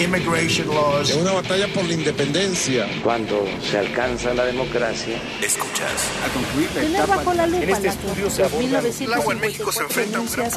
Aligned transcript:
Immigration 0.00 0.68
laws. 0.68 1.10
Es 1.10 1.16
una 1.16 1.32
batalla 1.32 1.66
por 1.72 1.84
la 1.84 1.92
independencia. 1.92 2.86
Cuando 3.02 3.44
se 3.60 3.78
alcanza 3.78 4.32
la 4.34 4.44
democracia, 4.44 5.20
escuchas. 5.42 6.10
A 6.24 6.28
concluir 6.32 6.70
la 6.74 6.98
etapa 6.98 7.16
bajo 7.16 7.34
la 7.34 7.46
lupa 7.46 7.62
en 7.62 7.70
este 7.70 7.88
estudio 7.88 8.30
se 8.30 8.44
aborda 8.44 8.80
1954 8.80 9.32
en 9.32 9.40
México 9.40 9.72
se 9.72 9.82
enfrenta 9.82 10.18
a 10.18 10.20
un 10.20 10.30
gran. 10.30 10.50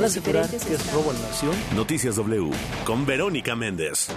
Noticias 1.75 2.15
W 2.15 2.51
con 2.85 3.05
Verónica 3.05 3.55
Méndez. 3.55 4.07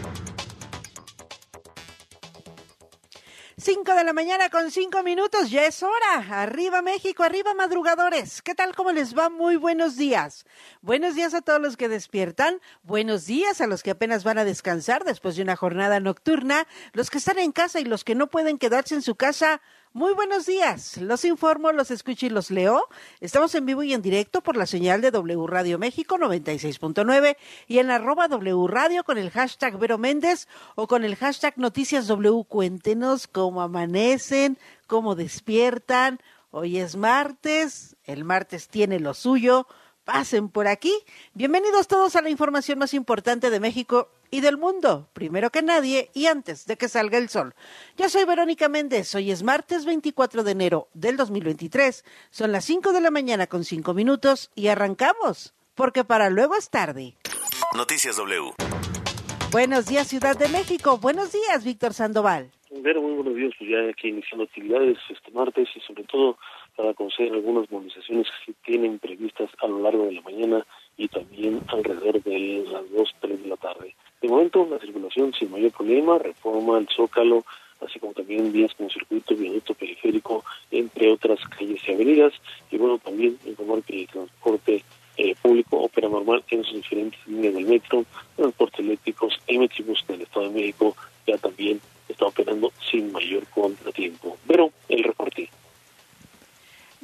De 3.96 4.04
la 4.04 4.12
mañana 4.12 4.50
con 4.50 4.70
5 4.70 5.02
minutos, 5.02 5.50
ya 5.50 5.64
es 5.64 5.82
hora. 5.82 6.42
Arriba 6.42 6.82
México, 6.82 7.22
arriba 7.22 7.54
madrugadores. 7.54 8.42
¿Qué 8.42 8.54
tal? 8.54 8.74
¿Cómo 8.74 8.92
les 8.92 9.16
va? 9.16 9.30
Muy 9.30 9.56
buenos 9.56 9.96
días. 9.96 10.44
Buenos 10.82 11.14
días 11.14 11.32
a 11.32 11.40
todos 11.40 11.62
los 11.62 11.78
que 11.78 11.88
despiertan. 11.88 12.60
Buenos 12.82 13.24
días 13.24 13.62
a 13.62 13.66
los 13.66 13.82
que 13.82 13.92
apenas 13.92 14.22
van 14.22 14.36
a 14.36 14.44
descansar 14.44 15.04
después 15.04 15.36
de 15.36 15.42
una 15.42 15.56
jornada 15.56 15.98
nocturna. 15.98 16.66
Los 16.92 17.08
que 17.08 17.16
están 17.16 17.38
en 17.38 17.52
casa 17.52 17.80
y 17.80 17.84
los 17.84 18.04
que 18.04 18.14
no 18.14 18.26
pueden 18.26 18.58
quedarse 18.58 18.94
en 18.94 19.00
su 19.00 19.14
casa. 19.14 19.62
Muy 19.96 20.12
buenos 20.12 20.44
días. 20.44 20.98
Los 20.98 21.24
informo, 21.24 21.72
los 21.72 21.90
escucho 21.90 22.26
y 22.26 22.28
los 22.28 22.50
leo. 22.50 22.86
Estamos 23.22 23.54
en 23.54 23.64
vivo 23.64 23.82
y 23.82 23.94
en 23.94 24.02
directo 24.02 24.42
por 24.42 24.54
la 24.54 24.66
señal 24.66 25.00
de 25.00 25.10
W 25.10 25.46
Radio 25.46 25.78
México 25.78 26.18
96.9 26.18 27.38
y 27.66 27.78
en 27.78 27.90
arroba 27.90 28.28
W 28.28 28.66
Radio 28.68 29.04
con 29.04 29.16
el 29.16 29.30
hashtag 29.30 29.78
Vero 29.78 29.96
Méndez 29.96 30.48
o 30.74 30.86
con 30.86 31.02
el 31.02 31.16
hashtag 31.16 31.56
Noticias 31.56 32.08
W. 32.08 32.44
Cuéntenos 32.46 33.26
cómo 33.26 33.62
amanecen, 33.62 34.58
cómo 34.86 35.14
despiertan. 35.14 36.20
Hoy 36.50 36.76
es 36.76 36.94
martes, 36.96 37.96
el 38.04 38.24
martes 38.24 38.68
tiene 38.68 39.00
lo 39.00 39.14
suyo. 39.14 39.66
Pasen 40.06 40.48
por 40.50 40.68
aquí. 40.68 40.94
Bienvenidos 41.34 41.88
todos 41.88 42.14
a 42.14 42.22
la 42.22 42.30
información 42.30 42.78
más 42.78 42.94
importante 42.94 43.50
de 43.50 43.58
México 43.58 44.08
y 44.30 44.40
del 44.40 44.56
mundo, 44.56 45.08
primero 45.12 45.50
que 45.50 45.62
nadie 45.62 46.10
y 46.14 46.26
antes 46.26 46.64
de 46.66 46.76
que 46.76 46.88
salga 46.88 47.18
el 47.18 47.28
sol. 47.28 47.56
Yo 47.96 48.08
soy 48.08 48.24
Verónica 48.24 48.68
Méndez, 48.68 49.12
hoy 49.16 49.32
es 49.32 49.42
martes 49.42 49.84
24 49.84 50.44
de 50.44 50.52
enero 50.52 50.86
del 50.94 51.16
2023, 51.16 52.04
son 52.30 52.52
las 52.52 52.64
5 52.66 52.92
de 52.92 53.00
la 53.00 53.10
mañana 53.10 53.48
con 53.48 53.64
5 53.64 53.94
minutos 53.94 54.52
y 54.54 54.68
arrancamos, 54.68 55.54
porque 55.74 56.04
para 56.04 56.30
luego 56.30 56.54
es 56.54 56.70
tarde. 56.70 57.16
Noticias 57.74 58.16
W. 58.16 58.52
Buenos 59.50 59.86
días 59.86 60.06
Ciudad 60.06 60.38
de 60.38 60.48
México, 60.50 60.98
buenos 60.98 61.32
días 61.32 61.64
Víctor 61.64 61.94
Sandoval. 61.94 62.52
Ver, 62.70 63.00
muy 63.00 63.14
buenos 63.14 63.34
días, 63.34 63.52
pues 63.58 63.70
ya 63.70 63.90
aquí 63.90 64.08
iniciando 64.08 64.44
actividades 64.44 64.98
este 65.08 65.32
martes 65.32 65.68
y 65.74 65.80
sobre 65.80 66.04
todo 66.04 66.38
para 66.76 66.94
conocer 66.94 67.32
algunas 67.32 67.70
movilizaciones 67.70 68.26
que 68.26 68.52
se 68.52 68.58
tienen 68.64 68.98
previstas 68.98 69.50
a 69.62 69.66
lo 69.66 69.80
largo 69.80 70.04
de 70.04 70.12
la 70.12 70.20
mañana 70.20 70.66
y 70.96 71.08
también 71.08 71.60
alrededor 71.68 72.22
de 72.22 72.64
las 72.70 72.90
2, 72.90 73.14
3 73.20 73.42
de 73.42 73.48
la 73.48 73.56
tarde. 73.56 73.94
De 74.20 74.28
momento, 74.28 74.66
la 74.70 74.78
circulación 74.78 75.32
sin 75.32 75.50
mayor 75.50 75.72
problema, 75.72 76.18
reforma 76.18 76.78
el 76.78 76.88
Zócalo, 76.88 77.44
así 77.84 77.98
como 77.98 78.12
también 78.12 78.52
vías 78.52 78.74
como 78.74 78.90
circuito, 78.90 79.34
viaducto 79.34 79.74
periférico, 79.74 80.44
entre 80.70 81.10
otras 81.10 81.40
calles 81.48 81.80
y 81.86 81.92
avenidas. 81.92 82.32
Y 82.70 82.76
bueno, 82.78 82.98
también 82.98 83.38
informar 83.44 83.82
que 83.82 84.02
el 84.02 84.08
transporte 84.08 84.84
eh, 85.16 85.34
público 85.40 85.78
opera 85.78 86.08
normal 86.08 86.44
en 86.50 86.64
sus 86.64 86.74
diferentes 86.76 87.26
líneas 87.26 87.54
del 87.54 87.66
metro, 87.66 88.04
transportes 88.36 88.80
eléctricos, 88.80 89.38
el 89.46 89.58
Metribus 89.58 90.04
del 90.06 90.22
Estado 90.22 90.48
de 90.48 90.54
México 90.54 90.96
ya 91.26 91.38
también 91.38 91.80
está 92.08 92.26
operando 92.26 92.72
sin 92.90 93.12
mayor 93.12 93.46
contratiempo. 93.48 94.36
Pero 94.46 94.70
el 94.88 95.04
reporte. 95.04 95.48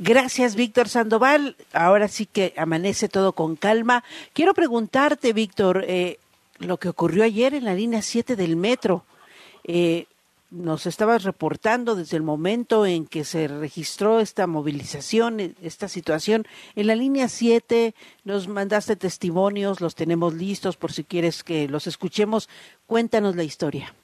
Gracias, 0.04 0.56
Víctor 0.56 0.88
Sandoval. 0.88 1.54
Ahora 1.72 2.08
sí 2.08 2.26
que 2.26 2.54
amanece 2.56 3.08
todo 3.08 3.34
con 3.34 3.54
calma. 3.54 4.02
Quiero 4.32 4.52
preguntarte, 4.52 5.32
Víctor, 5.32 5.84
eh, 5.86 6.18
lo 6.58 6.78
que 6.78 6.88
ocurrió 6.88 7.22
ayer 7.22 7.54
en 7.54 7.64
la 7.64 7.74
línea 7.74 8.02
7 8.02 8.34
del 8.34 8.56
metro. 8.56 9.04
Eh, 9.62 10.06
nos 10.50 10.86
estabas 10.86 11.22
reportando 11.22 11.94
desde 11.94 12.16
el 12.16 12.24
momento 12.24 12.84
en 12.84 13.06
que 13.06 13.22
se 13.22 13.46
registró 13.46 14.18
esta 14.18 14.48
movilización, 14.48 15.38
eh, 15.38 15.54
esta 15.62 15.86
situación. 15.86 16.46
En 16.74 16.88
la 16.88 16.96
línea 16.96 17.28
7 17.28 17.94
nos 18.24 18.48
mandaste 18.48 18.96
testimonios, 18.96 19.80
los 19.80 19.94
tenemos 19.94 20.34
listos 20.34 20.76
por 20.76 20.90
si 20.90 21.04
quieres 21.04 21.44
que 21.44 21.68
los 21.68 21.86
escuchemos. 21.86 22.48
Cuéntanos 22.88 23.36
la 23.36 23.44
historia. 23.44 23.94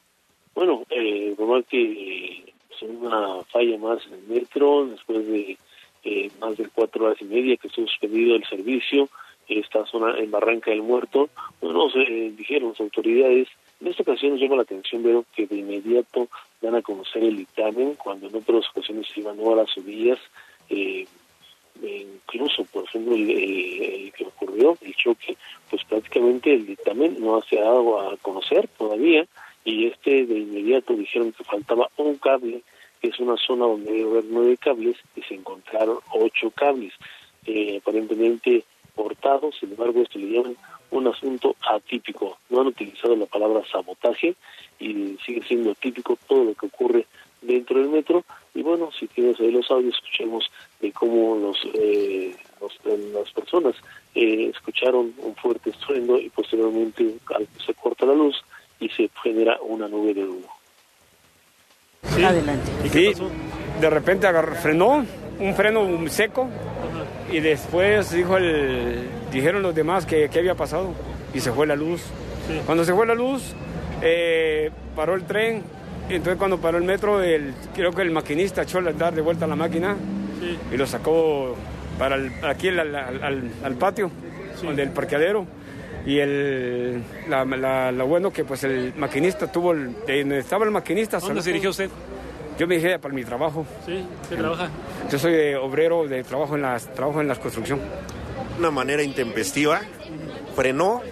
Bueno, 0.54 0.84
eh, 0.90 1.34
normal 1.36 1.66
que 1.68 2.54
es 2.70 2.82
una 2.82 3.42
falla 3.50 3.76
más 3.78 4.06
en 4.06 4.12
el 4.12 4.22
metro, 4.28 4.86
después 4.86 5.26
de 5.26 5.58
eh, 6.04 6.30
más 6.40 6.56
de 6.56 6.68
cuatro 6.72 7.06
horas 7.06 7.20
y 7.20 7.24
media 7.24 7.56
que 7.56 7.68
estuvo 7.68 7.86
suspendido 7.86 8.36
el 8.36 8.44
servicio, 8.44 9.08
esta 9.48 9.86
zona 9.86 10.18
en 10.18 10.30
Barranca 10.30 10.70
del 10.70 10.82
Muerto, 10.82 11.30
bueno, 11.60 11.88
eh, 11.94 12.32
dijeron 12.36 12.70
las 12.70 12.80
autoridades, 12.80 13.48
en 13.80 13.86
esta 13.86 14.02
ocasión 14.02 14.32
nos 14.32 14.40
llama 14.40 14.56
la 14.56 14.62
atención 14.62 15.02
ver 15.02 15.22
que 15.34 15.46
de 15.46 15.56
inmediato 15.56 16.28
dan 16.60 16.74
a 16.74 16.82
conocer 16.82 17.22
el 17.24 17.36
dictamen, 17.36 17.94
cuando 17.94 18.28
en 18.28 18.36
otras 18.36 18.68
ocasiones 18.70 19.06
se 19.12 19.20
iban 19.20 19.38
horas 19.40 19.70
o 19.76 19.80
días, 19.80 20.18
eh, 20.68 21.06
incluso, 21.80 22.64
por 22.64 22.84
ejemplo, 22.84 23.14
el, 23.14 23.30
el, 23.30 23.82
el, 23.82 24.12
que 24.12 24.24
ocurrió, 24.24 24.76
el 24.82 24.94
choque, 24.94 25.36
pues 25.70 25.84
prácticamente 25.84 26.52
el 26.52 26.66
dictamen 26.66 27.16
no 27.20 27.40
se 27.42 27.58
ha 27.58 27.62
dado 27.62 28.00
a 28.00 28.16
conocer 28.18 28.68
todavía, 28.76 29.26
y 29.64 29.86
este 29.86 30.26
de 30.26 30.38
inmediato 30.40 30.94
dijeron 30.94 31.32
que 31.32 31.44
faltaba 31.44 31.88
un 31.96 32.16
cable, 32.16 32.62
que 33.00 33.08
es 33.08 33.18
una 33.20 33.36
zona 33.36 33.66
donde 33.66 33.92
debe 33.92 34.10
haber 34.10 34.24
nueve 34.28 34.56
cables, 34.56 34.96
y 35.16 35.22
se 35.22 35.34
encontraron 35.34 35.98
ocho 36.12 36.50
cables, 36.50 36.92
eh, 37.46 37.78
aparentemente 37.80 38.64
cortados, 38.94 39.56
sin 39.58 39.70
embargo 39.70 40.02
esto 40.02 40.18
le 40.18 40.30
llaman 40.30 40.56
un 40.90 41.06
asunto 41.06 41.54
atípico, 41.70 42.38
no 42.50 42.60
han 42.60 42.68
utilizado 42.68 43.14
la 43.14 43.26
palabra 43.26 43.62
sabotaje 43.70 44.34
y 44.78 45.16
sigue 45.24 45.42
siendo 45.46 45.72
atípico 45.72 46.18
todo 46.26 46.44
lo 46.44 46.54
que 46.54 46.66
ocurre 46.66 47.06
dentro 47.42 47.78
del 47.78 47.90
metro 47.90 48.24
y 48.54 48.62
bueno, 48.62 48.90
si 48.90 49.06
tienes 49.06 49.38
ahí 49.38 49.52
los 49.52 49.70
audios, 49.70 49.94
escuchemos 49.94 50.50
de 50.80 50.90
cómo 50.92 51.36
los, 51.36 51.58
eh, 51.74 52.34
los 52.60 52.78
las 53.12 53.30
personas 53.32 53.76
eh, 54.14 54.50
escucharon 54.52 55.14
un 55.18 55.36
fuerte 55.36 55.70
estruendo 55.70 56.18
y 56.18 56.28
posteriormente 56.30 57.14
se 57.64 57.74
corta 57.74 58.06
la 58.06 58.14
luz 58.14 58.42
y 58.80 58.88
se 58.88 59.10
genera 59.22 59.58
una 59.62 59.88
nube 59.88 60.14
de 60.14 60.26
humo. 60.26 60.57
Sí. 62.14 62.22
Adelante. 62.22 62.70
¿Y 62.84 62.88
qué 62.88 63.10
pasó? 63.12 63.30
de 63.80 63.90
repente 63.90 64.26
agarró, 64.26 64.54
frenó, 64.56 65.04
un 65.38 65.54
freno 65.54 65.86
seco, 66.08 66.48
y 67.30 67.40
después 67.40 68.10
dijo 68.10 68.36
el, 68.36 69.08
dijeron 69.32 69.62
los 69.62 69.74
demás 69.74 70.06
que, 70.06 70.28
que 70.28 70.38
había 70.38 70.54
pasado 70.54 70.92
y 71.32 71.40
se 71.40 71.52
fue 71.52 71.66
la 71.66 71.76
luz. 71.76 72.00
Sí. 72.46 72.60
Cuando 72.66 72.84
se 72.84 72.92
fue 72.92 73.06
la 73.06 73.14
luz, 73.14 73.54
eh, 74.02 74.70
paró 74.96 75.14
el 75.14 75.24
tren, 75.24 75.62
entonces 76.08 76.38
cuando 76.38 76.58
paró 76.58 76.78
el 76.78 76.84
metro, 76.84 77.22
el, 77.22 77.54
creo 77.74 77.92
que 77.92 78.02
el 78.02 78.10
maquinista 78.10 78.62
echó 78.62 78.78
a 78.78 78.92
dar 78.92 79.14
de 79.14 79.20
vuelta 79.20 79.44
a 79.44 79.48
la 79.48 79.56
máquina 79.56 79.96
sí. 80.40 80.58
y 80.72 80.76
lo 80.76 80.86
sacó 80.86 81.54
para 81.98 82.16
el, 82.16 82.32
aquí 82.44 82.68
al, 82.68 82.94
al, 82.94 83.50
al 83.62 83.74
patio, 83.74 84.10
sí. 84.58 84.66
donde 84.66 84.82
el 84.82 84.90
parqueadero. 84.90 85.46
Y 86.08 86.20
el, 86.20 87.02
la, 87.28 87.44
la, 87.44 87.92
lo 87.92 88.06
bueno 88.06 88.32
que 88.32 88.42
pues 88.42 88.64
el 88.64 88.94
maquinista 88.96 89.52
tuvo, 89.52 89.72
el, 89.72 89.94
donde 90.06 90.38
estaba 90.38 90.64
el 90.64 90.70
maquinista. 90.70 91.18
¿Dónde 91.18 91.42
se 91.42 91.50
dirigió 91.50 91.68
usted? 91.68 91.90
Yo 92.58 92.66
me 92.66 92.76
dije 92.76 92.98
para 92.98 93.12
mi 93.12 93.24
trabajo. 93.24 93.66
¿Sí? 93.84 94.06
¿Qué 94.26 94.36
trabaja? 94.36 94.70
Yo 95.12 95.18
soy 95.18 95.32
de 95.32 95.56
obrero, 95.56 96.08
de 96.08 96.24
trabajo 96.24 96.56
en 96.56 96.62
las 96.62 96.86
trabajo 96.94 97.20
en 97.20 97.28
la 97.28 97.36
construcción. 97.36 97.78
Una 98.58 98.70
manera 98.70 99.02
intempestiva, 99.02 99.82
frenó 100.56 101.02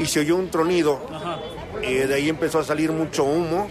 y 0.00 0.06
se 0.06 0.18
oyó 0.18 0.34
un 0.34 0.50
tronido. 0.50 1.00
Eh, 1.80 2.08
de 2.08 2.14
ahí 2.14 2.28
empezó 2.28 2.58
a 2.58 2.64
salir 2.64 2.90
mucho 2.90 3.22
humo. 3.22 3.68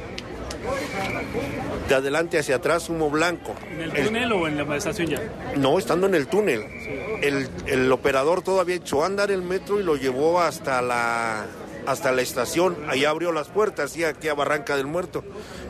De 1.87 1.95
adelante 1.95 2.39
hacia 2.39 2.57
atrás, 2.57 2.89
humo 2.89 3.09
blanco. 3.09 3.55
¿En 3.71 3.81
el 3.81 3.91
túnel 3.91 4.23
el, 4.23 4.31
o 4.33 4.47
en 4.47 4.57
la 4.57 4.77
estación 4.77 5.07
ya? 5.07 5.21
No, 5.57 5.77
estando 5.77 6.07
en 6.07 6.15
el 6.15 6.27
túnel. 6.27 6.61
Sí. 6.61 6.89
El, 7.21 7.49
el 7.67 7.91
operador 7.91 8.41
todavía 8.41 8.75
echó 8.75 9.03
a 9.03 9.07
andar 9.07 9.31
el 9.31 9.41
metro 9.41 9.79
y 9.79 9.83
lo 9.83 9.95
llevó 9.95 10.41
hasta 10.41 10.81
la 10.81 11.45
hasta 11.85 12.13
la 12.13 12.21
estación, 12.21 12.77
ahí 12.87 13.05
abrió 13.05 13.33
las 13.33 13.49
puertas 13.49 13.95
y 13.97 14.03
aquí 14.03 14.29
a 14.29 14.33
Barranca 14.33 14.77
del 14.77 14.87
Muerto. 14.87 15.23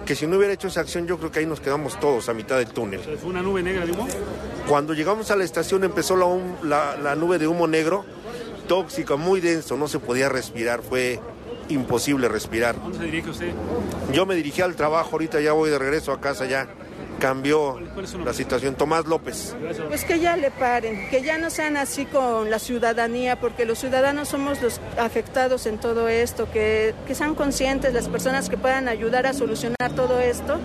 Que 0.05 0.15
si 0.15 0.27
no 0.27 0.37
hubiera 0.37 0.53
hecho 0.53 0.67
esa 0.67 0.81
acción, 0.81 1.07
yo 1.07 1.17
creo 1.17 1.31
que 1.31 1.39
ahí 1.39 1.45
nos 1.45 1.59
quedamos 1.59 1.99
todos 1.99 2.29
a 2.29 2.33
mitad 2.33 2.57
del 2.57 2.67
túnel. 2.67 2.99
¿Fue 3.01 3.29
una 3.29 3.41
nube 3.41 3.63
negra 3.63 3.85
de 3.85 3.93
humo? 3.93 4.07
Cuando 4.67 4.93
llegamos 4.93 5.31
a 5.31 5.35
la 5.35 5.43
estación 5.43 5.83
empezó 5.83 6.15
la, 6.15 6.27
la, 6.63 6.97
la 6.97 7.15
nube 7.15 7.39
de 7.39 7.47
humo 7.47 7.67
negro, 7.67 8.05
tóxica, 8.67 9.15
muy 9.15 9.41
denso, 9.41 9.75
no 9.77 9.87
se 9.87 9.99
podía 9.99 10.29
respirar, 10.29 10.81
fue 10.81 11.19
imposible 11.69 12.27
respirar. 12.27 12.75
¿Dónde 12.75 12.97
se 12.97 13.03
dirige 13.05 13.29
usted? 13.29 13.51
Yo 14.11 14.25
me 14.25 14.35
dirigí 14.35 14.61
al 14.61 14.75
trabajo, 14.75 15.09
ahorita 15.13 15.41
ya 15.41 15.53
voy 15.53 15.69
de 15.69 15.79
regreso 15.79 16.11
a 16.11 16.19
casa 16.19 16.45
ya. 16.45 16.67
Cambió 17.19 17.79
la 18.25 18.33
situación. 18.33 18.75
Tomás 18.75 19.05
López. 19.05 19.55
Pues 19.87 20.03
que 20.03 20.19
ya 20.19 20.35
le 20.35 20.51
paren, 20.51 21.09
que 21.09 21.21
ya 21.21 21.37
no 21.37 21.49
sean 21.49 21.77
así 21.77 22.05
con 22.05 22.49
la 22.49 22.59
ciudadanía, 22.59 23.39
porque 23.39 23.65
los 23.65 23.79
ciudadanos 23.79 24.27
somos 24.27 24.61
los 24.61 24.81
afectados 24.99 25.65
en 25.65 25.77
todo 25.77 26.09
esto, 26.09 26.51
que, 26.51 26.93
que 27.07 27.15
sean 27.15 27.35
conscientes 27.35 27.93
las 27.93 28.09
personas 28.09 28.49
que 28.49 28.57
puedan 28.57 28.89
ayudar 28.89 29.25
a 29.25 29.33
solucionar 29.33 29.93
todo 29.95 30.19
esto, 30.19 30.59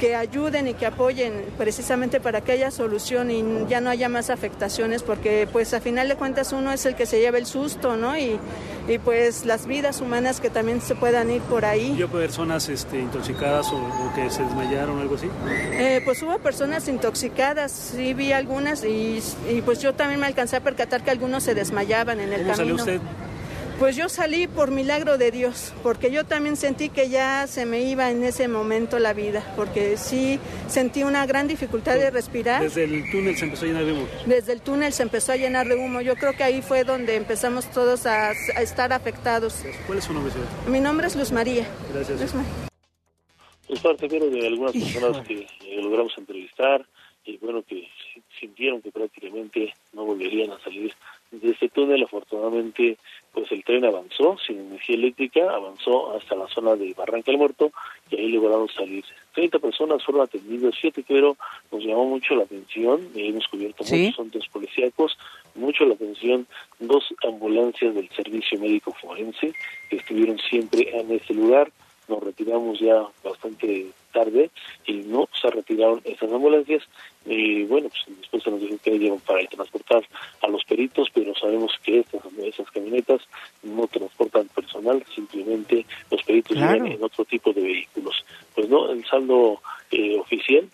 que 0.00 0.16
ayuden 0.16 0.66
y 0.66 0.74
que 0.74 0.86
apoyen 0.86 1.44
precisamente 1.58 2.20
para 2.20 2.40
que 2.40 2.52
haya 2.52 2.70
solución 2.70 3.30
y 3.30 3.44
ya 3.68 3.82
no 3.82 3.90
haya 3.90 4.08
más 4.08 4.30
afectaciones, 4.30 5.02
porque 5.02 5.46
pues 5.52 5.74
a 5.74 5.80
final 5.80 6.08
de 6.08 6.16
cuentas 6.16 6.54
uno 6.54 6.72
es 6.72 6.86
el 6.86 6.94
que 6.94 7.04
se 7.04 7.20
lleva 7.20 7.36
el 7.36 7.44
susto, 7.44 7.96
¿no? 7.98 8.16
Y, 8.16 8.40
y 8.88 8.98
pues 8.98 9.44
las 9.44 9.66
vidas 9.66 10.00
humanas 10.00 10.40
que 10.40 10.48
también 10.48 10.80
se 10.80 10.94
puedan 10.94 11.30
ir 11.30 11.42
por 11.42 11.66
ahí. 11.66 11.92
¿Vio 11.96 12.08
personas 12.08 12.70
este, 12.70 12.98
intoxicadas 12.98 13.66
o, 13.72 13.76
o 13.76 14.12
que 14.14 14.30
se 14.30 14.42
desmayaron 14.42 14.96
o 14.96 15.00
algo 15.02 15.16
así? 15.16 15.28
Eh, 15.72 16.00
pues 16.04 16.22
hubo 16.22 16.38
personas 16.38 16.88
intoxicadas, 16.88 17.70
sí 17.70 18.14
vi 18.14 18.32
algunas 18.32 18.82
y, 18.84 19.22
y, 19.50 19.60
pues 19.60 19.80
yo 19.80 19.92
también 19.92 20.18
me 20.18 20.26
alcancé 20.26 20.56
a 20.56 20.60
percatar 20.60 21.04
que 21.04 21.10
algunos 21.10 21.42
se 21.42 21.54
desmayaban 21.54 22.20
en 22.20 22.32
el 22.32 22.42
¿Cómo 22.42 22.56
camino. 22.56 22.56
salió 22.56 22.74
usted? 22.76 23.00
Pues 23.80 23.96
yo 23.96 24.10
salí 24.10 24.46
por 24.46 24.70
milagro 24.70 25.16
de 25.16 25.30
Dios, 25.30 25.72
porque 25.82 26.10
yo 26.12 26.24
también 26.26 26.56
sentí 26.56 26.90
que 26.90 27.08
ya 27.08 27.46
se 27.46 27.64
me 27.64 27.80
iba 27.80 28.10
en 28.10 28.22
ese 28.22 28.46
momento 28.46 28.98
la 28.98 29.14
vida, 29.14 29.42
porque 29.56 29.96
sí 29.96 30.38
sentí 30.68 31.02
una 31.02 31.24
gran 31.24 31.48
dificultad 31.48 31.94
de 31.94 32.10
respirar. 32.10 32.60
Desde 32.62 32.84
el 32.84 33.10
túnel 33.10 33.36
se 33.38 33.46
empezó 33.46 33.64
a 33.64 33.68
llenar 33.68 33.84
de 33.86 33.92
humo. 33.92 34.06
Desde 34.26 34.52
el 34.52 34.60
túnel 34.60 34.92
se 34.92 35.02
empezó 35.02 35.32
a 35.32 35.36
llenar 35.36 35.66
de 35.66 35.76
humo. 35.76 36.02
Yo 36.02 36.14
creo 36.16 36.34
que 36.34 36.42
ahí 36.44 36.60
fue 36.60 36.84
donde 36.84 37.16
empezamos 37.16 37.70
todos 37.70 38.04
a, 38.04 38.28
a 38.28 38.60
estar 38.62 38.92
afectados. 38.92 39.64
¿Cuál 39.86 39.96
es 39.98 40.04
su 40.04 40.12
nombre, 40.12 40.30
señor? 40.30 40.46
Mi 40.68 40.78
nombre 40.80 41.06
es 41.06 41.16
Luz 41.16 41.32
María. 41.32 41.66
Gracias. 41.94 42.20
Luz 42.20 42.34
María. 42.34 42.52
Pues 43.66 43.80
parte 43.80 44.08
pero 44.10 44.28
de 44.28 44.46
algunas 44.46 44.74
Híjole. 44.74 44.92
personas 45.06 45.26
que 45.26 45.34
eh, 45.40 45.80
logramos 45.82 46.12
entrevistar 46.18 46.84
y 47.24 47.38
bueno 47.38 47.62
que 47.62 47.76
si- 48.12 48.22
sintieron 48.40 48.82
que 48.82 48.90
prácticamente 48.90 49.72
no 49.94 50.04
volverían 50.04 50.50
a 50.50 50.58
salir 50.64 50.92
de 51.30 51.50
este 51.50 51.68
túnel 51.68 52.02
afortunadamente 52.02 52.98
pues 53.32 53.50
el 53.52 53.62
tren 53.64 53.84
avanzó 53.84 54.36
sin 54.44 54.58
energía 54.58 54.96
eléctrica 54.96 55.40
avanzó 55.54 56.16
hasta 56.16 56.34
la 56.34 56.48
zona 56.48 56.74
de 56.76 56.92
Barranca 56.94 57.30
del 57.30 57.38
Muerto 57.38 57.70
y 58.10 58.16
ahí 58.16 58.28
lograron 58.32 58.68
salir 58.68 59.04
30 59.34 59.58
personas 59.58 60.04
fueron 60.04 60.22
atendidas 60.22 60.76
fíjate 60.78 61.02
que 61.02 61.14
pero 61.14 61.36
nos 61.70 61.84
llamó 61.84 62.06
mucho 62.06 62.34
la 62.34 62.44
atención 62.44 63.08
y 63.14 63.28
hemos 63.28 63.46
cubierto 63.48 63.84
Sí. 63.84 63.96
muchos 64.06 64.16
centros 64.16 64.48
policíacos 64.48 65.18
mucho 65.54 65.84
la 65.84 65.94
atención 65.94 66.46
dos 66.78 67.04
ambulancias 67.26 67.94
del 67.94 68.08
servicio 68.10 68.58
médico 68.58 68.92
forense 69.00 69.52
que 69.88 69.96
estuvieron 69.96 70.38
siempre 70.38 70.88
en 70.98 71.10
ese 71.12 71.34
lugar 71.34 71.70
nos 72.08 72.22
retiramos 72.22 72.80
ya 72.80 73.06
bastante 73.22 73.86
tarde 74.10 74.50
y 74.86 74.94
no 74.98 75.28
se 75.40 75.50
retiraron 75.50 76.00
esas 76.04 76.30
ambulancias. 76.32 76.82
Y 77.26 77.64
bueno, 77.64 77.88
pues 77.88 78.18
después 78.18 78.42
se 78.42 78.50
nos 78.50 78.60
dijo 78.60 78.76
que 78.82 78.98
llevan 78.98 79.20
para 79.20 79.46
transportar 79.46 80.02
a 80.42 80.48
los 80.48 80.64
peritos, 80.64 81.08
pero 81.12 81.34
sabemos 81.34 81.72
que 81.82 82.00
estas, 82.00 82.22
esas 82.38 82.70
camionetas 82.70 83.20
no 83.62 83.86
transportan 83.88 84.48
personal, 84.48 85.04
simplemente 85.14 85.84
los 86.10 86.22
peritos 86.22 86.56
Claro. 86.56 86.86
en 86.86 87.02
otro 87.02 87.24
tipo 87.24 87.52
de 87.52 87.62
vehículos. 87.62 88.24
Pues 88.54 88.68
no, 88.68 88.90
el 88.90 89.04
saldo 89.06 89.60
eh, 89.90 90.18
oficial 90.18 90.68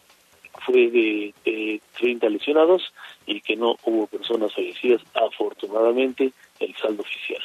fue 0.64 0.88
de, 0.90 1.34
de 1.44 1.80
30 1.98 2.28
lesionados 2.28 2.92
y 3.26 3.40
que 3.40 3.56
no 3.56 3.76
hubo 3.84 4.06
personas 4.06 4.54
fallecidas, 4.54 5.02
afortunadamente, 5.14 6.32
el 6.60 6.74
saldo 6.76 7.02
oficial. 7.02 7.42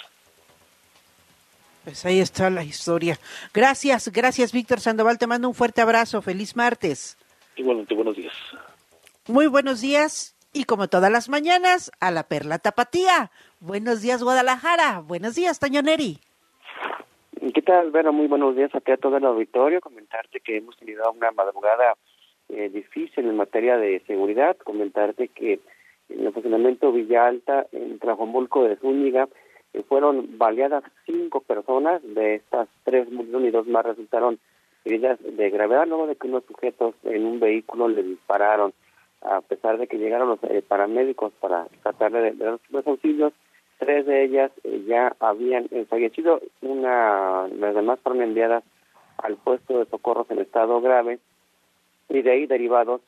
Pues 1.83 2.05
ahí 2.05 2.19
está 2.19 2.49
la 2.49 2.63
historia. 2.63 3.17
Gracias, 3.53 4.11
gracias 4.11 4.53
Víctor 4.53 4.79
Sandoval. 4.79 5.17
Te 5.17 5.27
mando 5.27 5.47
un 5.47 5.55
fuerte 5.55 5.81
abrazo. 5.81 6.21
Feliz 6.21 6.55
martes. 6.55 7.17
Igualmente, 7.55 7.95
buenos 7.95 8.15
días. 8.15 8.33
Muy 9.27 9.47
buenos 9.47 9.81
días 9.81 10.35
y 10.53 10.65
como 10.65 10.87
todas 10.87 11.11
las 11.11 11.29
mañanas, 11.29 11.91
a 11.99 12.11
la 12.11 12.23
Perla 12.23 12.59
Tapatía. 12.59 13.31
Buenos 13.59 14.01
días 14.01 14.23
Guadalajara. 14.23 14.99
Buenos 14.99 15.35
días 15.35 15.59
Toño 15.59 15.81
Neri. 15.81 16.19
¿Qué 17.53 17.61
tal, 17.63 17.91
Vera? 17.91 18.11
Muy 18.11 18.27
buenos 18.27 18.55
días 18.55 18.73
aquí 18.75 18.91
a 18.91 18.97
todo 18.97 19.17
el 19.17 19.25
auditorio. 19.25 19.81
Comentarte 19.81 20.39
que 20.39 20.57
hemos 20.57 20.77
tenido 20.77 21.11
una 21.11 21.31
madrugada 21.31 21.95
eh, 22.49 22.69
difícil 22.69 23.25
en 23.25 23.35
materia 23.35 23.77
de 23.77 24.01
seguridad. 24.05 24.55
Comentarte 24.57 25.29
que 25.29 25.59
en 26.09 26.27
el 26.27 26.33
funcionamiento 26.33 26.91
Villa 26.91 27.25
Alta, 27.25 27.65
en 27.71 27.97
Trajomulco 27.97 28.63
de 28.65 28.75
Zúñiga, 28.77 29.27
fueron 29.87 30.37
baleadas 30.37 30.83
cinco 31.05 31.41
personas. 31.41 32.01
De 32.03 32.35
estas, 32.35 32.67
tres 32.83 33.11
murieron 33.11 33.45
y 33.45 33.51
dos 33.51 33.67
más 33.67 33.85
resultaron 33.85 34.39
heridas 34.85 35.19
de 35.21 35.49
gravedad 35.49 35.87
luego 35.87 36.07
de 36.07 36.15
que 36.15 36.27
unos 36.27 36.43
sujetos 36.45 36.95
en 37.03 37.25
un 37.25 37.39
vehículo 37.39 37.87
le 37.87 38.03
dispararon. 38.03 38.73
A 39.21 39.41
pesar 39.41 39.77
de 39.77 39.87
que 39.87 39.97
llegaron 39.97 40.29
los 40.29 40.39
eh, 40.43 40.63
paramédicos 40.67 41.31
para 41.39 41.67
tratar 41.83 42.11
de, 42.11 42.31
dar 42.33 42.59
los 42.69 42.87
auxilios, 42.87 43.33
tres 43.77 44.05
de 44.07 44.23
ellas 44.23 44.51
eh, 44.63 44.83
ya 44.87 45.15
habían 45.19 45.67
eh, 45.71 45.85
fallecido, 45.87 46.41
una, 46.61 47.47
las 47.47 47.75
demás 47.75 47.99
fueron 48.01 48.23
enviadas 48.23 48.63
al 49.17 49.37
puesto 49.37 49.77
de 49.77 49.85
socorros 49.85 50.29
en 50.31 50.39
estado 50.39 50.81
grave 50.81 51.19
y 52.09 52.21
de 52.23 52.31
ahí 52.31 52.47
derivados 52.47 53.01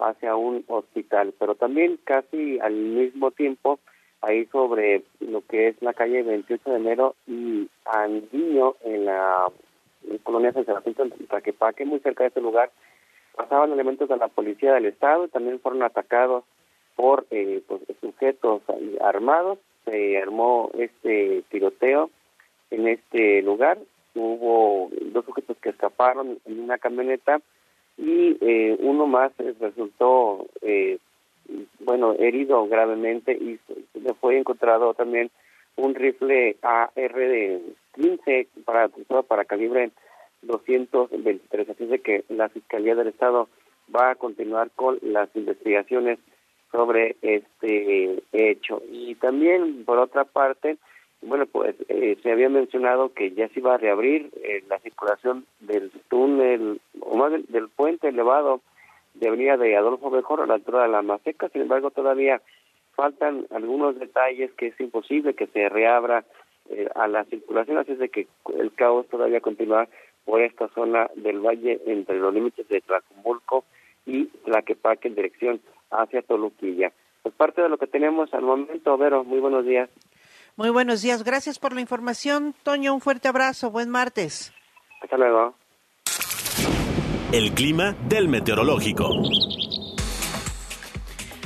hacia 0.00 0.34
un 0.34 0.64
hospital. 0.66 1.34
Pero 1.38 1.54
también 1.54 2.00
casi 2.02 2.58
al 2.58 2.74
mismo 2.74 3.30
tiempo, 3.30 3.78
ahí 4.22 4.46
sobre 4.46 5.02
lo 5.20 5.42
que 5.46 5.68
es 5.68 5.82
la 5.82 5.94
calle 5.94 6.22
28 6.22 6.70
de 6.70 6.76
enero 6.76 7.14
y 7.26 7.68
Andiño, 7.84 8.76
en 8.84 9.06
la 9.06 9.46
en 10.08 10.18
colonia 10.18 10.52
San 10.52 10.64
Sebastián 10.64 11.12
en 11.18 11.26
Tlaquepaque, 11.26 11.84
muy 11.84 12.00
cerca 12.00 12.24
de 12.24 12.28
este 12.28 12.40
lugar, 12.40 12.70
pasaban 13.36 13.72
elementos 13.72 14.08
de 14.08 14.16
la 14.16 14.28
policía 14.28 14.74
del 14.74 14.86
estado 14.86 15.24
y 15.24 15.28
también 15.28 15.60
fueron 15.60 15.82
atacados 15.82 16.44
por 16.96 17.26
eh, 17.30 17.62
pues, 17.66 17.82
sujetos 18.00 18.62
armados. 19.00 19.58
Se 19.84 20.18
armó 20.18 20.70
este 20.74 21.42
tiroteo 21.48 22.10
en 22.70 22.88
este 22.88 23.42
lugar. 23.42 23.78
Hubo 24.14 24.90
dos 25.12 25.24
sujetos 25.24 25.56
que 25.58 25.70
escaparon 25.70 26.38
en 26.44 26.60
una 26.60 26.78
camioneta 26.78 27.40
y 27.96 28.36
eh, 28.40 28.76
uno 28.80 29.06
más 29.06 29.32
resultó, 29.60 30.46
eh, 30.62 30.98
bueno, 31.80 32.14
herido 32.18 32.66
gravemente 32.66 33.32
y 33.32 33.58
le 33.98 34.14
fue 34.14 34.38
encontrado 34.38 34.94
también 34.94 35.30
un 35.76 35.94
rifle 35.94 36.56
AR 36.62 36.92
de 36.94 37.60
15 37.94 38.48
para, 38.64 38.88
para 39.26 39.44
calibre 39.44 39.90
223. 40.42 41.70
Así 41.70 41.86
de 41.86 41.98
que 42.00 42.24
la 42.28 42.48
Fiscalía 42.48 42.94
del 42.94 43.08
Estado 43.08 43.48
va 43.94 44.10
a 44.10 44.14
continuar 44.14 44.70
con 44.74 44.98
las 45.02 45.28
investigaciones 45.34 46.18
sobre 46.70 47.16
este 47.22 48.22
hecho. 48.32 48.82
Y 48.90 49.14
también, 49.16 49.84
por 49.84 49.98
otra 49.98 50.24
parte, 50.24 50.76
bueno, 51.22 51.46
pues 51.46 51.74
eh, 51.88 52.16
se 52.22 52.32
había 52.32 52.48
mencionado 52.48 53.12
que 53.12 53.32
ya 53.32 53.48
se 53.48 53.60
iba 53.60 53.74
a 53.74 53.78
reabrir 53.78 54.30
eh, 54.42 54.62
la 54.68 54.78
circulación 54.78 55.44
del 55.60 55.90
túnel, 56.08 56.80
o 57.00 57.16
más 57.16 57.32
del, 57.32 57.44
del 57.48 57.68
puente 57.68 58.08
elevado 58.08 58.60
de 59.20 59.28
Avenida 59.28 59.56
de 59.56 59.76
Adolfo 59.76 60.10
Mejor 60.10 60.40
a 60.40 60.46
la 60.46 60.54
altura 60.54 60.82
de 60.82 60.88
la 60.88 61.02
Maseca. 61.02 61.48
Sin 61.50 61.62
embargo, 61.62 61.90
todavía 61.90 62.40
faltan 62.96 63.46
algunos 63.50 63.98
detalles 63.98 64.50
que 64.52 64.68
es 64.68 64.80
imposible 64.80 65.34
que 65.34 65.46
se 65.46 65.68
reabra 65.68 66.24
eh, 66.70 66.88
a 66.94 67.06
la 67.06 67.24
circulación, 67.24 67.78
así 67.78 67.92
es 67.92 67.98
de 67.98 68.08
que 68.08 68.26
el 68.58 68.72
caos 68.72 69.06
todavía 69.08 69.40
continúa 69.40 69.88
por 70.24 70.40
esta 70.40 70.68
zona 70.68 71.10
del 71.16 71.40
valle 71.40 71.80
entre 71.86 72.18
los 72.18 72.32
límites 72.32 72.68
de 72.68 72.80
Tlacomulco 72.80 73.64
y 74.06 74.26
Tlaquepaque 74.44 75.08
en 75.08 75.14
dirección 75.14 75.60
hacia 75.90 76.22
Toluquilla. 76.22 76.92
Pues 77.22 77.34
parte 77.34 77.62
de 77.62 77.68
lo 77.68 77.78
que 77.78 77.86
tenemos 77.86 78.32
al 78.32 78.42
momento, 78.42 78.96
Vero, 78.96 79.24
muy 79.24 79.40
buenos 79.40 79.64
días. 79.64 79.90
Muy 80.56 80.70
buenos 80.70 81.02
días. 81.02 81.24
Gracias 81.24 81.58
por 81.58 81.74
la 81.74 81.80
información. 81.80 82.54
Toño, 82.62 82.94
un 82.94 83.00
fuerte 83.00 83.28
abrazo. 83.28 83.70
Buen 83.70 83.90
martes. 83.90 84.52
Hasta 85.02 85.16
luego. 85.16 85.54
El 87.32 87.52
clima 87.54 87.94
del 88.08 88.26
meteorológico. 88.26 89.22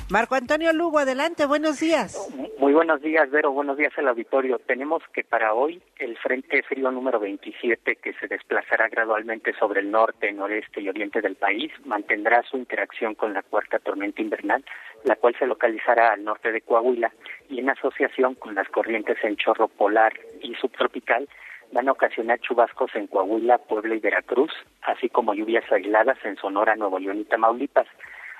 Marco 0.09 0.35
Antonio 0.35 0.73
Lugo, 0.73 0.99
adelante. 0.99 1.45
Buenos 1.45 1.79
días. 1.79 2.17
Muy 2.59 2.73
buenos 2.73 3.03
días, 3.03 3.31
Vero. 3.31 3.53
Buenos 3.53 3.77
días 3.77 3.93
al 3.99 4.09
auditorio. 4.09 4.59
Tenemos 4.61 5.03
que 5.13 5.25
para 5.25 5.53
hoy 5.53 5.83
el 5.99 6.17
Frente 6.17 6.63
Frío 6.63 6.91
número 6.91 7.21
27, 7.21 7.97
que 7.97 8.15
se 8.15 8.29
desplazará 8.29 8.89
gradualmente 8.89 9.53
sobre 9.59 9.81
el 9.81 9.91
norte, 9.91 10.33
noreste 10.33 10.81
y 10.81 10.89
oriente 10.89 11.21
del 11.21 11.37
país, 11.37 11.71
mantendrá 11.85 12.43
su 12.45 12.57
interacción 12.57 13.15
con 13.15 13.35
la 13.35 13.43
cuarta 13.43 13.79
tormenta 13.79 14.23
invernal, 14.23 14.65
la 15.03 15.17
cual 15.17 15.37
se 15.39 15.47
localizará 15.47 16.15
al 16.15 16.25
norte 16.25 16.51
de 16.51 16.63
Coahuila 16.63 17.13
y 17.51 17.59
en 17.59 17.69
asociación 17.69 18.37
con 18.37 18.55
las 18.55 18.71
corrientes 18.71 19.19
en 19.23 19.37
chorro 19.37 19.69
polar 19.69 20.15
y 20.41 20.55
subtropical 20.55 21.29
van 21.75 21.89
a 21.89 21.93
ocasionar 21.93 22.39
chubascos 22.39 22.95
en 22.95 23.09
Coahuila, 23.09 23.59
Puebla 23.59 23.97
y 23.97 23.99
Veracruz, 23.99 24.53
así 24.83 25.09
como 25.09 25.35
lluvias 25.35 25.71
aisladas 25.73 26.17
en 26.25 26.37
Sonora, 26.37 26.77
Nuevo 26.77 27.01
León 27.01 27.19
y 27.19 27.25
Tamaulipas. 27.25 27.89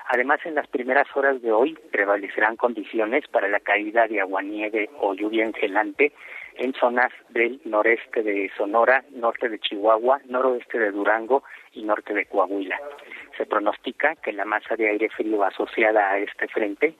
Además, 0.07 0.39
en 0.45 0.55
las 0.55 0.67
primeras 0.67 1.07
horas 1.15 1.41
de 1.41 1.51
hoy 1.51 1.77
prevalecerán 1.91 2.55
condiciones 2.55 3.27
para 3.27 3.49
la 3.49 3.59
caída 3.59 4.07
de 4.07 4.21
aguanieve 4.21 4.89
o 4.99 5.13
lluvia 5.15 5.43
engelante 5.43 6.13
en 6.57 6.73
zonas 6.73 7.11
del 7.29 7.59
noreste 7.65 8.23
de 8.23 8.49
Sonora, 8.55 9.03
norte 9.11 9.49
de 9.49 9.59
Chihuahua, 9.59 10.21
noroeste 10.29 10.79
de 10.79 10.91
Durango 10.91 11.43
y 11.73 11.83
norte 11.83 12.13
de 12.13 12.25
Coahuila. 12.27 12.79
Se 13.37 13.45
pronostica 13.45 14.15
que 14.15 14.31
la 14.31 14.45
masa 14.45 14.77
de 14.77 14.87
aire 14.87 15.09
frío 15.09 15.43
asociada 15.43 16.09
a 16.09 16.19
este 16.19 16.47
frente 16.47 16.95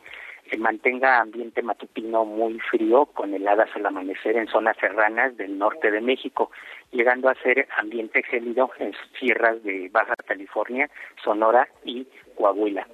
que 0.50 0.58
mantenga 0.58 1.20
ambiente 1.20 1.62
matutino 1.62 2.26
muy 2.26 2.60
frío 2.60 3.06
con 3.08 3.34
heladas 3.34 3.70
al 3.76 3.86
amanecer 3.86 4.38
en 4.38 4.48
zonas 4.48 4.78
serranas 4.80 5.36
del 5.38 5.58
norte 5.58 5.92
de 5.92 6.02
México, 6.02 6.52
llegando 6.92 7.30
a 7.30 7.36
ser 7.36 7.68
ambiente 7.78 8.22
gélido 8.24 8.70
en 8.80 8.94
sierras 9.20 9.64
de 9.64 9.90
Baja 9.92 10.16
California, 10.26 10.90
Sonora 11.24 11.68
y 11.84 12.08
Coahuila. 12.36 12.88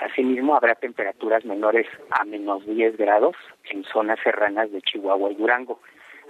Asimismo, 0.00 0.56
habrá 0.56 0.74
temperaturas 0.74 1.44
menores 1.44 1.86
a 2.10 2.24
menos 2.24 2.64
10 2.66 2.96
grados 2.96 3.36
en 3.70 3.84
zonas 3.84 4.18
serranas 4.22 4.70
de 4.72 4.82
Chihuahua 4.82 5.30
y 5.30 5.34
Durango. 5.34 5.80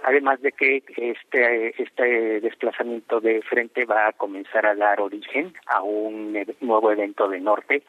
Además 0.03 0.41
de 0.41 0.51
que 0.51 0.83
este, 0.97 1.81
este 1.81 2.41
desplazamiento 2.41 3.21
de 3.21 3.41
frente 3.41 3.85
va 3.85 4.07
a 4.07 4.11
comenzar 4.11 4.65
a 4.65 4.75
dar 4.75 4.99
origen 4.99 5.53
a 5.67 5.81
un 5.81 6.37
nuevo 6.59 6.91
evento 6.91 7.29
de 7.29 7.39
norte 7.39 7.83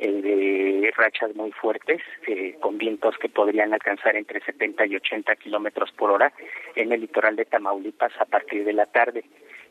eh, 0.00 0.22
de 0.22 0.92
rachas 0.96 1.34
muy 1.36 1.52
fuertes, 1.52 2.00
eh, 2.26 2.56
con 2.60 2.78
vientos 2.78 3.16
que 3.18 3.28
podrían 3.28 3.72
alcanzar 3.74 4.16
entre 4.16 4.40
70 4.40 4.86
y 4.86 4.96
80 4.96 5.36
kilómetros 5.36 5.92
por 5.92 6.10
hora 6.10 6.32
en 6.74 6.90
el 6.92 7.02
litoral 7.02 7.36
de 7.36 7.44
Tamaulipas 7.44 8.12
a 8.18 8.24
partir 8.24 8.64
de 8.64 8.72
la 8.72 8.86
tarde 8.86 9.24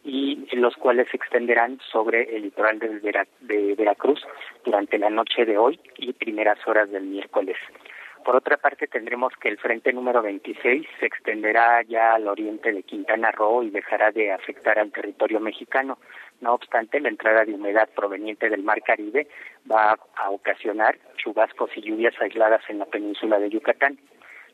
y 0.04 0.48
los 0.56 0.76
cuales 0.76 1.08
se 1.10 1.18
extenderán 1.18 1.80
sobre 1.92 2.36
el 2.36 2.44
litoral 2.44 2.80
de, 2.80 3.26
de 3.42 3.76
Veracruz 3.76 4.26
durante 4.64 4.98
la 4.98 5.10
noche 5.10 5.46
de 5.46 5.58
hoy 5.58 5.80
y 5.98 6.14
primeras 6.14 6.60
horas 6.68 6.90
del 6.92 7.04
miércoles. 7.04 7.58
Por 8.24 8.36
otra 8.36 8.58
parte, 8.58 8.88
tendremos 8.88 9.34
que 9.42 9.48
el 9.48 9.58
frente 9.58 9.94
número 9.94 10.22
26 10.22 10.86
se 11.00 11.06
extenderá 11.06 11.82
ya 11.84 12.14
al 12.14 12.28
oriente 12.28 12.72
de 12.72 12.84
Quintana 12.84 13.32
Roo 13.32 13.64
y 13.64 13.70
dejará 13.70 14.12
de 14.12 14.32
afectar 14.32 14.78
al 14.78 14.92
territorio 14.92 15.40
mexicano. 15.40 15.98
No 16.42 16.54
obstante, 16.54 17.00
la 17.00 17.10
entrada 17.10 17.44
de 17.44 17.54
humedad 17.54 17.90
proveniente 17.96 18.50
del 18.50 18.64
Mar 18.64 18.82
Caribe 18.82 19.28
va 19.70 19.98
a 20.16 20.30
ocasionar 20.30 20.98
chubascos 21.18 21.70
y 21.76 21.82
lluvias 21.82 22.14
aisladas 22.22 22.62
en 22.70 22.80
la 22.80 22.86
península 22.86 23.40
de 23.40 23.50
Yucatán. 23.50 23.98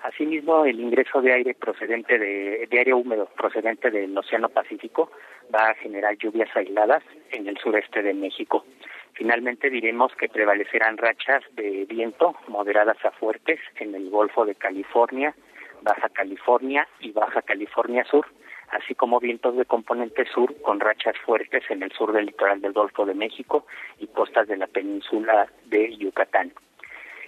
Asimismo, 0.02 0.66
el 0.66 0.80
ingreso 0.80 1.22
de 1.22 1.34
aire 1.34 1.54
procedente 1.54 2.18
de, 2.20 2.68
de 2.70 2.78
aire 2.78 2.94
húmedo 2.94 3.28
procedente 3.38 3.90
del 3.92 4.18
Océano 4.18 4.50
Pacífico 4.50 5.12
va 5.54 5.70
a 5.70 5.76
generar 5.76 6.18
lluvias 6.18 6.50
aisladas 6.56 7.04
en 7.32 7.48
el 7.48 7.58
sureste 7.58 8.02
de 8.02 8.14
México. 8.14 8.66
Finalmente 9.14 9.70
diremos 9.70 10.14
que 10.16 10.28
prevalecerán 10.28 10.98
rachas 10.98 11.44
de 11.54 11.86
viento 11.86 12.36
moderadas 12.48 12.98
a 13.06 13.12
fuertes 13.12 13.60
en 13.80 13.96
el 13.96 14.10
Golfo 14.10 14.46
de 14.46 14.56
California, 14.56 15.34
Baja 15.82 16.10
California 16.10 16.88
y 17.00 17.12
Baja 17.12 17.42
California 17.42 18.04
Sur, 18.06 18.28
así 18.72 18.96
como 18.96 19.20
vientos 19.20 19.56
de 19.56 19.66
componente 19.66 20.26
sur 20.26 20.54
con 20.62 20.80
rachas 20.80 21.16
fuertes 21.26 21.64
en 21.70 21.84
el 21.84 21.92
sur 21.92 22.12
del 22.12 22.28
litoral 22.28 22.62
del 22.62 22.74
Golfo 22.74 23.06
de 23.06 23.14
México 23.14 23.66
y 24.00 24.08
costas 24.08 24.48
de 24.48 24.58
la 24.58 24.68
península 24.68 25.48
de 25.66 25.96
Yucatán. 25.98 26.54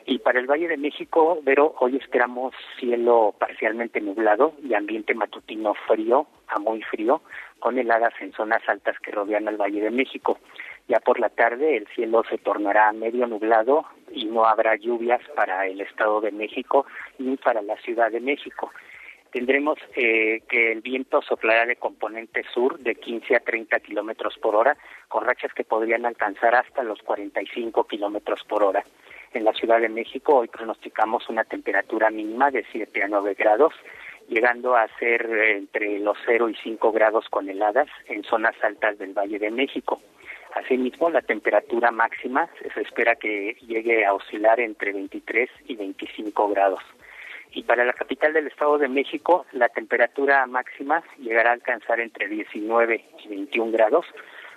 Y 0.09 0.19
para 0.19 0.39
el 0.39 0.47
Valle 0.47 0.69
de 0.69 0.77
México, 0.77 1.39
Vero, 1.43 1.75
hoy 1.79 1.97
esperamos 1.97 2.53
cielo 2.79 3.35
parcialmente 3.37 3.99
nublado 3.99 4.53
y 4.63 4.73
ambiente 4.73 5.13
matutino 5.13 5.73
frío 5.85 6.27
a 6.47 6.59
muy 6.59 6.81
frío, 6.81 7.21
con 7.59 7.77
heladas 7.77 8.13
en 8.21 8.31
zonas 8.31 8.61
altas 8.69 8.97
que 8.99 9.11
rodean 9.11 9.49
al 9.49 9.57
Valle 9.57 9.81
de 9.81 9.91
México. 9.91 10.39
Ya 10.87 11.01
por 11.01 11.19
la 11.19 11.27
tarde 11.27 11.75
el 11.75 11.87
cielo 11.87 12.23
se 12.29 12.37
tornará 12.37 12.93
medio 12.93 13.27
nublado 13.27 13.85
y 14.09 14.25
no 14.25 14.45
habrá 14.45 14.77
lluvias 14.77 15.21
para 15.35 15.67
el 15.67 15.81
Estado 15.81 16.21
de 16.21 16.31
México 16.31 16.85
ni 17.19 17.35
para 17.35 17.61
la 17.61 17.75
Ciudad 17.77 18.09
de 18.09 18.21
México. 18.21 18.71
Tendremos 19.31 19.77
eh, 19.95 20.41
que 20.47 20.71
el 20.71 20.81
viento 20.81 21.21
soplará 21.21 21.65
de 21.65 21.75
componente 21.75 22.43
sur 22.53 22.79
de 22.79 22.95
15 22.95 23.35
a 23.35 23.39
30 23.41 23.79
kilómetros 23.81 24.37
por 24.37 24.55
hora, 24.55 24.77
con 25.07 25.25
rachas 25.25 25.53
que 25.53 25.63
podrían 25.63 26.05
alcanzar 26.05 26.55
hasta 26.55 26.83
los 26.83 27.01
45 27.01 27.85
kilómetros 27.85 28.43
por 28.45 28.63
hora. 28.63 28.83
En 29.33 29.43
la 29.43 29.53
Ciudad 29.53 29.81
de 29.81 29.89
México 29.89 30.37
hoy 30.37 30.47
pronosticamos 30.47 31.27
una 31.29 31.43
temperatura 31.43 32.09
mínima 32.09 32.49
de 32.49 32.65
7 32.71 33.03
a 33.03 33.07
9 33.07 33.35
grados, 33.37 33.73
llegando 34.29 34.75
a 34.75 34.87
ser 34.99 35.29
entre 35.29 35.99
los 35.99 36.17
0 36.25 36.49
y 36.49 36.55
5 36.55 36.91
grados 36.91 37.27
con 37.29 37.49
heladas 37.49 37.87
en 38.07 38.23
zonas 38.23 38.55
altas 38.63 38.97
del 38.97 39.13
Valle 39.13 39.39
de 39.39 39.51
México. 39.51 40.01
Asimismo, 40.55 41.09
la 41.09 41.21
temperatura 41.21 41.91
máxima 41.91 42.49
se 42.73 42.81
espera 42.81 43.15
que 43.15 43.57
llegue 43.67 44.05
a 44.05 44.13
oscilar 44.13 44.59
entre 44.59 44.93
23 44.93 45.49
y 45.67 45.75
25 45.75 46.49
grados. 46.49 46.81
Y 47.51 47.63
para 47.63 47.85
la 47.85 47.93
capital 47.93 48.33
del 48.33 48.47
Estado 48.47 48.77
de 48.77 48.87
México, 48.87 49.45
la 49.51 49.69
temperatura 49.69 50.45
máxima 50.45 51.03
llegará 51.17 51.51
a 51.51 51.53
alcanzar 51.53 51.99
entre 51.99 52.27
19 52.27 53.05
y 53.23 53.27
21 53.27 53.71
grados, 53.71 54.05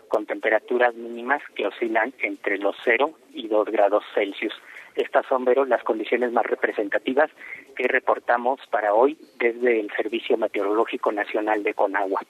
con 0.08 0.26
temperaturas 0.26 0.94
mínimas 0.94 1.40
que 1.54 1.66
oscilan 1.66 2.12
entre 2.18 2.58
los 2.58 2.76
0 2.84 3.12
y 3.32 3.48
2 3.48 3.68
grados 3.70 4.04
Celsius. 4.14 4.52
Estas 4.96 5.24
son, 5.26 5.44
Vero, 5.44 5.64
las 5.64 5.82
condiciones 5.84 6.32
más 6.32 6.44
representativas 6.44 7.30
que 7.76 7.86
reportamos 7.86 8.60
para 8.70 8.92
hoy 8.92 9.16
desde 9.38 9.80
el 9.80 9.90
Servicio 9.96 10.36
Meteorológico 10.36 11.12
Nacional 11.12 11.62
de 11.62 11.74
Conagua 11.74 12.20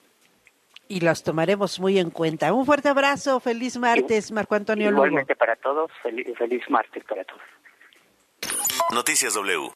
y 0.91 0.99
las 0.99 1.23
tomaremos 1.23 1.79
muy 1.79 1.99
en 1.99 2.09
cuenta. 2.09 2.51
Un 2.53 2.65
fuerte 2.65 2.89
abrazo, 2.89 3.39
feliz 3.39 3.77
martes, 3.77 4.29
Marco 4.31 4.55
Antonio 4.55 4.91
Lugo. 4.91 5.05
Igualmente 5.05 5.37
para 5.37 5.55
todos, 5.55 5.89
feliz, 6.03 6.27
feliz 6.37 6.69
martes 6.69 7.03
para 7.05 7.23
todos. 7.23 7.41
Noticias 8.91 9.33
W. 9.33 9.71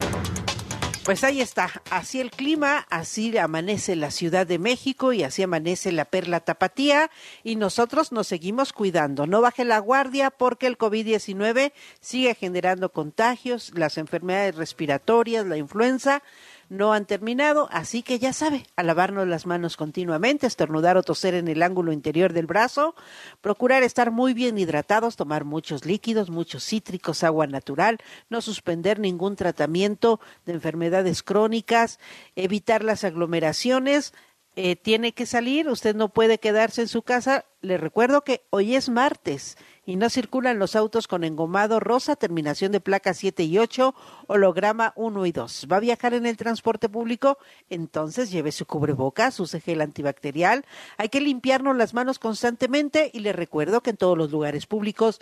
Pues 1.05 1.23
ahí 1.23 1.39
está, 1.39 1.69
así 1.91 2.19
el 2.19 2.31
clima, 2.31 2.87
así 2.89 3.37
amanece 3.37 3.95
la 3.95 4.09
Ciudad 4.09 4.47
de 4.47 4.57
México 4.57 5.13
y 5.13 5.21
así 5.21 5.43
amanece 5.43 5.91
la 5.91 6.05
Perla 6.05 6.39
Tapatía 6.39 7.11
y 7.43 7.57
nosotros 7.57 8.11
nos 8.11 8.25
seguimos 8.25 8.73
cuidando. 8.73 9.27
No 9.27 9.39
baje 9.39 9.65
la 9.65 9.77
guardia 9.77 10.31
porque 10.31 10.65
el 10.65 10.79
COVID-19 10.79 11.73
sigue 11.99 12.33
generando 12.33 12.91
contagios, 12.91 13.71
las 13.75 13.99
enfermedades 13.99 14.55
respiratorias, 14.55 15.45
la 15.45 15.57
influenza 15.57 16.23
no 16.69 16.93
han 16.93 17.05
terminado, 17.05 17.67
así 17.71 18.03
que 18.03 18.19
ya 18.19 18.33
sabe, 18.33 18.65
a 18.75 18.83
lavarnos 18.83 19.27
las 19.27 19.45
manos 19.45 19.77
continuamente, 19.77 20.47
estornudar 20.47 20.97
o 20.97 21.03
toser 21.03 21.33
en 21.35 21.47
el 21.47 21.61
ángulo 21.61 21.91
interior 21.91 22.33
del 22.33 22.47
brazo, 22.47 22.95
procurar 23.41 23.83
estar 23.83 24.11
muy 24.11 24.33
bien 24.33 24.57
hidratados, 24.57 25.15
tomar 25.15 25.45
muchos 25.45 25.85
líquidos, 25.85 26.29
muchos 26.29 26.63
cítricos, 26.63 27.23
agua 27.23 27.47
natural, 27.47 27.99
no 28.29 28.41
suspender 28.41 28.99
ningún 28.99 29.35
tratamiento 29.35 30.19
de 30.45 30.53
enfermedades 30.53 31.23
crónicas, 31.23 31.99
evitar 32.35 32.83
las 32.83 33.03
aglomeraciones, 33.03 34.13
eh, 34.55 34.75
tiene 34.75 35.13
que 35.13 35.25
salir, 35.25 35.67
usted 35.67 35.95
no 35.95 36.09
puede 36.09 36.39
quedarse 36.39 36.81
en 36.81 36.87
su 36.87 37.01
casa. 37.01 37.45
Le 37.61 37.77
recuerdo 37.77 38.23
que 38.23 38.45
hoy 38.51 38.75
es 38.75 38.89
martes 38.89 39.57
y 39.85 39.97
no 39.97 40.09
circulan 40.09 40.59
los 40.59 40.75
autos 40.75 41.07
con 41.07 41.23
engomado 41.23 41.79
rosa, 41.79 42.15
terminación 42.15 42.71
de 42.71 42.79
placa 42.79 43.13
7 43.13 43.43
y 43.43 43.57
8, 43.57 43.93
holograma 44.27 44.93
1 44.95 45.25
y 45.25 45.31
2. 45.31 45.67
¿Va 45.71 45.77
a 45.77 45.81
viajar 45.81 46.13
en 46.13 46.25
el 46.25 46.37
transporte 46.37 46.87
público? 46.87 47.37
Entonces 47.69 48.31
lleve 48.31 48.51
su 48.51 48.65
cubrebocas, 48.65 49.39
use 49.39 49.59
gel 49.59 49.81
antibacterial. 49.81 50.65
Hay 50.97 51.09
que 51.09 51.21
limpiarnos 51.21 51.75
las 51.75 51.93
manos 51.93 52.17
constantemente 52.17 53.11
y 53.13 53.19
le 53.19 53.33
recuerdo 53.33 53.81
que 53.81 53.89
en 53.89 53.97
todos 53.97 54.17
los 54.17 54.31
lugares 54.31 54.67
públicos 54.67 55.19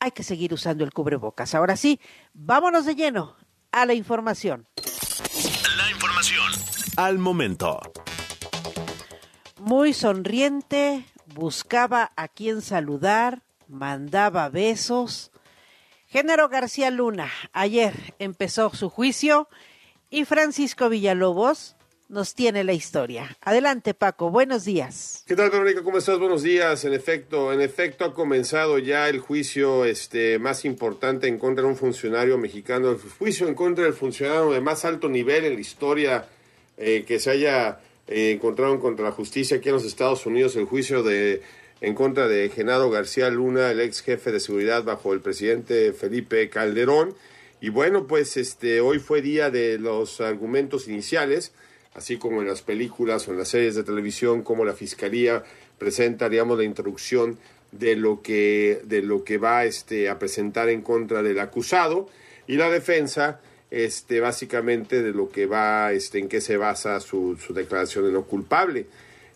hay 0.00 0.12
que 0.12 0.22
seguir 0.22 0.54
usando 0.54 0.82
el 0.84 0.92
cubrebocas. 0.92 1.54
Ahora 1.54 1.76
sí, 1.76 2.00
vámonos 2.32 2.86
de 2.86 2.94
lleno 2.94 3.36
a 3.70 3.86
la 3.86 3.94
información. 3.94 4.66
La 5.76 5.90
información 5.90 6.72
al 6.96 7.18
momento. 7.18 7.80
Muy 9.64 9.92
sonriente, 9.92 11.04
buscaba 11.36 12.10
a 12.16 12.26
quien 12.26 12.62
saludar, 12.62 13.42
mandaba 13.68 14.48
besos. 14.48 15.30
Género 16.08 16.48
García 16.48 16.90
Luna, 16.90 17.30
ayer 17.52 17.94
empezó 18.18 18.74
su 18.74 18.90
juicio 18.90 19.48
y 20.10 20.24
Francisco 20.24 20.88
Villalobos 20.88 21.76
nos 22.08 22.34
tiene 22.34 22.64
la 22.64 22.72
historia. 22.72 23.38
Adelante, 23.40 23.94
Paco, 23.94 24.30
buenos 24.30 24.64
días. 24.64 25.22
¿Qué 25.28 25.36
tal, 25.36 25.50
Verónica? 25.50 25.84
¿Cómo 25.84 25.98
estás? 25.98 26.18
Buenos 26.18 26.42
días. 26.42 26.84
En 26.84 26.92
efecto, 26.92 27.52
en 27.52 27.60
efecto 27.60 28.04
ha 28.04 28.14
comenzado 28.14 28.80
ya 28.80 29.08
el 29.08 29.20
juicio 29.20 29.84
este, 29.84 30.40
más 30.40 30.64
importante 30.64 31.28
en 31.28 31.38
contra 31.38 31.62
de 31.62 31.70
un 31.70 31.76
funcionario 31.76 32.36
mexicano, 32.36 32.90
el 32.90 32.98
juicio 32.98 33.46
en 33.46 33.54
contra 33.54 33.84
del 33.84 33.94
funcionario 33.94 34.50
de 34.50 34.60
más 34.60 34.84
alto 34.84 35.08
nivel 35.08 35.44
en 35.44 35.54
la 35.54 35.60
historia 35.60 36.26
eh, 36.76 37.04
que 37.06 37.20
se 37.20 37.30
haya 37.30 37.78
eh, 38.08 38.32
encontrado 38.32 38.78
contra 38.80 39.04
la 39.04 39.12
justicia 39.12 39.58
aquí 39.58 39.68
en 39.68 39.76
los 39.76 39.84
Estados 39.84 40.26
Unidos, 40.26 40.56
el 40.56 40.64
juicio 40.64 41.02
de 41.02 41.42
en 41.82 41.94
contra 41.94 42.28
de 42.28 42.48
Genaro 42.48 42.90
García 42.90 43.28
Luna, 43.28 43.72
el 43.72 43.80
ex 43.80 44.02
jefe 44.02 44.30
de 44.30 44.38
seguridad 44.38 44.84
bajo 44.84 45.12
el 45.12 45.20
presidente 45.20 45.92
Felipe 45.92 46.48
Calderón. 46.48 47.14
Y 47.60 47.70
bueno, 47.70 48.06
pues 48.06 48.36
este 48.36 48.80
hoy 48.80 49.00
fue 49.00 49.20
día 49.20 49.50
de 49.50 49.78
los 49.80 50.20
argumentos 50.20 50.86
iniciales, 50.86 51.52
así 51.94 52.18
como 52.18 52.40
en 52.40 52.46
las 52.46 52.62
películas 52.62 53.26
o 53.26 53.32
en 53.32 53.38
las 53.38 53.48
series 53.48 53.74
de 53.74 53.82
televisión, 53.82 54.42
como 54.42 54.64
la 54.64 54.74
fiscalía 54.74 55.42
presenta, 55.76 56.28
digamos, 56.28 56.56
la 56.56 56.64
introducción 56.64 57.38
de 57.72 57.96
lo 57.96 58.22
que 58.22 58.80
de 58.84 59.02
lo 59.02 59.24
que 59.24 59.38
va 59.38 59.64
este 59.64 60.08
a 60.08 60.18
presentar 60.18 60.68
en 60.68 60.82
contra 60.82 61.22
del 61.22 61.40
acusado 61.40 62.08
y 62.46 62.56
la 62.56 62.70
defensa 62.70 63.40
este 63.72 64.20
básicamente 64.20 65.02
de 65.02 65.12
lo 65.12 65.30
que 65.30 65.46
va 65.46 65.92
este 65.92 66.18
en 66.18 66.28
qué 66.28 66.42
se 66.42 66.58
basa 66.58 67.00
su, 67.00 67.38
su 67.44 67.54
declaración 67.54 68.04
de 68.04 68.12
no 68.12 68.24
culpable. 68.24 68.86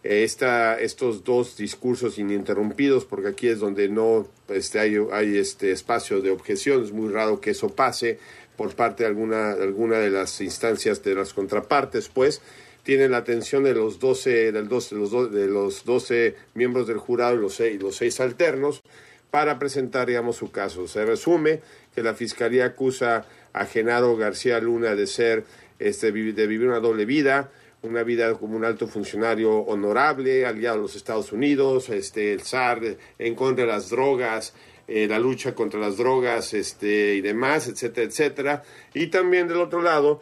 esta, 0.02 0.78
estos 0.78 1.24
dos 1.24 1.56
discursos 1.56 2.18
ininterrumpidos, 2.18 3.06
porque 3.06 3.28
aquí 3.28 3.48
es 3.48 3.60
donde 3.60 3.88
no 3.88 4.28
este, 4.48 4.78
hay, 4.78 4.96
hay 5.10 5.38
este 5.38 5.72
espacio 5.72 6.20
de 6.20 6.30
objeción, 6.30 6.84
es 6.84 6.92
muy 6.92 7.10
raro 7.10 7.40
que 7.40 7.50
eso 7.50 7.74
pase 7.74 8.18
por 8.58 8.74
parte 8.74 9.04
de 9.04 9.08
alguna, 9.08 9.52
alguna 9.52 9.98
de 9.98 10.10
las 10.10 10.40
instancias 10.42 11.02
de 11.02 11.14
las 11.14 11.32
contrapartes, 11.32 12.08
pues 12.10 12.42
tienen 12.82 13.12
la 13.12 13.18
atención 13.18 13.64
de 13.64 13.74
los 13.74 13.98
12, 13.98 14.52
del 14.52 14.68
12, 14.68 14.94
de, 14.94 15.00
los 15.00 15.32
de 15.32 15.46
los 15.46 15.84
12 15.84 16.36
miembros 16.54 16.86
del 16.86 16.98
jurado 16.98 17.36
y 17.36 17.38
los, 17.38 17.54
seis, 17.54 17.82
los 17.82 17.96
seis 17.96 18.20
alternos 18.20 18.82
para 19.30 19.58
presentar, 19.58 20.08
su 20.32 20.50
caso. 20.50 20.86
Se 20.86 21.04
resume 21.04 21.60
que 21.94 22.02
la 22.02 22.14
Fiscalía 22.14 22.66
acusa 22.66 23.26
a 23.56 23.64
Genaro 23.64 24.16
García 24.16 24.60
Luna 24.60 24.94
de 24.94 25.06
ser, 25.06 25.44
este, 25.78 26.12
de 26.12 26.46
vivir 26.46 26.68
una 26.68 26.78
doble 26.78 27.06
vida, 27.06 27.50
una 27.82 28.02
vida 28.02 28.34
como 28.34 28.56
un 28.56 28.64
alto 28.64 28.86
funcionario 28.86 29.58
honorable, 29.60 30.44
aliado 30.44 30.78
a 30.78 30.82
los 30.82 30.94
Estados 30.94 31.32
Unidos, 31.32 31.88
este, 31.88 32.32
el 32.34 32.42
SAR 32.42 32.80
en 33.18 33.34
contra 33.34 33.64
de 33.64 33.72
las 33.72 33.88
drogas, 33.88 34.54
eh, 34.86 35.06
la 35.08 35.18
lucha 35.18 35.54
contra 35.54 35.80
las 35.80 35.96
drogas 35.96 36.52
este, 36.52 37.14
y 37.14 37.22
demás, 37.22 37.66
etcétera, 37.68 38.06
etcétera. 38.06 38.62
Y 38.92 39.06
también 39.06 39.48
del 39.48 39.58
otro 39.58 39.80
lado, 39.80 40.20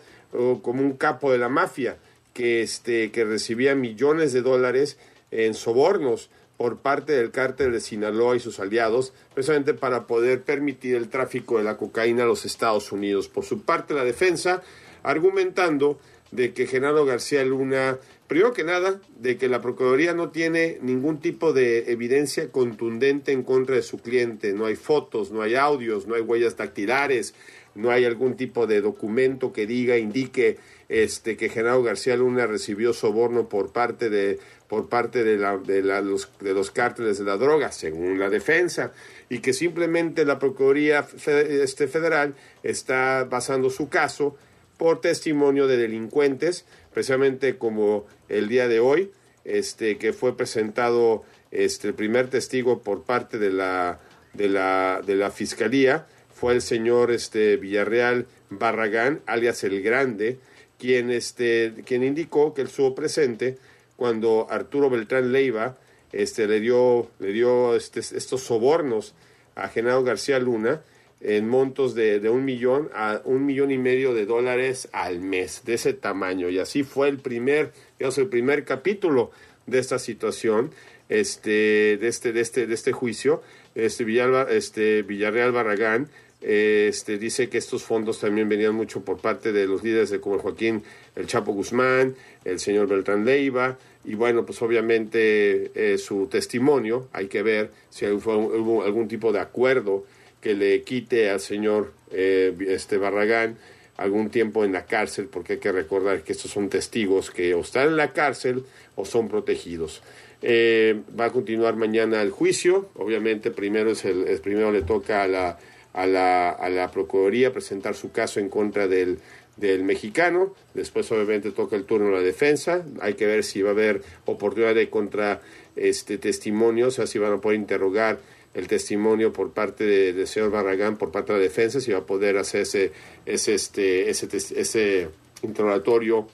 como 0.62 0.82
un 0.82 0.96
capo 0.96 1.30
de 1.30 1.38
la 1.38 1.48
mafia, 1.48 1.96
que, 2.32 2.62
este, 2.62 3.10
que 3.10 3.24
recibía 3.24 3.74
millones 3.74 4.32
de 4.32 4.42
dólares 4.42 4.98
en 5.30 5.54
sobornos 5.54 6.30
por 6.56 6.78
parte 6.78 7.12
del 7.12 7.30
cártel 7.30 7.72
de 7.72 7.80
Sinaloa 7.80 8.36
y 8.36 8.40
sus 8.40 8.60
aliados, 8.60 9.12
precisamente 9.34 9.74
para 9.74 10.06
poder 10.06 10.42
permitir 10.42 10.94
el 10.94 11.08
tráfico 11.08 11.58
de 11.58 11.64
la 11.64 11.76
cocaína 11.76 12.22
a 12.22 12.26
los 12.26 12.44
Estados 12.44 12.92
Unidos. 12.92 13.28
Por 13.28 13.44
su 13.44 13.62
parte, 13.62 13.94
la 13.94 14.04
defensa, 14.04 14.62
argumentando 15.02 15.98
de 16.30 16.52
que 16.52 16.66
Genaro 16.66 17.04
García 17.04 17.44
Luna, 17.44 17.98
primero 18.26 18.52
que 18.52 18.64
nada, 18.64 19.00
de 19.18 19.36
que 19.36 19.48
la 19.48 19.60
Procuraduría 19.60 20.14
no 20.14 20.30
tiene 20.30 20.78
ningún 20.82 21.20
tipo 21.20 21.52
de 21.52 21.92
evidencia 21.92 22.50
contundente 22.50 23.32
en 23.32 23.42
contra 23.42 23.76
de 23.76 23.82
su 23.82 23.98
cliente, 23.98 24.52
no 24.52 24.66
hay 24.66 24.76
fotos, 24.76 25.30
no 25.30 25.42
hay 25.42 25.54
audios, 25.54 26.06
no 26.06 26.14
hay 26.14 26.22
huellas 26.22 26.56
dactilares, 26.56 27.34
no 27.74 27.90
hay 27.90 28.04
algún 28.04 28.36
tipo 28.36 28.66
de 28.66 28.80
documento 28.80 29.52
que 29.52 29.66
diga, 29.66 29.96
indique 29.96 30.58
este, 30.88 31.36
que 31.36 31.48
Genaro 31.48 31.82
García 31.82 32.16
Luna 32.16 32.46
recibió 32.46 32.92
soborno 32.92 33.48
por 33.48 33.72
parte 33.72 34.10
de 34.10 34.38
por 34.74 34.88
parte 34.88 35.22
de, 35.22 35.36
la, 35.36 35.56
de, 35.56 35.82
los, 35.82 36.28
de 36.40 36.52
los 36.52 36.72
cárteles 36.72 37.18
de 37.18 37.24
la 37.24 37.36
droga, 37.36 37.70
según 37.70 38.18
la 38.18 38.28
defensa, 38.28 38.92
y 39.28 39.38
que 39.38 39.52
simplemente 39.52 40.24
la 40.24 40.40
Procuraduría 40.40 41.06
este, 41.14 41.86
Federal 41.86 42.34
está 42.64 43.22
basando 43.22 43.70
su 43.70 43.88
caso 43.88 44.36
por 44.76 45.00
testimonio 45.00 45.68
de 45.68 45.76
delincuentes, 45.76 46.64
precisamente 46.92 47.56
como 47.56 48.04
el 48.28 48.48
día 48.48 48.66
de 48.66 48.80
hoy, 48.80 49.12
este, 49.44 49.96
que 49.96 50.12
fue 50.12 50.36
presentado 50.36 51.22
este, 51.52 51.86
el 51.86 51.94
primer 51.94 52.28
testigo 52.28 52.82
por 52.82 53.04
parte 53.04 53.38
de 53.38 53.52
la, 53.52 54.00
de 54.32 54.48
la, 54.48 55.02
de 55.06 55.14
la 55.14 55.30
Fiscalía, 55.30 56.08
fue 56.34 56.52
el 56.52 56.62
señor 56.62 57.12
este, 57.12 57.58
Villarreal 57.58 58.26
Barragán, 58.50 59.20
alias 59.26 59.62
El 59.62 59.82
Grande, 59.82 60.38
quien, 60.80 61.12
este, 61.12 61.74
quien 61.86 62.02
indicó 62.02 62.54
que 62.54 62.62
él 62.62 62.66
estuvo 62.66 62.92
presente 62.96 63.56
cuando 63.96 64.46
Arturo 64.50 64.90
Beltrán 64.90 65.32
Leiva 65.32 65.76
este, 66.12 66.46
le 66.46 66.60
dio, 66.60 67.10
le 67.18 67.32
dio 67.32 67.74
este, 67.74 68.00
estos 68.00 68.42
sobornos 68.42 69.14
a 69.54 69.68
Genaro 69.68 70.02
García 70.02 70.38
Luna 70.38 70.82
en 71.20 71.48
montos 71.48 71.94
de, 71.94 72.20
de, 72.20 72.28
un 72.28 72.44
millón 72.44 72.90
a 72.94 73.22
un 73.24 73.46
millón 73.46 73.70
y 73.70 73.78
medio 73.78 74.12
de 74.14 74.26
dólares 74.26 74.88
al 74.92 75.20
mes, 75.20 75.62
de 75.64 75.74
ese 75.74 75.94
tamaño. 75.94 76.50
Y 76.50 76.58
así 76.58 76.82
fue 76.82 77.08
el 77.08 77.18
primer, 77.18 77.72
digamos, 77.98 78.18
el 78.18 78.28
primer 78.28 78.64
capítulo 78.64 79.30
de 79.66 79.78
esta 79.78 79.98
situación, 79.98 80.70
este, 81.08 81.96
de 81.96 82.08
este, 82.08 82.32
de 82.32 82.40
este, 82.40 82.66
de 82.66 82.74
este 82.74 82.92
juicio. 82.92 83.42
Este, 83.74 84.04
Villalba, 84.04 84.46
este 84.50 85.02
Villarreal 85.02 85.52
Barragán 85.52 86.08
este, 86.44 87.18
dice 87.18 87.48
que 87.48 87.58
estos 87.58 87.84
fondos 87.84 88.20
también 88.20 88.48
venían 88.48 88.74
mucho 88.74 89.02
por 89.02 89.18
parte 89.18 89.52
de 89.52 89.66
los 89.66 89.82
líderes 89.82 90.10
de 90.10 90.20
como 90.20 90.38
Joaquín 90.38 90.82
El 91.16 91.26
Chapo 91.26 91.52
Guzmán, 91.52 92.14
el 92.44 92.60
señor 92.60 92.86
Beltrán 92.86 93.24
Leiva, 93.24 93.78
y 94.04 94.14
bueno, 94.14 94.44
pues 94.44 94.60
obviamente 94.60 95.70
eh, 95.74 95.96
su 95.96 96.26
testimonio, 96.26 97.08
hay 97.12 97.28
que 97.28 97.42
ver 97.42 97.70
si 97.88 98.06
hubo, 98.06 98.82
algún 98.82 99.08
tipo 99.08 99.32
de 99.32 99.40
acuerdo 99.40 100.04
que 100.42 100.54
le 100.54 100.82
quite 100.82 101.30
al 101.30 101.40
señor 101.40 101.92
eh, 102.10 102.54
este 102.68 102.98
Barragán 102.98 103.56
algún 103.96 104.28
tiempo 104.28 104.64
en 104.64 104.72
la 104.72 104.84
cárcel, 104.86 105.28
porque 105.30 105.54
hay 105.54 105.58
que 105.60 105.72
recordar 105.72 106.22
que 106.22 106.32
estos 106.32 106.50
son 106.50 106.68
testigos 106.68 107.30
que 107.30 107.54
o 107.54 107.60
están 107.60 107.88
en 107.88 107.96
la 107.96 108.12
cárcel 108.12 108.64
o 108.96 109.04
son 109.04 109.28
protegidos. 109.28 110.02
Eh, 110.42 111.00
va 111.18 111.26
a 111.26 111.32
continuar 111.32 111.76
mañana 111.76 112.20
el 112.20 112.30
juicio, 112.30 112.90
obviamente 112.96 113.50
primero, 113.50 113.92
es 113.92 114.04
el, 114.04 114.24
primero 114.42 114.72
le 114.72 114.82
toca 114.82 115.22
a 115.22 115.28
la 115.28 115.58
a 115.94 116.06
la, 116.06 116.50
a 116.50 116.68
la 116.68 116.90
Procuraduría 116.90 117.52
presentar 117.52 117.94
su 117.94 118.12
caso 118.12 118.40
en 118.40 118.50
contra 118.50 118.86
del, 118.86 119.20
del 119.56 119.84
mexicano. 119.84 120.54
Después, 120.74 121.10
obviamente, 121.12 121.50
toca 121.52 121.76
el 121.76 121.84
turno 121.84 122.08
de 122.08 122.12
la 122.12 122.20
defensa. 122.20 122.84
Hay 123.00 123.14
que 123.14 123.26
ver 123.26 123.44
si 123.44 123.62
va 123.62 123.70
a 123.70 123.72
haber 123.72 124.02
oportunidad 124.26 124.74
de 124.74 124.90
contra 124.90 125.40
este 125.76 126.18
testimonios, 126.18 126.94
o 126.94 126.96
sea, 126.96 127.06
si 127.06 127.18
van 127.18 127.32
a 127.32 127.40
poder 127.40 127.58
interrogar 127.58 128.20
el 128.54 128.68
testimonio 128.68 129.32
por 129.32 129.52
parte 129.52 129.84
de, 129.84 130.26
señor 130.26 130.50
Barragán, 130.50 130.96
por 130.96 131.10
parte 131.10 131.32
de 131.32 131.38
la 131.40 131.42
defensa, 131.42 131.80
si 131.80 131.90
va 131.90 131.98
a 131.98 132.06
poder 132.06 132.36
hacer 132.38 132.62
ese, 132.62 132.92
ese, 133.26 133.54
este, 133.54 134.10
ese, 134.10 134.28
ese 134.36 135.08
interrogatorio 135.42 136.28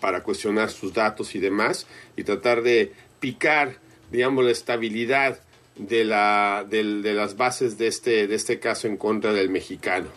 para 0.00 0.22
cuestionar 0.22 0.70
sus 0.70 0.92
datos 0.92 1.34
y 1.34 1.40
demás, 1.40 1.86
y 2.16 2.24
tratar 2.24 2.62
de 2.62 2.92
picar, 3.18 3.76
digamos, 4.10 4.44
la 4.44 4.50
estabilidad 4.50 5.40
de, 5.76 6.04
la, 6.04 6.66
de, 6.68 6.84
las 6.84 7.36
bases 7.36 7.78
de 7.78 7.86
este, 7.86 8.26
de 8.26 8.34
este 8.34 8.58
caso 8.58 8.86
en 8.86 8.96
contra 8.96 9.32
del 9.32 9.50
mexicano. 9.50 10.08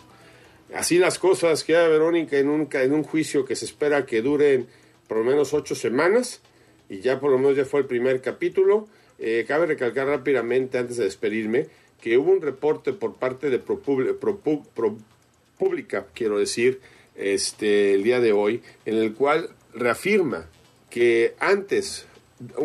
Así 0.74 0.98
las 0.98 1.18
cosas, 1.18 1.64
queda 1.64 1.88
Verónica 1.88 2.38
en 2.38 2.48
un, 2.48 2.68
en 2.72 2.92
un 2.92 3.04
juicio 3.04 3.44
que 3.44 3.56
se 3.56 3.64
espera 3.64 4.04
que 4.04 4.22
duren 4.22 4.66
por 5.08 5.18
lo 5.18 5.24
menos 5.24 5.54
ocho 5.54 5.74
semanas 5.74 6.40
y 6.88 7.00
ya 7.00 7.20
por 7.20 7.30
lo 7.30 7.38
menos 7.38 7.56
ya 7.56 7.64
fue 7.64 7.80
el 7.80 7.86
primer 7.86 8.20
capítulo. 8.20 8.88
Eh, 9.18 9.44
cabe 9.46 9.66
recalcar 9.66 10.08
rápidamente 10.08 10.78
antes 10.78 10.96
de 10.96 11.04
despedirme 11.04 11.68
que 12.00 12.18
hubo 12.18 12.30
un 12.30 12.42
reporte 12.42 12.92
por 12.92 13.14
parte 13.14 13.48
de 13.48 13.58
ProPublica, 13.58 16.06
quiero 16.12 16.38
decir, 16.38 16.80
este, 17.16 17.94
el 17.94 18.02
día 18.02 18.20
de 18.20 18.32
hoy, 18.32 18.62
en 18.84 18.96
el 18.96 19.14
cual 19.14 19.50
reafirma 19.72 20.46
que 20.90 21.34
antes, 21.38 22.06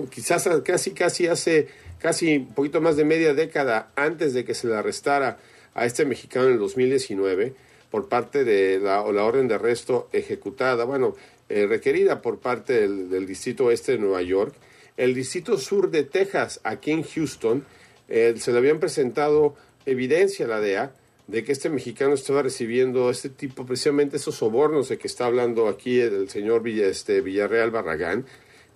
quizás 0.10 0.50
casi 0.64 0.92
casi 0.92 1.28
hace 1.28 1.70
casi 2.02 2.38
un 2.38 2.54
poquito 2.54 2.82
más 2.82 2.96
de 2.98 3.06
media 3.06 3.34
década 3.34 3.92
antes 3.96 4.34
de 4.34 4.44
que 4.44 4.54
se 4.54 4.68
le 4.68 4.76
arrestara 4.76 5.38
a 5.74 5.86
este 5.86 6.06
mexicano 6.06 6.48
en 6.48 6.54
el 6.54 6.60
2019 6.60 7.54
por 7.90 8.10
parte 8.10 8.44
de 8.44 8.80
la, 8.80 9.04
la 9.12 9.24
orden 9.24 9.48
de 9.48 9.56
arresto 9.56 10.10
ejecutada, 10.14 10.86
bueno, 10.86 11.16
eh, 11.54 11.68
requerida 11.68 12.22
por 12.22 12.40
parte 12.40 12.88
del, 12.88 13.28
Distrito 13.28 13.66
Oeste 13.66 13.92
de 13.92 13.98
Nueva 13.98 14.22
York, 14.22 14.56
el 14.96 15.14
Distrito 15.14 15.58
Sur 15.58 15.92
de 15.92 16.04
Texas, 16.04 16.62
aquí 16.64 16.92
en 16.92 17.04
Houston, 17.04 17.66
eh, 18.08 18.36
se 18.38 18.54
le 18.54 18.60
habían 18.60 18.80
presentado 18.80 19.56
evidencia 19.86 20.46
a 20.46 20.48
la 20.48 20.62
DEA 20.62 20.96
de 21.28 21.44
que 21.44 21.52
este 21.52 21.70
mexicano 21.70 22.14
estaba 22.14 22.42
recibiendo 22.42 23.10
este 23.10 23.28
tipo, 23.28 23.66
precisamente 23.66 24.16
esos 24.16 24.36
sobornos 24.36 24.88
de 24.88 24.98
que 24.98 25.08
está 25.08 25.26
hablando 25.26 25.68
aquí 25.68 26.00
el 26.00 26.30
señor 26.30 26.66
este, 26.66 27.20
Villarreal 27.20 27.72
Barragán, 27.72 28.26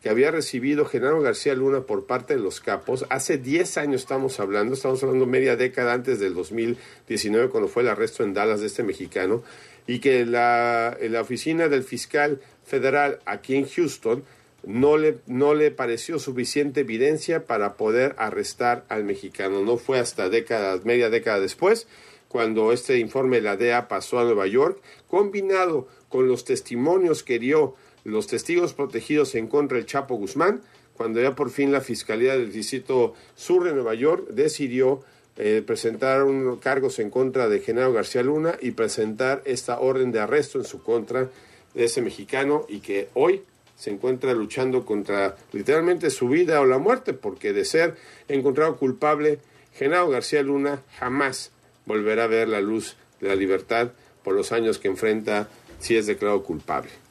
que 0.06 0.12
había 0.12 0.30
recibido 0.30 0.86
Genaro 0.86 1.20
García 1.20 1.56
Luna 1.56 1.82
por 1.82 2.06
parte 2.06 2.36
de 2.36 2.40
los 2.40 2.62
capos. 2.62 3.08
Hace 3.10 3.40
10 3.40 3.80
años 3.80 4.02
estamos 4.02 4.40
hablando, 4.40 4.76
estamos 4.76 5.02
hablando 5.02 5.26
media 5.26 5.56
década 5.56 5.94
antes 5.94 6.20
del 6.20 6.36
2019, 6.36 7.50
cuando 7.50 7.68
fue 7.68 7.82
el 7.82 7.90
arresto 7.90 8.24
en 8.24 8.36
Dallas 8.36 8.60
de 8.60 8.68
este 8.68 8.84
mexicano, 8.84 9.42
y 9.88 9.98
que 9.98 10.24
la, 10.28 10.96
la 11.02 11.22
oficina 11.22 11.70
del 11.70 11.82
fiscal 11.82 12.40
federal 12.64 13.18
aquí 13.26 13.56
en 13.56 13.68
Houston 13.68 14.24
no 14.64 14.98
le, 14.98 15.18
no 15.26 15.56
le 15.56 15.72
pareció 15.72 16.20
suficiente 16.20 16.82
evidencia 16.82 17.48
para 17.48 17.74
poder 17.74 18.14
arrestar 18.20 18.86
al 18.90 19.06
mexicano. 19.06 19.64
No 19.64 19.78
fue 19.78 19.98
hasta 19.98 20.30
décadas, 20.30 20.86
media 20.86 21.10
década 21.10 21.40
después, 21.40 21.88
cuando 22.28 22.72
este 22.72 23.00
informe 23.00 23.38
de 23.38 23.42
la 23.42 23.58
DEA 23.58 23.88
pasó 23.88 24.20
a 24.20 24.24
Nueva 24.24 24.46
York, 24.46 24.80
combinado 25.08 25.88
con 26.10 26.28
los 26.28 26.46
testimonios 26.46 27.24
que 27.24 27.40
dio 27.40 27.74
los 28.06 28.28
testigos 28.28 28.74
protegidos 28.74 29.36
en 29.36 29.48
contra 29.48 29.78
del 29.78 29.86
Chapo 29.86 30.16
Guzmán, 30.16 30.62
cuando 30.94 31.22
ya 31.22 31.36
por 31.36 31.50
fin 31.50 31.72
la 31.74 31.82
Fiscalía 31.82 32.38
del 32.38 32.54
Distrito 32.54 33.14
Sur 33.36 33.66
de 33.66 33.74
Nueva 33.74 33.96
York 33.96 34.30
decidió 34.30 35.04
eh, 35.38 35.62
presentar 35.66 36.24
unos 36.24 36.60
cargos 36.60 37.00
en 37.00 37.10
contra 37.10 37.50
de 37.50 37.60
Genaro 37.60 37.92
García 37.92 38.24
Luna 38.24 38.56
y 38.62 38.72
presentar 38.72 39.42
esta 39.44 39.80
orden 39.80 40.14
de 40.14 40.22
arresto 40.22 40.60
en 40.60 40.66
su 40.66 40.82
contra 40.82 41.30
de 41.74 41.84
ese 41.84 42.02
mexicano 42.02 42.66
y 42.70 42.80
que 42.80 43.10
hoy 43.16 43.42
se 43.76 43.90
encuentra 43.90 44.34
luchando 44.34 44.86
contra 44.86 45.36
literalmente 45.52 46.10
su 46.10 46.30
vida 46.30 46.62
o 46.62 46.66
la 46.66 46.78
muerte, 46.78 47.12
porque 47.12 47.52
de 47.52 47.66
ser 47.66 47.96
encontrado 48.30 48.78
culpable, 48.78 49.40
Genaro 49.74 50.08
García 50.10 50.42
Luna 50.42 50.82
jamás 50.98 51.52
volverá 51.86 52.24
a 52.24 52.28
ver 52.28 52.48
la 52.48 52.62
luz 52.62 52.96
de 53.20 53.28
la 53.28 53.36
libertad 53.36 53.92
por 54.24 54.34
los 54.36 54.54
años 54.54 54.80
que 54.80 54.88
enfrenta 54.88 55.50
si 55.80 55.98
es 55.98 56.08
declarado 56.08 56.44
culpable. 56.44 57.05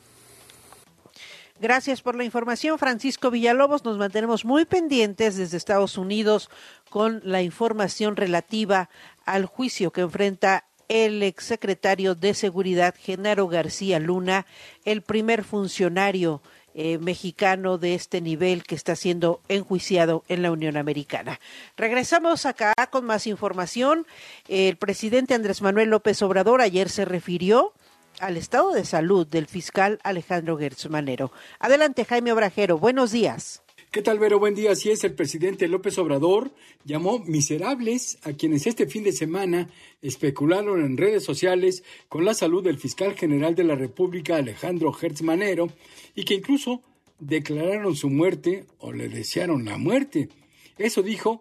Gracias 1.60 2.02
por 2.02 2.16
la 2.16 2.24
información, 2.24 2.80
Francisco 2.80 3.30
Villalobos. 3.30 3.84
Nos 3.84 3.96
mantenemos 3.96 4.44
muy 4.44 4.64
pendientes 4.64 5.36
desde 5.36 5.56
Estados 5.56 5.96
Unidos 5.96 6.50
con 6.90 7.20
la 7.24 7.42
información 7.42 8.16
relativa 8.16 8.90
al 9.24 9.46
juicio 9.46 9.92
que 9.92 10.00
enfrenta 10.00 10.64
el 10.88 11.22
exsecretario 11.22 12.16
de 12.16 12.34
Seguridad, 12.34 12.96
Genaro 12.98 13.46
García 13.46 14.00
Luna, 14.00 14.46
el 14.84 15.02
primer 15.02 15.44
funcionario 15.44 16.42
eh, 16.74 16.98
mexicano 16.98 17.78
de 17.78 17.94
este 17.94 18.20
nivel 18.20 18.64
que 18.64 18.74
está 18.74 18.96
siendo 18.96 19.40
enjuiciado 19.46 20.24
en 20.26 20.42
la 20.42 20.50
Unión 20.50 20.76
Americana. 20.76 21.38
Regresamos 21.76 22.46
acá 22.46 22.74
con 22.90 23.04
más 23.04 23.28
información. 23.28 24.08
El 24.48 24.76
presidente 24.76 25.34
Andrés 25.34 25.62
Manuel 25.62 25.90
López 25.90 26.20
Obrador 26.22 26.60
ayer 26.60 26.88
se 26.88 27.04
refirió 27.04 27.72
al 28.20 28.36
estado 28.36 28.72
de 28.72 28.84
salud 28.84 29.26
del 29.26 29.46
fiscal 29.46 29.98
Alejandro 30.02 30.56
Gertz 30.56 30.88
Manero. 30.88 31.32
Adelante, 31.58 32.04
Jaime 32.04 32.32
Obrajero. 32.32 32.78
Buenos 32.78 33.12
días. 33.12 33.62
¿Qué 33.90 34.02
tal, 34.02 34.18
Vero? 34.18 34.40
Buen 34.40 34.54
día. 34.56 34.72
Así 34.72 34.90
es, 34.90 35.04
el 35.04 35.14
presidente 35.14 35.68
López 35.68 35.98
Obrador 35.98 36.52
llamó 36.84 37.20
miserables 37.20 38.18
a 38.24 38.32
quienes 38.32 38.66
este 38.66 38.88
fin 38.88 39.04
de 39.04 39.12
semana 39.12 39.68
especularon 40.02 40.84
en 40.84 40.96
redes 40.96 41.22
sociales 41.22 41.84
con 42.08 42.24
la 42.24 42.34
salud 42.34 42.64
del 42.64 42.78
fiscal 42.78 43.14
general 43.14 43.54
de 43.54 43.62
la 43.62 43.76
República, 43.76 44.36
Alejandro 44.36 44.92
Hertz 45.00 45.22
Manero, 45.22 45.68
y 46.14 46.24
que 46.24 46.34
incluso 46.34 46.82
declararon 47.20 47.94
su 47.94 48.10
muerte 48.10 48.66
o 48.78 48.92
le 48.92 49.08
desearon 49.08 49.64
la 49.64 49.78
muerte. 49.78 50.28
Eso 50.76 51.02
dijo 51.02 51.40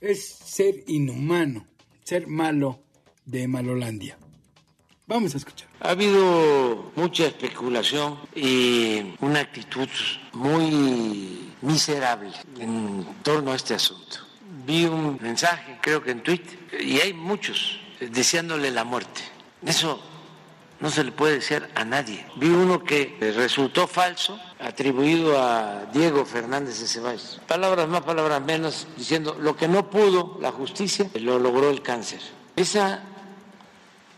es 0.00 0.24
ser 0.24 0.84
inhumano, 0.86 1.66
ser 2.04 2.26
malo 2.26 2.80
de 3.24 3.48
Malolandia. 3.48 4.18
Vamos 5.06 5.34
a 5.34 5.36
escuchar. 5.36 5.68
Ha 5.80 5.90
habido 5.90 6.90
mucha 6.96 7.26
especulación 7.26 8.18
y 8.34 9.14
una 9.20 9.40
actitud 9.40 9.88
muy 10.32 11.52
miserable 11.60 12.32
en 12.58 13.06
torno 13.22 13.52
a 13.52 13.56
este 13.56 13.74
asunto. 13.74 14.16
Vi 14.66 14.86
un 14.86 15.18
mensaje, 15.20 15.78
creo 15.82 16.02
que 16.02 16.12
en 16.12 16.22
Twitter, 16.22 16.58
y 16.80 17.00
hay 17.00 17.12
muchos 17.12 17.78
deseándole 18.00 18.70
la 18.70 18.84
muerte. 18.84 19.20
Eso 19.66 20.00
no 20.80 20.88
se 20.88 21.04
le 21.04 21.12
puede 21.12 21.34
decir 21.34 21.68
a 21.74 21.84
nadie. 21.84 22.24
Vi 22.36 22.48
uno 22.48 22.82
que 22.82 23.18
resultó 23.36 23.86
falso, 23.86 24.40
atribuido 24.58 25.38
a 25.38 25.84
Diego 25.92 26.24
Fernández 26.24 26.80
de 26.80 26.86
Ceballos. 26.86 27.42
Palabras 27.46 27.88
más, 27.88 28.00
palabras 28.02 28.42
menos, 28.42 28.86
diciendo 28.96 29.36
lo 29.38 29.54
que 29.54 29.68
no 29.68 29.90
pudo 29.90 30.38
la 30.40 30.50
justicia, 30.50 31.10
lo 31.14 31.38
logró 31.38 31.68
el 31.68 31.82
cáncer. 31.82 32.20
Esa 32.56 33.02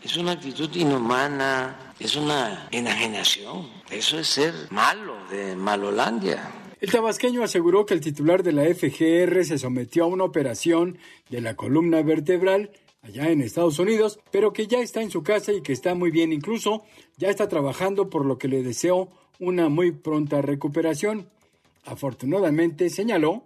es 0.03 0.17
una 0.17 0.33
actitud 0.33 0.73
inhumana, 0.75 1.93
es 1.99 2.15
una 2.15 2.67
enajenación. 2.71 3.69
Eso 3.89 4.19
es 4.19 4.27
ser 4.27 4.53
malo 4.69 5.15
de 5.29 5.55
Malolandia. 5.55 6.51
El 6.79 6.91
tabasqueño 6.91 7.43
aseguró 7.43 7.85
que 7.85 7.95
el 7.95 8.01
titular 8.01 8.43
de 8.43 8.51
la 8.51 8.63
FGR 8.63 9.43
se 9.43 9.57
sometió 9.57 10.03
a 10.03 10.07
una 10.07 10.23
operación 10.23 10.99
de 11.29 11.41
la 11.41 11.55
columna 11.55 12.03
vertebral 12.03 12.71
allá 13.01 13.29
en 13.29 13.41
Estados 13.41 13.79
Unidos, 13.79 14.19
pero 14.31 14.53
que 14.53 14.67
ya 14.67 14.79
está 14.79 15.01
en 15.01 15.09
su 15.09 15.23
casa 15.23 15.51
y 15.53 15.61
que 15.61 15.73
está 15.73 15.95
muy 15.95 16.11
bien, 16.11 16.31
incluso 16.31 16.83
ya 17.17 17.29
está 17.29 17.47
trabajando 17.47 18.09
por 18.09 18.25
lo 18.25 18.37
que 18.37 18.47
le 18.47 18.61
deseo 18.61 19.09
una 19.39 19.69
muy 19.69 19.91
pronta 19.91 20.41
recuperación. 20.41 21.29
Afortunadamente, 21.85 22.89
señaló 22.89 23.43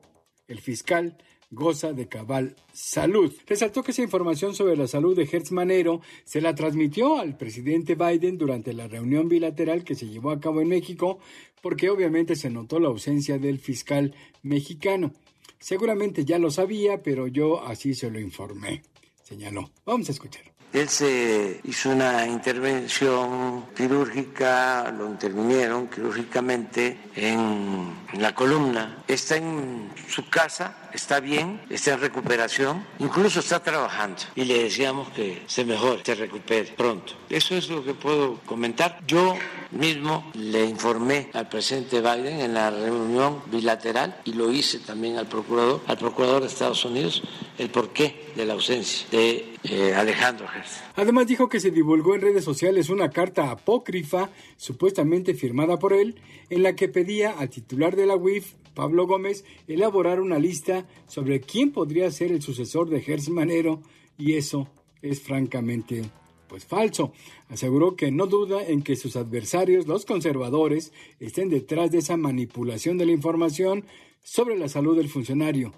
el 0.48 0.60
fiscal 0.60 1.18
goza 1.52 1.94
de 1.94 2.08
cabal 2.08 2.56
salud. 2.74 3.32
Resaltó 3.46 3.84
que 3.84 3.92
esa 3.92 4.02
información 4.02 4.56
sobre 4.56 4.76
la 4.76 4.88
salud 4.88 5.16
de 5.16 5.30
Hertz 5.32 5.52
Manero 5.52 6.02
se 6.24 6.42
la 6.42 6.56
transmitió 6.56 7.20
al 7.20 7.38
presidente 7.38 7.96
Biden 7.96 8.38
durante 8.38 8.74
la 8.74 8.88
reunión 8.88 9.30
bilateral 9.30 9.84
que 9.84 9.96
se 9.96 10.08
llevó 10.08 10.32
a 10.32 10.40
cabo 10.40 10.62
en 10.62 10.70
México, 10.70 11.20
porque 11.62 11.90
obviamente 11.90 12.36
se 12.36 12.50
notó 12.50 12.80
la 12.80 12.88
ausencia 12.88 13.38
del 13.38 13.60
fiscal 13.60 14.16
mexicano. 14.42 15.12
Seguramente 15.60 16.26
ya 16.26 16.40
lo 16.40 16.50
sabía, 16.50 17.04
pero 17.04 17.28
yo 17.28 17.64
así 17.64 17.94
se 17.94 18.10
lo 18.10 18.20
informé, 18.20 18.82
señaló. 19.22 19.70
Vamos 19.86 20.10
a 20.10 20.14
escuchar. 20.14 20.52
Él 20.74 20.88
se 20.88 21.60
hizo 21.66 21.90
una 21.90 22.26
intervención 22.26 23.66
quirúrgica, 23.76 24.90
lo 24.98 25.10
intervinieron 25.10 25.90
quirúrgicamente 25.90 26.98
en, 27.14 27.94
la 28.14 28.34
columna. 28.34 29.04
Está 29.06 29.36
en 29.36 29.92
su 30.08 30.30
casa, 30.30 30.81
está 30.93 31.19
bien, 31.19 31.62
está 31.69 31.93
en 31.93 32.01
recuperación, 32.01 32.86
incluso 32.99 33.39
está 33.39 33.62
trabajando. 33.62 34.21
Y 34.36 34.45
le 34.45 34.63
decíamos 34.63 35.10
que 35.10 35.41
se 35.47 35.65
mejore, 35.65 36.01
se 36.04 36.15
recupere 36.15 36.71
pronto. 36.71 37.13
Eso 37.30 37.56
es 37.56 37.69
lo 37.69 37.84
que 37.84 37.93
puedo 37.93 38.39
comentar. 38.45 38.99
Yo 39.08 39.36
mismo 39.71 40.32
le 40.34 40.65
informé 40.65 41.30
al 41.34 41.49
presidente 41.49 42.01
Biden 42.01 42.41
en 42.41 42.54
la 42.54 42.71
reunión 42.71 43.41
bilateral 43.51 44.19
y 44.25 44.34
lo 44.34 44.51
hice 44.51 44.80
también 44.80 45.17
al 45.17 45.27
procurador, 45.27 45.82
al 45.88 45.97
procurador 45.97 46.41
de 46.41 46.47
Estados 46.47 46.84
Unidos, 46.86 47.21
el 47.58 47.69
porqué 47.69 48.32
de 48.36 48.45
la 48.45 48.54
ausencia 48.54 49.08
de 49.12 49.54
eh, 49.63 49.93
Alejandro 49.93 50.47
Además 50.95 51.27
dijo 51.27 51.49
que 51.49 51.60
se 51.60 51.71
divulgó 51.71 52.15
en 52.15 52.21
redes 52.21 52.43
sociales 52.43 52.89
una 52.89 53.10
carta 53.10 53.51
apócrifa, 53.51 54.30
supuestamente 54.58 55.34
firmada 55.34 55.77
por 55.77 55.93
él, 55.93 56.19
en 56.49 56.63
la 56.63 56.75
que 56.75 56.88
pedía 56.88 57.32
al 57.38 57.49
titular 57.49 57.95
de 57.95 58.06
la 58.06 58.15
UIF, 58.15 58.54
Pablo 58.73 59.07
Gómez, 59.07 59.45
elaborar 59.67 60.19
una 60.19 60.39
lista 60.39 60.88
sobre 61.07 61.41
quién 61.41 61.71
podría 61.71 62.10
ser 62.12 62.31
el 62.31 62.41
sucesor 62.41 62.89
de 62.89 63.01
Gers 63.01 63.29
Manero, 63.29 63.81
y 64.17 64.34
eso 64.34 64.67
es 65.01 65.21
francamente 65.21 66.03
pues 66.51 66.65
falso. 66.65 67.13
Aseguró 67.47 67.95
que 67.95 68.12
no 68.12 68.27
duda 68.27 68.62
en 68.67 68.81
que 68.81 68.97
sus 68.97 69.15
adversarios, 69.15 69.88
los 69.88 70.05
conservadores, 70.05 70.91
estén 71.21 71.49
detrás 71.49 71.91
de 71.91 71.99
esa 71.99 72.17
manipulación 72.17 72.97
de 72.97 73.05
la 73.05 73.13
información 73.13 73.86
sobre 74.21 74.57
la 74.57 74.67
salud 74.67 74.97
del 74.97 75.07
funcionario. 75.07 75.73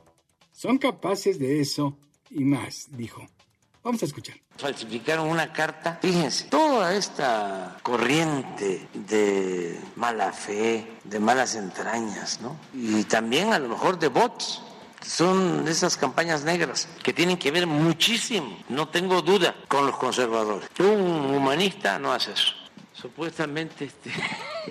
Son 0.51 0.79
capaces 0.79 1.37
de 1.37 1.61
eso 1.61 1.95
y 2.31 2.43
más, 2.43 2.87
dijo. 2.97 3.27
Vamos 3.83 4.01
a 4.01 4.05
escuchar. 4.05 4.35
Falsificaron 4.57 5.27
una 5.27 5.51
carta. 5.51 5.99
Fíjense, 6.01 6.45
toda 6.45 6.93
esta 6.93 7.77
corriente 7.83 8.87
de 8.93 9.79
mala 9.95 10.31
fe, 10.31 10.87
de 11.03 11.19
malas 11.19 11.55
entrañas, 11.55 12.39
¿no? 12.41 12.57
Y 12.73 13.03
también 13.03 13.51
a 13.53 13.59
lo 13.59 13.69
mejor 13.69 13.99
de 13.99 14.07
bots. 14.07 14.61
Son 15.05 15.67
esas 15.67 15.97
campañas 15.97 16.45
negras 16.45 16.87
que 17.03 17.11
tienen 17.11 17.37
que 17.37 17.51
ver 17.51 17.67
muchísimo, 17.67 18.57
no 18.69 18.87
tengo 18.87 19.21
duda, 19.21 19.53
con 19.67 19.85
los 19.85 19.97
conservadores. 19.97 20.69
Un 20.79 21.35
humanista 21.35 21.99
no 21.99 22.13
hace 22.13 22.31
eso 22.31 22.53
supuestamente 23.03 23.85
este, 23.85 24.11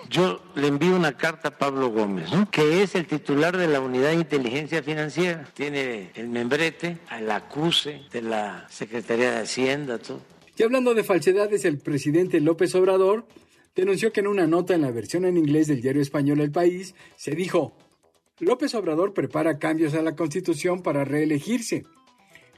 yo 0.08 0.40
le 0.54 0.68
envío 0.68 0.94
una 0.96 1.16
carta 1.16 1.48
a 1.48 1.58
Pablo 1.58 1.90
Gómez, 1.90 2.30
que 2.50 2.82
es 2.82 2.94
el 2.94 3.06
titular 3.06 3.56
de 3.56 3.68
la 3.68 3.80
Unidad 3.80 4.10
de 4.10 4.16
Inteligencia 4.16 4.82
Financiera. 4.82 5.48
Tiene 5.54 6.10
el 6.14 6.28
membrete, 6.28 6.98
al 7.08 7.30
acuse 7.30 8.02
de 8.12 8.22
la 8.22 8.66
Secretaría 8.70 9.32
de 9.32 9.42
Hacienda, 9.42 9.98
todo. 9.98 10.20
Y 10.56 10.62
hablando 10.62 10.94
de 10.94 11.02
falsedades, 11.04 11.64
el 11.64 11.78
presidente 11.78 12.40
López 12.40 12.74
Obrador 12.74 13.26
denunció 13.74 14.12
que 14.12 14.20
en 14.20 14.26
una 14.26 14.46
nota 14.46 14.74
en 14.74 14.82
la 14.82 14.90
versión 14.90 15.24
en 15.24 15.36
inglés 15.38 15.66
del 15.66 15.80
diario 15.80 16.02
español 16.02 16.40
El 16.40 16.52
País 16.52 16.94
se 17.16 17.32
dijo, 17.32 17.76
López 18.38 18.74
Obrador 18.74 19.14
prepara 19.14 19.58
cambios 19.58 19.94
a 19.94 20.02
la 20.02 20.14
Constitución 20.14 20.82
para 20.82 21.04
reelegirse. 21.04 21.84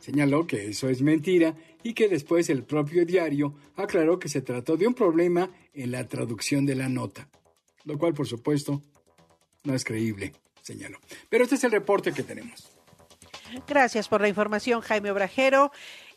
Señaló 0.01 0.47
que 0.47 0.69
eso 0.69 0.89
es 0.89 1.03
mentira 1.03 1.55
y 1.85 1.95
que 1.95 2.09
después 2.09 2.49
el 2.51 2.65
propio 2.65 3.07
diario 3.07 3.55
aclaró 3.77 4.19
que 4.19 4.29
se 4.29 4.41
trató 4.41 4.77
de 4.77 4.89
un 4.89 4.95
problema 4.95 5.51
en 5.75 5.93
la 5.93 6.09
traducción 6.09 6.67
de 6.67 6.75
la 6.75 6.89
nota, 6.89 7.29
lo 7.85 7.97
cual 7.99 8.15
por 8.15 8.27
supuesto 8.27 8.83
no 9.63 9.75
es 9.75 9.85
creíble, 9.85 10.33
señaló. 10.63 10.99
Pero 11.29 11.45
este 11.45 11.55
es 11.55 11.63
el 11.65 11.71
reporte 11.71 12.13
que 12.13 12.23
tenemos. 12.25 12.73
Gracias 13.69 14.09
por 14.09 14.21
la 14.21 14.29
información, 14.29 14.81
Jaime 14.81 15.11
Obrajero. 15.11 15.71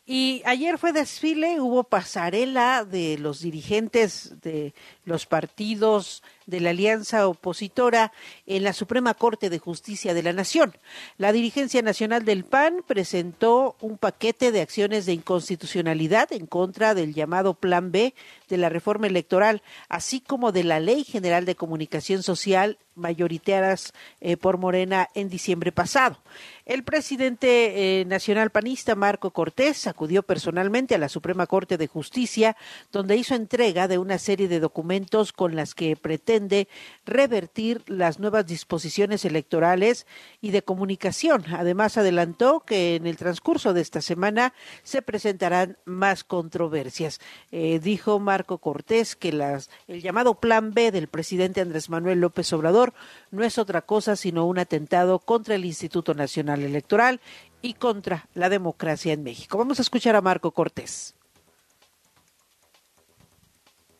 Y 0.06 0.40
ayer 0.46 0.78
fue 0.78 0.92
desfile, 0.92 1.60
hubo 1.60 1.84
pasarela 1.84 2.86
de 2.86 3.18
los 3.18 3.40
dirigentes 3.40 4.40
de 4.40 4.72
los 5.04 5.26
partidos 5.26 6.22
de 6.48 6.60
la 6.60 6.70
alianza 6.70 7.28
opositora 7.28 8.10
en 8.46 8.64
la 8.64 8.72
Suprema 8.72 9.14
Corte 9.14 9.50
de 9.50 9.58
Justicia 9.58 10.14
de 10.14 10.22
la 10.22 10.32
Nación. 10.32 10.74
La 11.18 11.30
dirigencia 11.30 11.82
nacional 11.82 12.24
del 12.24 12.44
PAN 12.44 12.82
presentó 12.86 13.76
un 13.80 13.98
paquete 13.98 14.50
de 14.50 14.62
acciones 14.62 15.04
de 15.04 15.12
inconstitucionalidad 15.12 16.32
en 16.32 16.46
contra 16.46 16.94
del 16.94 17.14
llamado 17.14 17.54
Plan 17.54 17.92
B 17.92 18.14
de 18.48 18.56
la 18.56 18.70
reforma 18.70 19.06
electoral, 19.06 19.62
así 19.90 20.20
como 20.20 20.50
de 20.50 20.64
la 20.64 20.80
Ley 20.80 21.04
General 21.04 21.44
de 21.44 21.54
Comunicación 21.54 22.22
Social 22.22 22.78
mayoritarias 22.98 23.92
eh, 24.20 24.36
por 24.36 24.58
Morena 24.58 25.08
en 25.14 25.28
diciembre 25.28 25.72
pasado. 25.72 26.18
El 26.66 26.82
presidente 26.82 28.00
eh, 28.00 28.04
nacional 28.04 28.50
panista 28.50 28.94
Marco 28.94 29.30
Cortés 29.30 29.86
acudió 29.86 30.22
personalmente 30.22 30.94
a 30.94 30.98
la 30.98 31.08
Suprema 31.08 31.46
Corte 31.46 31.78
de 31.78 31.86
Justicia, 31.86 32.56
donde 32.92 33.16
hizo 33.16 33.34
entrega 33.34 33.88
de 33.88 33.98
una 33.98 34.18
serie 34.18 34.48
de 34.48 34.60
documentos 34.60 35.32
con 35.32 35.56
las 35.56 35.74
que 35.74 35.96
pretende 35.96 36.37
pretende 36.38 36.68
revertir 37.04 37.82
las 37.86 38.20
nuevas 38.20 38.46
disposiciones 38.46 39.24
electorales 39.24 40.06
y 40.40 40.52
de 40.52 40.62
comunicación. 40.62 41.44
Además, 41.52 41.96
adelantó 41.96 42.60
que 42.60 42.94
en 42.94 43.06
el 43.06 43.16
transcurso 43.16 43.72
de 43.72 43.80
esta 43.80 44.00
semana 44.00 44.54
se 44.84 45.02
presentarán 45.02 45.78
más 45.84 46.22
controversias. 46.22 47.20
Eh, 47.50 47.80
dijo 47.82 48.20
Marco 48.20 48.58
Cortés 48.58 49.16
que 49.16 49.32
las, 49.32 49.68
el 49.88 50.00
llamado 50.00 50.36
Plan 50.36 50.72
B 50.72 50.92
del 50.92 51.08
presidente 51.08 51.60
Andrés 51.60 51.90
Manuel 51.90 52.20
López 52.20 52.52
Obrador 52.52 52.94
no 53.32 53.42
es 53.42 53.58
otra 53.58 53.82
cosa 53.82 54.14
sino 54.14 54.46
un 54.46 54.58
atentado 54.58 55.18
contra 55.18 55.56
el 55.56 55.64
Instituto 55.64 56.14
Nacional 56.14 56.62
Electoral 56.62 57.20
y 57.62 57.74
contra 57.74 58.28
la 58.34 58.48
democracia 58.48 59.12
en 59.12 59.24
México. 59.24 59.58
Vamos 59.58 59.80
a 59.80 59.82
escuchar 59.82 60.14
a 60.14 60.20
Marco 60.20 60.52
Cortés 60.52 61.17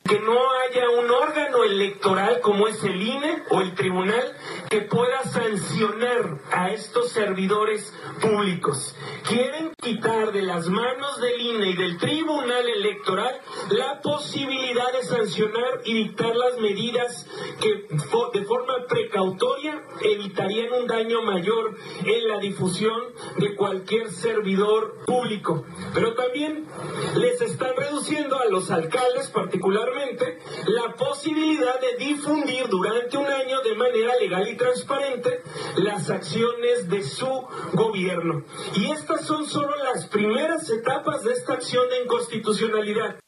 que 0.09 0.19
no 0.21 0.39
haya 0.63 0.89
un 0.89 1.11
órgano 1.11 1.65
electoral 1.65 2.41
como 2.41 2.67
es 2.67 2.83
el 2.83 3.01
INE 3.01 3.43
o 3.51 3.61
el 3.61 3.75
tribunal 3.75 4.35
que 4.71 4.81
pueda 4.81 5.23
sancionar 5.25 6.41
a 6.51 6.71
estos 6.71 7.11
servidores 7.11 7.93
públicos. 8.23 8.97
Quieren 9.29 9.73
quitar 9.81 10.33
de 10.33 10.43
las 10.43 10.67
manos 10.69 11.21
del 11.21 11.39
INE 11.39 11.71
y 11.71 11.77
del 11.77 11.99
tribunal 11.99 12.69
electoral 12.69 13.39
la 13.71 14.01
posibilidad 14.01 14.91
de 14.93 15.03
sancionar 15.03 15.83
y 15.85 15.93
dictar 15.93 16.35
las 16.35 16.59
medidas 16.59 17.27
que 17.61 17.87
de 18.33 18.45
forma 18.47 18.87
precautoria 18.89 19.83
evitarían 20.01 20.73
un 20.73 20.87
daño 20.87 21.21
mayor 21.23 21.77
en 22.05 22.29
la 22.29 22.39
difusión 22.39 23.13
de 23.37 23.55
cualquier 23.55 24.11
servidor 24.11 25.05
público. 25.05 25.67
Pero 25.93 26.15
también 26.15 26.67
les 27.17 27.43
están 27.43 27.77
reduciendo 27.77 28.39
a 28.39 28.47
los 28.47 28.71
alcaldes 28.71 29.29
particularmente 29.29 29.98
la 30.67 30.95
posibilidad 30.95 31.81
de 31.81 32.05
difundir 32.05 32.69
durante 32.69 33.17
un 33.17 33.27
año 33.27 33.61
de 33.63 33.75
manera 33.75 34.17
legal 34.17 34.49
y 34.49 34.57
transparente 34.57 35.43
las 35.77 36.11
acciones 36.11 36.89
de 36.89 37.03
su 37.03 37.47
gobierno. 37.73 38.45
Y 38.75 38.91
estas 38.91 39.25
son 39.25 39.47
solo 39.47 39.75
las 39.85 40.07
primeras 40.07 40.69
etapas 40.71 41.25
de 41.25 41.33
esta 41.33 41.55
acción 41.55 41.89
de 41.89 42.03
inconstitucionalidad. 42.03 43.19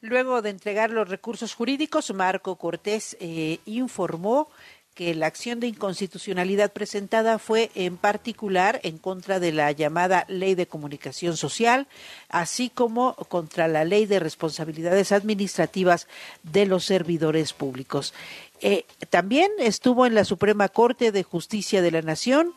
Luego 0.00 0.42
de 0.42 0.50
entregar 0.50 0.90
los 0.90 1.08
recursos 1.08 1.54
jurídicos, 1.54 2.12
Marco 2.12 2.56
Cortés 2.56 3.16
eh, 3.18 3.58
informó 3.64 4.48
que 4.96 5.14
la 5.14 5.26
acción 5.26 5.60
de 5.60 5.66
inconstitucionalidad 5.66 6.72
presentada 6.72 7.38
fue 7.38 7.70
en 7.74 7.98
particular 7.98 8.80
en 8.82 8.96
contra 8.96 9.38
de 9.38 9.52
la 9.52 9.70
llamada 9.70 10.24
Ley 10.26 10.54
de 10.54 10.66
Comunicación 10.66 11.36
Social, 11.36 11.86
así 12.30 12.70
como 12.70 13.14
contra 13.14 13.68
la 13.68 13.84
Ley 13.84 14.06
de 14.06 14.20
Responsabilidades 14.20 15.12
Administrativas 15.12 16.08
de 16.42 16.64
los 16.64 16.86
Servidores 16.86 17.52
Públicos. 17.52 18.14
Eh, 18.62 18.86
también 19.10 19.52
estuvo 19.58 20.06
en 20.06 20.14
la 20.14 20.24
Suprema 20.24 20.70
Corte 20.70 21.12
de 21.12 21.22
Justicia 21.24 21.82
de 21.82 21.90
la 21.90 22.00
Nación 22.00 22.54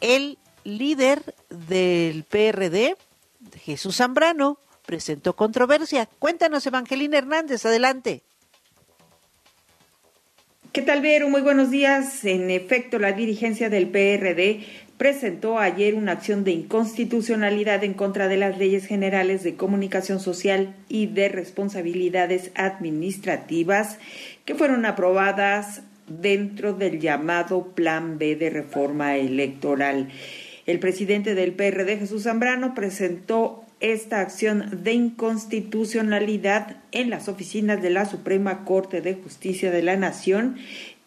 el 0.00 0.38
líder 0.64 1.34
del 1.50 2.24
PRD, 2.24 2.96
Jesús 3.60 3.96
Zambrano, 3.96 4.58
presentó 4.86 5.36
controversia. 5.36 6.08
Cuéntanos, 6.18 6.66
Evangelina 6.66 7.18
Hernández, 7.18 7.66
adelante. 7.66 8.22
¿Qué 10.78 10.84
tal, 10.84 11.02
Vero? 11.02 11.28
Muy 11.28 11.40
buenos 11.40 11.72
días. 11.72 12.24
En 12.24 12.52
efecto, 12.52 13.00
la 13.00 13.10
dirigencia 13.10 13.68
del 13.68 13.88
PRD 13.88 14.60
presentó 14.96 15.58
ayer 15.58 15.96
una 15.96 16.12
acción 16.12 16.44
de 16.44 16.52
inconstitucionalidad 16.52 17.82
en 17.82 17.94
contra 17.94 18.28
de 18.28 18.36
las 18.36 18.58
leyes 18.58 18.86
generales 18.86 19.42
de 19.42 19.56
comunicación 19.56 20.20
social 20.20 20.76
y 20.88 21.06
de 21.06 21.30
responsabilidades 21.30 22.52
administrativas 22.54 23.98
que 24.44 24.54
fueron 24.54 24.86
aprobadas 24.86 25.82
dentro 26.06 26.74
del 26.74 27.00
llamado 27.00 27.72
Plan 27.74 28.16
B 28.16 28.36
de 28.36 28.48
reforma 28.48 29.16
electoral. 29.16 30.10
El 30.64 30.78
presidente 30.78 31.34
del 31.34 31.54
PRD, 31.54 31.96
Jesús 31.96 32.22
Zambrano, 32.22 32.76
presentó 32.76 33.64
esta 33.80 34.20
acción 34.20 34.82
de 34.82 34.92
inconstitucionalidad 34.92 36.76
en 36.92 37.10
las 37.10 37.28
oficinas 37.28 37.80
de 37.80 37.90
la 37.90 38.06
Suprema 38.06 38.64
Corte 38.64 39.00
de 39.00 39.14
Justicia 39.14 39.70
de 39.70 39.82
la 39.82 39.96
Nación 39.96 40.56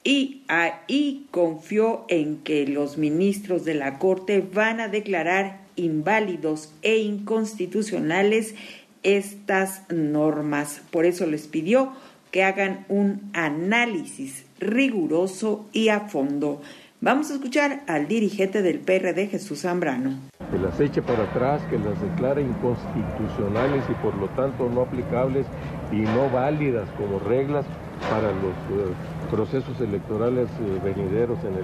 y 0.04 0.42
ahí 0.48 1.28
confió 1.32 2.06
en 2.08 2.38
que 2.38 2.66
los 2.68 2.98
ministros 2.98 3.66
de 3.66 3.76
la 3.76 4.00
Corte 4.00 4.42
van 4.42 4.80
a 4.80 4.88
declarar 4.88 5.62
inválidos 5.76 6.74
e 6.82 6.98
inconstitucionales 6.98 8.56
estas 9.04 9.84
normas. 9.90 10.82
Por 10.92 11.06
eso 11.06 11.26
les 11.28 11.48
pidió 11.48 11.94
que 12.32 12.44
hagan 12.44 12.86
un 12.88 13.30
análisis 13.34 14.46
riguroso 14.60 15.68
y 15.74 15.90
a 15.90 16.02
fondo. 16.02 16.62
Vamos 17.04 17.32
a 17.32 17.34
escuchar 17.34 17.82
al 17.88 18.08
dirigente 18.08 18.62
del 18.62 18.78
PRD, 18.78 19.26
Jesús 19.26 19.62
Zambrano. 19.62 20.20
Que 20.52 20.60
las 20.60 20.80
eche 20.80 21.02
para 21.02 21.24
atrás, 21.24 21.60
que 21.72 21.80
las 21.80 22.00
declare 22.00 22.44
inconstitucionales 22.44 23.84
y 23.90 23.94
por 24.04 24.16
lo 24.18 24.28
tanto 24.30 24.70
no 24.70 24.82
aplicables 24.82 25.48
y 25.92 26.02
no 26.02 26.30
válidas 26.30 26.88
como 27.00 27.18
reglas 27.18 27.66
para 28.08 28.28
los 28.28 28.54
eh, 28.54 28.94
procesos 29.32 29.82
electorales 29.82 30.48
eh, 30.48 30.80
venideros 30.84 31.40
en 31.40 31.56
el 31.56 31.64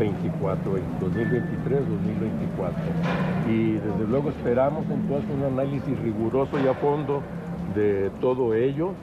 2024, 0.00 0.72
2023, 1.00 1.78
2024. 1.88 2.82
Y 3.48 3.74
desde 3.74 4.04
luego 4.10 4.30
esperamos 4.30 4.84
entonces 4.90 5.30
un 5.30 5.44
análisis 5.44 5.96
riguroso 6.00 6.58
y 6.58 6.66
a 6.66 6.74
fondo 6.74 7.22
de 7.76 8.10
todo 8.20 8.52
ello 8.54 8.94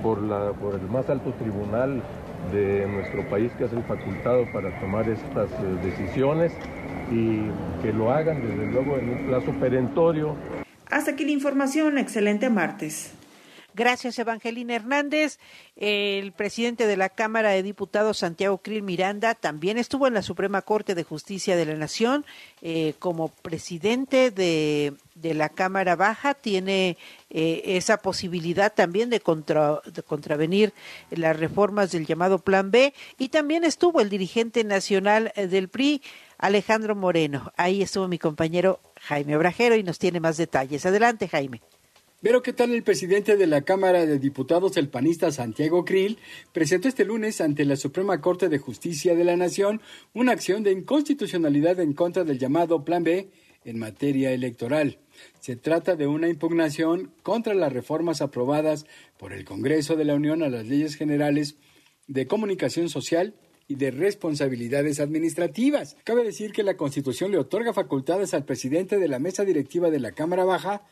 por, 0.00 0.22
la, 0.22 0.52
por 0.52 0.76
el 0.76 0.88
más 0.90 1.10
alto 1.10 1.32
tribunal 1.40 2.00
de 2.52 2.86
nuestro 2.86 3.28
país 3.28 3.50
que 3.58 3.64
es 3.64 3.72
el 3.72 3.82
facultado 3.84 4.46
para 4.52 4.78
tomar 4.80 5.08
estas 5.08 5.50
eh, 5.50 5.56
decisiones 5.82 6.52
y 7.10 7.42
que 7.82 7.92
lo 7.92 8.10
hagan 8.10 8.40
desde 8.40 8.66
luego 8.66 8.98
en 8.98 9.10
un 9.10 9.26
plazo 9.26 9.52
perentorio. 9.60 10.36
Hasta 10.90 11.12
aquí 11.12 11.24
la 11.24 11.32
información, 11.32 11.98
excelente 11.98 12.50
martes. 12.50 13.12
Gracias, 13.74 14.16
Evangelina 14.20 14.76
Hernández. 14.76 15.40
El 15.74 16.30
presidente 16.30 16.86
de 16.86 16.96
la 16.96 17.08
Cámara 17.08 17.50
de 17.50 17.64
Diputados, 17.64 18.18
Santiago 18.18 18.58
Krill 18.58 18.84
Miranda, 18.84 19.34
también 19.34 19.78
estuvo 19.78 20.06
en 20.06 20.14
la 20.14 20.22
Suprema 20.22 20.62
Corte 20.62 20.94
de 20.94 21.02
Justicia 21.02 21.56
de 21.56 21.66
la 21.66 21.74
Nación 21.74 22.24
eh, 22.62 22.94
como 23.00 23.30
presidente 23.30 24.30
de, 24.30 24.94
la 25.16 25.48
Cámara 25.48 25.96
Baja. 25.96 26.34
Tiene 26.34 26.96
eh, 27.30 27.62
esa 27.64 27.96
posibilidad 27.96 28.72
también 28.72 29.10
de, 29.10 29.20
de 29.20 30.02
contravenir 30.04 30.72
las 31.10 31.36
reformas 31.36 31.90
del 31.90 32.06
llamado 32.06 32.38
Plan 32.38 32.70
B. 32.70 32.94
Y 33.18 33.30
también 33.30 33.64
estuvo 33.64 34.00
el 34.00 34.08
dirigente 34.08 34.62
nacional 34.62 35.32
eh, 35.34 35.48
del 35.48 35.68
PRI, 35.68 36.00
Alejandro 36.38 36.94
Moreno. 36.94 37.52
Ahí 37.56 37.82
estuvo 37.82 38.06
mi 38.06 38.20
compañero 38.20 38.78
Jaime 39.00 39.36
Obrajero 39.36 39.74
y 39.74 39.82
nos 39.82 39.98
tiene 39.98 40.20
más 40.20 40.36
detalles. 40.36 40.86
Adelante, 40.86 41.26
Jaime. 41.26 41.60
Pero 42.24 42.42
¿qué 42.42 42.54
tal 42.54 42.72
el 42.72 42.82
presidente 42.82 43.36
de 43.36 43.46
la 43.46 43.60
Cámara 43.60 44.06
de 44.06 44.18
Diputados, 44.18 44.78
el 44.78 44.88
panista 44.88 45.30
Santiago 45.30 45.84
Krill, 45.84 46.16
presentó 46.54 46.88
este 46.88 47.04
lunes 47.04 47.42
ante 47.42 47.66
la 47.66 47.76
Suprema 47.76 48.22
Corte 48.22 48.48
de 48.48 48.56
Justicia 48.56 49.14
de 49.14 49.24
la 49.24 49.36
Nación 49.36 49.82
una 50.14 50.32
acción 50.32 50.62
de 50.62 50.72
inconstitucionalidad 50.72 51.80
en 51.80 51.92
contra 51.92 52.24
del 52.24 52.38
llamado 52.38 52.82
Plan 52.82 53.04
B 53.04 53.28
en 53.66 53.78
materia 53.78 54.32
electoral. 54.32 54.96
Se 55.38 55.56
trata 55.56 55.96
de 55.96 56.06
una 56.06 56.30
impugnación 56.30 57.12
contra 57.22 57.52
las 57.52 57.74
reformas 57.74 58.22
aprobadas 58.22 58.86
por 59.18 59.34
el 59.34 59.44
Congreso 59.44 59.94
de 59.94 60.06
la 60.06 60.14
Unión 60.14 60.42
a 60.42 60.48
las 60.48 60.66
leyes 60.66 60.94
generales 60.94 61.56
de 62.06 62.26
comunicación 62.26 62.88
social 62.88 63.34
y 63.68 63.74
de 63.74 63.90
responsabilidades 63.90 64.98
administrativas. 64.98 65.98
Cabe 66.04 66.24
decir 66.24 66.52
que 66.52 66.62
la 66.62 66.78
Constitución 66.78 67.32
le 67.32 67.38
otorga 67.38 67.74
facultades 67.74 68.32
al 68.32 68.46
presidente 68.46 68.96
de 68.96 69.08
la 69.08 69.18
mesa 69.18 69.44
directiva 69.44 69.90
de 69.90 70.00
la 70.00 70.12
Cámara 70.12 70.46
Baja 70.46 70.84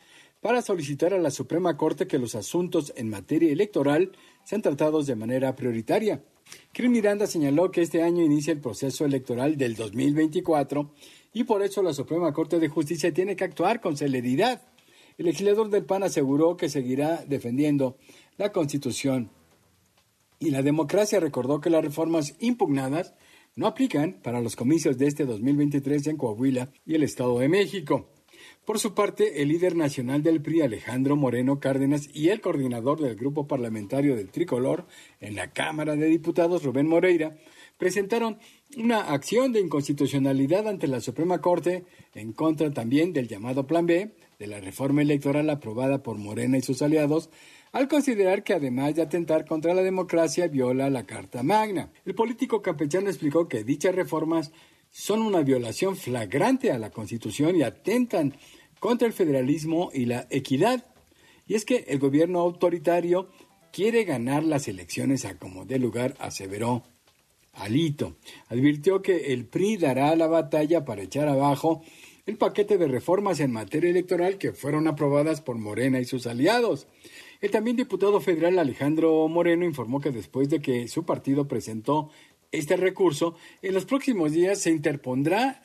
para 0.43 0.61
solicitar 0.61 1.13
a 1.13 1.19
la 1.19 1.31
Suprema 1.31 1.77
Corte 1.77 2.05
que 2.05 2.19
los 2.19 2.35
asuntos 2.35 2.91
en 2.97 3.09
materia 3.09 3.51
electoral 3.51 4.11
sean 4.43 4.61
tratados 4.61 5.07
de 5.07 5.15
manera 5.15 5.55
prioritaria. 5.55 6.21
Cris 6.73 6.89
Miranda 6.89 7.27
señaló 7.27 7.71
que 7.71 7.81
este 7.81 8.03
año 8.03 8.25
inicia 8.25 8.51
el 8.51 8.59
proceso 8.59 9.05
electoral 9.05 9.57
del 9.57 9.75
2024 9.75 10.91
y 11.31 11.45
por 11.45 11.63
eso 11.63 11.81
la 11.81 11.93
Suprema 11.93 12.33
Corte 12.33 12.59
de 12.59 12.67
Justicia 12.67 13.13
tiene 13.13 13.37
que 13.37 13.45
actuar 13.45 13.79
con 13.79 13.95
celeridad. 13.95 14.61
El 15.17 15.27
legislador 15.27 15.69
del 15.69 15.85
PAN 15.85 16.03
aseguró 16.03 16.57
que 16.57 16.67
seguirá 16.67 17.23
defendiendo 17.25 17.95
la 18.37 18.51
Constitución 18.51 19.31
y 20.39 20.51
la 20.51 20.61
democracia 20.61 21.21
recordó 21.21 21.61
que 21.61 21.69
las 21.69 21.85
reformas 21.85 22.35
impugnadas 22.39 23.13
no 23.55 23.65
aplican 23.65 24.19
para 24.21 24.41
los 24.41 24.57
comicios 24.57 24.97
de 24.97 25.07
este 25.07 25.25
2023 25.25 26.07
en 26.07 26.17
Coahuila 26.17 26.69
y 26.85 26.95
el 26.95 27.03
Estado 27.03 27.39
de 27.39 27.47
México. 27.47 28.09
Por 28.65 28.79
su 28.79 28.93
parte, 28.93 29.41
el 29.41 29.49
líder 29.49 29.75
nacional 29.75 30.23
del 30.23 30.41
PRI, 30.41 30.61
Alejandro 30.61 31.17
Moreno 31.17 31.59
Cárdenas, 31.59 32.09
y 32.13 32.29
el 32.29 32.39
coordinador 32.39 33.01
del 33.01 33.17
grupo 33.17 33.45
parlamentario 33.45 34.15
del 34.15 34.29
Tricolor 34.29 34.85
en 35.19 35.35
la 35.35 35.51
Cámara 35.51 35.97
de 35.97 36.05
Diputados, 36.05 36.63
Rubén 36.63 36.87
Moreira, 36.87 37.35
presentaron 37.77 38.37
una 38.77 39.01
acción 39.11 39.51
de 39.51 39.59
inconstitucionalidad 39.59 40.69
ante 40.69 40.87
la 40.87 41.01
Suprema 41.01 41.41
Corte 41.41 41.83
en 42.15 42.31
contra 42.31 42.71
también 42.71 43.11
del 43.11 43.27
llamado 43.27 43.67
Plan 43.67 43.85
B 43.85 44.15
de 44.39 44.47
la 44.47 44.61
reforma 44.61 45.01
electoral 45.01 45.49
aprobada 45.49 46.01
por 46.01 46.17
Morena 46.17 46.57
y 46.57 46.61
sus 46.61 46.81
aliados 46.81 47.29
al 47.73 47.89
considerar 47.89 48.43
que 48.43 48.53
además 48.53 48.95
de 48.95 49.01
atentar 49.01 49.45
contra 49.45 49.73
la 49.73 49.81
democracia 49.81 50.47
viola 50.47 50.89
la 50.89 51.05
Carta 51.05 51.43
Magna. 51.43 51.91
El 52.05 52.15
político 52.15 52.61
campechano 52.61 53.09
explicó 53.09 53.49
que 53.49 53.63
dichas 53.63 53.95
reformas 53.95 54.51
son 54.93 55.23
una 55.23 55.41
violación 55.41 55.97
flagrante 55.97 56.71
a 56.71 56.77
la 56.77 56.91
Constitución 56.91 57.55
y 57.55 57.63
atentan 57.63 58.37
contra 58.79 59.07
el 59.07 59.13
federalismo 59.13 59.89
y 59.91 60.05
la 60.05 60.27
equidad. 60.29 60.85
Y 61.47 61.55
es 61.55 61.65
que 61.65 61.85
el 61.87 61.97
gobierno 61.97 62.39
autoritario 62.39 63.29
quiere 63.71 64.03
ganar 64.03 64.43
las 64.43 64.67
elecciones 64.67 65.25
a 65.25 65.39
como 65.39 65.65
dé 65.65 65.79
lugar, 65.79 66.13
aseveró 66.19 66.83
Alito. 67.53 68.17
Advirtió 68.49 69.01
que 69.01 69.33
el 69.33 69.45
PRI 69.47 69.77
dará 69.77 70.15
la 70.15 70.27
batalla 70.27 70.85
para 70.85 71.01
echar 71.01 71.27
abajo 71.27 71.81
el 72.27 72.37
paquete 72.37 72.77
de 72.77 72.87
reformas 72.87 73.39
en 73.39 73.51
materia 73.51 73.89
electoral 73.89 74.37
que 74.37 74.53
fueron 74.53 74.87
aprobadas 74.87 75.41
por 75.41 75.57
Morena 75.57 75.99
y 75.99 76.05
sus 76.05 76.27
aliados. 76.27 76.87
El 77.41 77.51
también 77.51 77.75
diputado 77.75 78.21
federal 78.21 78.59
Alejandro 78.59 79.27
Moreno 79.27 79.65
informó 79.65 79.99
que 79.99 80.11
después 80.11 80.49
de 80.49 80.61
que 80.61 80.87
su 80.87 81.03
partido 81.03 81.47
presentó 81.47 82.11
este 82.53 82.77
recurso, 82.77 83.35
en 83.61 83.73
los 83.73 83.85
próximos 83.85 84.31
días 84.31 84.59
se 84.59 84.69
interpondrá 84.69 85.63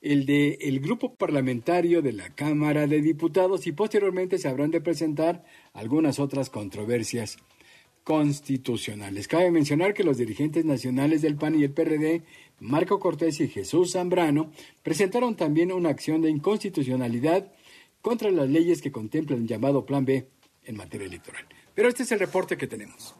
el 0.00 0.26
de 0.26 0.58
el 0.60 0.80
grupo 0.80 1.14
parlamentario 1.14 2.02
de 2.02 2.12
la 2.12 2.30
Cámara 2.34 2.86
de 2.86 3.02
Diputados 3.02 3.66
y 3.66 3.72
posteriormente 3.72 4.38
se 4.38 4.48
habrán 4.48 4.70
de 4.70 4.80
presentar 4.80 5.44
algunas 5.72 6.20
otras 6.20 6.50
controversias 6.50 7.38
constitucionales. 8.04 9.26
Cabe 9.26 9.50
mencionar 9.50 9.92
que 9.92 10.04
los 10.04 10.18
dirigentes 10.18 10.64
nacionales 10.64 11.20
del 11.20 11.36
PAN 11.36 11.58
y 11.58 11.64
el 11.64 11.72
PRD, 11.72 12.22
Marco 12.60 13.00
Cortés 13.00 13.40
y 13.40 13.48
Jesús 13.48 13.92
Zambrano, 13.92 14.52
presentaron 14.82 15.34
también 15.34 15.72
una 15.72 15.88
acción 15.88 16.22
de 16.22 16.30
inconstitucionalidad 16.30 17.50
contra 18.02 18.30
las 18.30 18.48
leyes 18.48 18.82
que 18.82 18.92
contemplan 18.92 19.40
el 19.40 19.46
llamado 19.48 19.84
Plan 19.84 20.04
B 20.04 20.28
en 20.64 20.76
materia 20.76 21.06
electoral. 21.06 21.44
Pero 21.74 21.88
este 21.88 22.04
es 22.04 22.12
el 22.12 22.20
reporte 22.20 22.56
que 22.56 22.66
tenemos. 22.66 23.14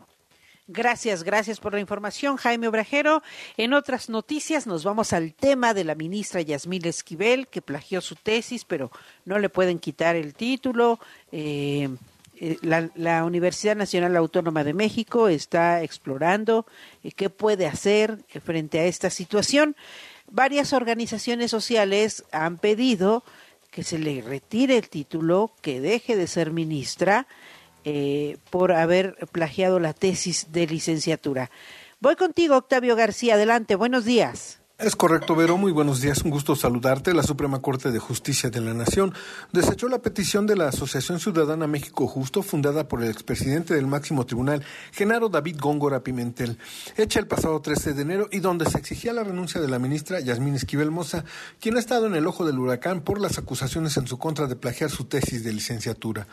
Gracias, 0.66 1.24
gracias 1.24 1.60
por 1.60 1.74
la 1.74 1.80
información, 1.80 2.36
Jaime 2.36 2.68
Obrajero. 2.68 3.22
En 3.58 3.74
otras 3.74 4.08
noticias 4.08 4.66
nos 4.66 4.82
vamos 4.82 5.12
al 5.12 5.34
tema 5.34 5.74
de 5.74 5.84
la 5.84 5.94
ministra 5.94 6.40
Yasmín 6.40 6.86
Esquivel, 6.86 7.48
que 7.48 7.60
plagió 7.60 8.00
su 8.00 8.16
tesis, 8.16 8.64
pero 8.64 8.90
no 9.26 9.38
le 9.38 9.50
pueden 9.50 9.78
quitar 9.78 10.16
el 10.16 10.32
título. 10.32 11.00
Eh, 11.32 11.90
eh, 12.40 12.56
la, 12.62 13.24
Universidad 13.24 13.76
Nacional 13.76 14.16
Autónoma 14.16 14.64
de 14.64 14.72
México 14.72 15.28
está 15.28 15.82
explorando 15.82 16.64
eh, 17.02 17.12
qué 17.12 17.28
puede 17.28 17.66
hacer 17.66 18.24
frente 18.42 18.80
a 18.80 18.86
esta 18.86 19.10
situación. 19.10 19.76
Varias 20.30 20.72
organizaciones 20.72 21.50
sociales 21.50 22.24
han 22.32 22.56
pedido 22.56 23.22
que 23.70 23.82
se 23.82 23.98
le 23.98 24.22
retire 24.22 24.78
el 24.78 24.88
título, 24.88 25.52
que 25.60 25.82
deje 25.82 26.16
de 26.16 26.26
ser 26.26 26.52
ministra 26.52 27.26
eh, 27.84 28.38
por 28.50 28.72
haber 28.72 29.16
plagiado 29.32 29.78
la 29.78 29.92
tesis 29.92 30.48
de 30.52 30.66
licenciatura. 30.66 31.50
Voy 32.00 32.16
contigo, 32.16 32.56
Octavio 32.56 32.96
García. 32.96 33.34
Adelante, 33.34 33.76
buenos 33.76 34.04
días. 34.04 34.60
Es 34.76 34.96
correcto, 34.96 35.36
Vero. 35.36 35.56
Muy 35.56 35.70
buenos 35.70 36.00
días. 36.00 36.22
Un 36.22 36.32
gusto 36.32 36.56
saludarte. 36.56 37.14
La 37.14 37.22
Suprema 37.22 37.62
Corte 37.62 37.92
de 37.92 38.00
Justicia 38.00 38.50
de 38.50 38.60
la 38.60 38.74
Nación 38.74 39.14
desechó 39.52 39.88
la 39.88 40.02
petición 40.02 40.48
de 40.48 40.56
la 40.56 40.66
Asociación 40.66 41.20
Ciudadana 41.20 41.68
México 41.68 42.08
Justo, 42.08 42.42
fundada 42.42 42.88
por 42.88 43.00
el 43.00 43.08
expresidente 43.08 43.74
del 43.74 43.86
máximo 43.86 44.26
tribunal, 44.26 44.64
Genaro 44.90 45.28
David 45.28 45.58
Góngora 45.60 46.02
Pimentel, 46.02 46.58
hecha 46.96 47.20
el 47.20 47.28
pasado 47.28 47.62
13 47.62 47.94
de 47.94 48.02
enero 48.02 48.28
y 48.32 48.40
donde 48.40 48.68
se 48.68 48.76
exigía 48.76 49.12
la 49.12 49.22
renuncia 49.22 49.60
de 49.60 49.68
la 49.68 49.78
ministra 49.78 50.18
Yasmín 50.18 50.56
Esquivel 50.56 50.90
Moza, 50.90 51.24
quien 51.60 51.76
ha 51.76 51.80
estado 51.80 52.06
en 52.06 52.16
el 52.16 52.26
ojo 52.26 52.44
del 52.44 52.58
huracán 52.58 53.02
por 53.02 53.20
las 53.20 53.38
acusaciones 53.38 53.96
en 53.96 54.08
su 54.08 54.18
contra 54.18 54.48
de 54.48 54.56
plagiar 54.56 54.90
su 54.90 55.04
tesis 55.04 55.44
de 55.44 55.52
licenciatura. 55.52 56.26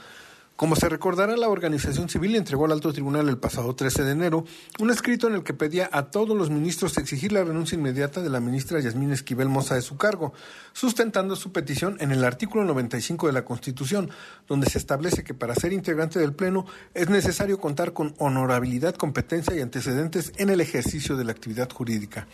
Como 0.62 0.76
se 0.76 0.90
recordará, 0.90 1.36
la 1.38 1.50
organización 1.50 2.08
civil 2.08 2.36
entregó 2.36 2.66
al 2.66 2.72
alto 2.72 2.94
tribunal 2.94 3.28
el 3.28 3.40
pasado 3.40 3.74
13 3.74 4.04
de 4.04 4.12
enero 4.12 4.46
un 4.78 4.92
escrito 4.92 5.26
en 5.26 5.34
el 5.34 5.42
que 5.42 5.56
pedía 5.56 5.90
a 5.92 6.12
todos 6.12 6.38
los 6.38 6.52
ministros 6.52 7.00
exigir 7.00 7.32
la 7.32 7.44
renuncia 7.44 7.76
inmediata 7.76 8.22
de 8.22 8.30
la 8.30 8.40
ministra 8.40 8.80
Yasmín 8.80 9.12
Esquivel 9.12 9.50
Moza 9.50 9.74
de 9.74 9.82
su 9.82 9.98
cargo, 9.98 10.34
sustentando 10.72 11.36
su 11.36 11.52
petición 11.52 11.98
en 12.00 12.12
el 12.12 12.24
artículo 12.24 12.64
95 12.64 13.26
de 13.26 13.34
la 13.34 13.44
Constitución, 13.44 14.12
donde 14.48 14.70
se 14.70 14.78
establece 14.78 15.24
que 15.24 15.34
para 15.34 15.56
ser 15.56 15.74
integrante 15.74 16.20
del 16.20 16.34
Pleno 16.34 16.68
es 16.94 17.10
necesario 17.10 17.60
contar 17.60 17.94
con 17.94 18.14
honorabilidad, 18.20 18.94
competencia 18.94 19.56
y 19.56 19.62
antecedentes 19.62 20.32
en 20.38 20.52
el 20.52 20.62
ejercicio 20.62 21.18
de 21.18 21.24
la 21.24 21.32
actividad 21.32 21.72
jurídica. 21.72 22.28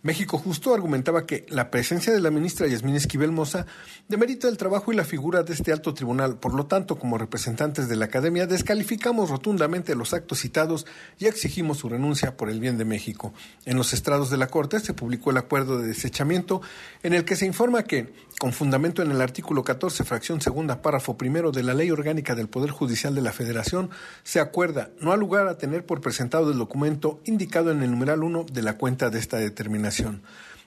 México 0.04 0.36
Justo 0.36 0.74
argumentaba 0.74 1.24
que 1.24 1.46
la 1.48 1.70
presencia 1.70 2.12
de 2.12 2.20
la 2.20 2.30
ministra 2.30 2.66
Yasmín 2.66 2.94
Esquivel 2.94 3.32
Moza 3.32 3.64
demerita 4.06 4.48
el 4.48 4.58
trabajo 4.58 4.92
y 4.92 4.96
la 4.96 5.04
figura 5.04 5.42
de 5.44 5.54
este 5.54 5.72
alto 5.72 5.94
tribunal. 5.94 6.36
Por 6.36 6.52
lo 6.52 6.66
tanto, 6.66 6.98
como 6.98 7.16
representantes 7.16 7.88
de 7.88 7.96
la 7.96 8.04
Academia, 8.04 8.46
descalificamos 8.46 9.30
rotundamente 9.30 9.94
los 9.94 10.12
actos 10.12 10.40
citados 10.40 10.84
y 11.18 11.24
exigimos 11.24 11.78
su 11.78 11.88
renuncia 11.88 12.36
por 12.36 12.50
el 12.50 12.60
bien 12.60 12.76
de 12.76 12.84
México. 12.84 13.32
En 13.64 13.78
los 13.78 13.94
estrados 13.94 14.28
de 14.28 14.36
la 14.36 14.48
Corte 14.48 14.78
se 14.78 14.92
publicó 14.92 15.30
el 15.30 15.38
acuerdo 15.38 15.78
de 15.78 15.88
desechamiento 15.88 16.60
en 17.02 17.14
el 17.14 17.24
que 17.24 17.34
se 17.34 17.46
informa 17.46 17.84
que, 17.84 18.12
con 18.38 18.52
fundamento 18.52 19.02
en 19.02 19.10
el 19.10 19.20
artículo 19.20 19.62
14, 19.62 20.04
fracción 20.04 20.40
segunda, 20.40 20.82
párrafo 20.82 21.16
primero 21.16 21.52
de 21.52 21.62
la 21.62 21.74
Ley 21.74 21.90
Orgánica 21.90 22.34
del 22.34 22.48
Poder 22.48 22.70
Judicial 22.70 23.14
de 23.14 23.22
la 23.22 23.32
Federación, 23.32 23.90
se 24.22 24.40
acuerda 24.40 24.90
no 25.00 25.12
ha 25.12 25.16
lugar 25.16 25.46
a 25.46 25.58
tener 25.58 25.86
por 25.86 26.00
presentado 26.00 26.50
el 26.50 26.58
documento 26.58 27.20
indicado 27.24 27.70
en 27.70 27.82
el 27.82 27.90
numeral 27.90 28.22
1 28.22 28.46
de 28.52 28.62
la 28.62 28.76
cuenta 28.76 29.10
de 29.10 29.18
esta 29.18 29.38
determinación. 29.38 30.22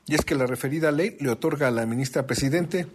Y 0.06 0.16
es 0.16 0.24
que 0.24 0.36
la 0.36 0.46
referida 0.46 0.92
ley 0.92 1.18
le 1.20 1.30
otorga 1.30 1.68
a 1.68 1.72
la 1.72 1.86
ministra 1.86 2.26
Presidente 2.26 2.88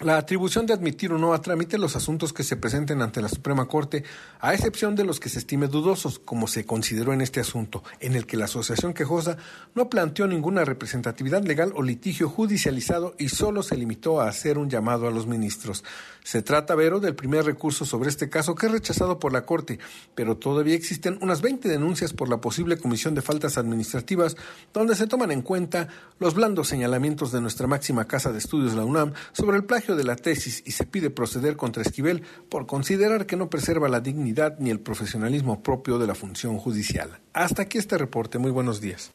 la 0.00 0.16
atribución 0.16 0.64
de 0.64 0.72
admitir 0.72 1.12
o 1.12 1.18
no 1.18 1.34
a 1.34 1.42
trámite 1.42 1.76
los 1.76 1.96
asuntos 1.96 2.32
que 2.32 2.44
se 2.44 2.56
presenten 2.56 3.02
ante 3.02 3.20
la 3.20 3.28
Suprema 3.28 3.66
Corte, 3.66 4.04
a 4.38 4.54
excepción 4.54 4.94
de 4.94 5.04
los 5.04 5.18
que 5.18 5.28
se 5.28 5.40
estime 5.40 5.66
dudosos, 5.66 6.20
como 6.20 6.46
se 6.46 6.64
consideró 6.64 7.12
en 7.12 7.20
este 7.20 7.40
asunto, 7.40 7.82
en 7.98 8.14
el 8.14 8.24
que 8.24 8.36
la 8.36 8.44
asociación 8.44 8.94
quejosa 8.94 9.38
no 9.74 9.90
planteó 9.90 10.28
ninguna 10.28 10.64
representatividad 10.64 11.42
legal 11.42 11.72
o 11.74 11.82
litigio 11.82 12.28
judicializado 12.28 13.16
y 13.18 13.30
solo 13.30 13.64
se 13.64 13.76
limitó 13.76 14.20
a 14.20 14.28
hacer 14.28 14.56
un 14.56 14.70
llamado 14.70 15.08
a 15.08 15.10
los 15.10 15.26
ministros. 15.26 15.82
Se 16.22 16.42
trata, 16.42 16.74
Vero, 16.74 17.00
del 17.00 17.14
primer 17.16 17.44
recurso 17.44 17.84
sobre 17.84 18.10
este 18.10 18.28
caso 18.28 18.54
que 18.54 18.66
es 18.66 18.72
rechazado 18.72 19.18
por 19.18 19.32
la 19.32 19.46
Corte, 19.46 19.78
pero 20.14 20.36
todavía 20.36 20.74
existen 20.74 21.18
unas 21.22 21.40
20 21.40 21.68
denuncias 21.68 22.12
por 22.12 22.28
la 22.28 22.40
posible 22.40 22.76
comisión 22.76 23.14
de 23.14 23.22
faltas 23.22 23.58
administrativas, 23.58 24.36
donde 24.72 24.94
se 24.94 25.06
toman 25.06 25.32
en 25.32 25.42
cuenta 25.42 25.88
los 26.20 26.34
blandos 26.34 26.68
señalamientos 26.68 27.32
de 27.32 27.40
nuestra 27.40 27.66
máxima 27.66 28.06
casa 28.06 28.30
de 28.30 28.38
estudios, 28.38 28.74
la 28.74 28.84
UNAM, 28.84 29.14
sobre 29.32 29.56
el 29.56 29.64
plagio 29.64 29.87
de 29.96 30.04
la 30.04 30.16
tesis 30.16 30.62
y 30.66 30.72
se 30.72 30.84
pide 30.84 31.10
proceder 31.10 31.56
contra 31.56 31.82
Esquivel 31.82 32.22
por 32.48 32.66
considerar 32.66 33.26
que 33.26 33.36
no 33.36 33.50
preserva 33.50 33.88
la 33.88 34.00
dignidad 34.00 34.58
ni 34.58 34.70
el 34.70 34.80
profesionalismo 34.80 35.62
propio 35.62 35.98
de 35.98 36.06
la 36.06 36.14
función 36.14 36.58
judicial. 36.58 37.20
Hasta 37.32 37.62
aquí 37.62 37.78
este 37.78 37.98
reporte. 37.98 38.38
Muy 38.38 38.50
buenos 38.50 38.80
días. 38.80 39.12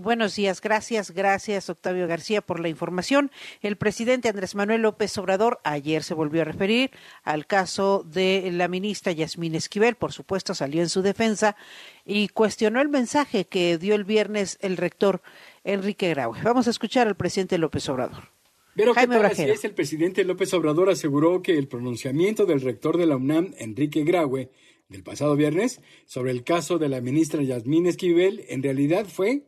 Buenos 0.00 0.36
días, 0.36 0.60
gracias, 0.60 1.10
gracias 1.10 1.68
Octavio 1.68 2.06
García 2.06 2.40
por 2.40 2.60
la 2.60 2.68
información. 2.68 3.32
El 3.62 3.76
presidente 3.76 4.28
Andrés 4.28 4.54
Manuel 4.54 4.82
López 4.82 5.18
Obrador 5.18 5.58
ayer 5.64 6.04
se 6.04 6.14
volvió 6.14 6.42
a 6.42 6.44
referir 6.44 6.92
al 7.24 7.48
caso 7.48 8.04
de 8.06 8.48
la 8.52 8.68
ministra 8.68 9.10
Yasmín 9.10 9.56
Esquivel, 9.56 9.96
por 9.96 10.12
supuesto 10.12 10.54
salió 10.54 10.82
en 10.82 10.88
su 10.88 11.02
defensa 11.02 11.56
y 12.04 12.28
cuestionó 12.28 12.80
el 12.80 12.88
mensaje 12.88 13.46
que 13.46 13.76
dio 13.76 13.96
el 13.96 14.04
viernes 14.04 14.56
el 14.60 14.76
rector 14.76 15.20
Enrique 15.64 16.10
Graue. 16.10 16.42
Vamos 16.44 16.68
a 16.68 16.70
escuchar 16.70 17.08
al 17.08 17.16
presidente 17.16 17.58
López 17.58 17.88
Obrador. 17.88 18.37
Pero 18.78 18.94
¿qué 18.94 19.08
tal 19.08 19.26
así 19.26 19.42
es? 19.42 19.64
El 19.64 19.74
presidente 19.74 20.22
López 20.22 20.54
Obrador 20.54 20.88
aseguró 20.88 21.42
que 21.42 21.58
el 21.58 21.66
pronunciamiento 21.66 22.46
del 22.46 22.60
rector 22.60 22.96
de 22.96 23.06
la 23.06 23.16
UNAM, 23.16 23.52
Enrique 23.58 24.04
Graue, 24.04 24.52
del 24.88 25.02
pasado 25.02 25.34
viernes, 25.34 25.80
sobre 26.06 26.30
el 26.30 26.44
caso 26.44 26.78
de 26.78 26.88
la 26.88 27.00
ministra 27.00 27.42
Yasmín 27.42 27.86
Esquivel, 27.86 28.44
en 28.48 28.62
realidad 28.62 29.08
fue 29.08 29.42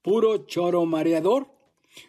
puro 0.00 0.46
choro 0.46 0.86
mareador. 0.86 1.48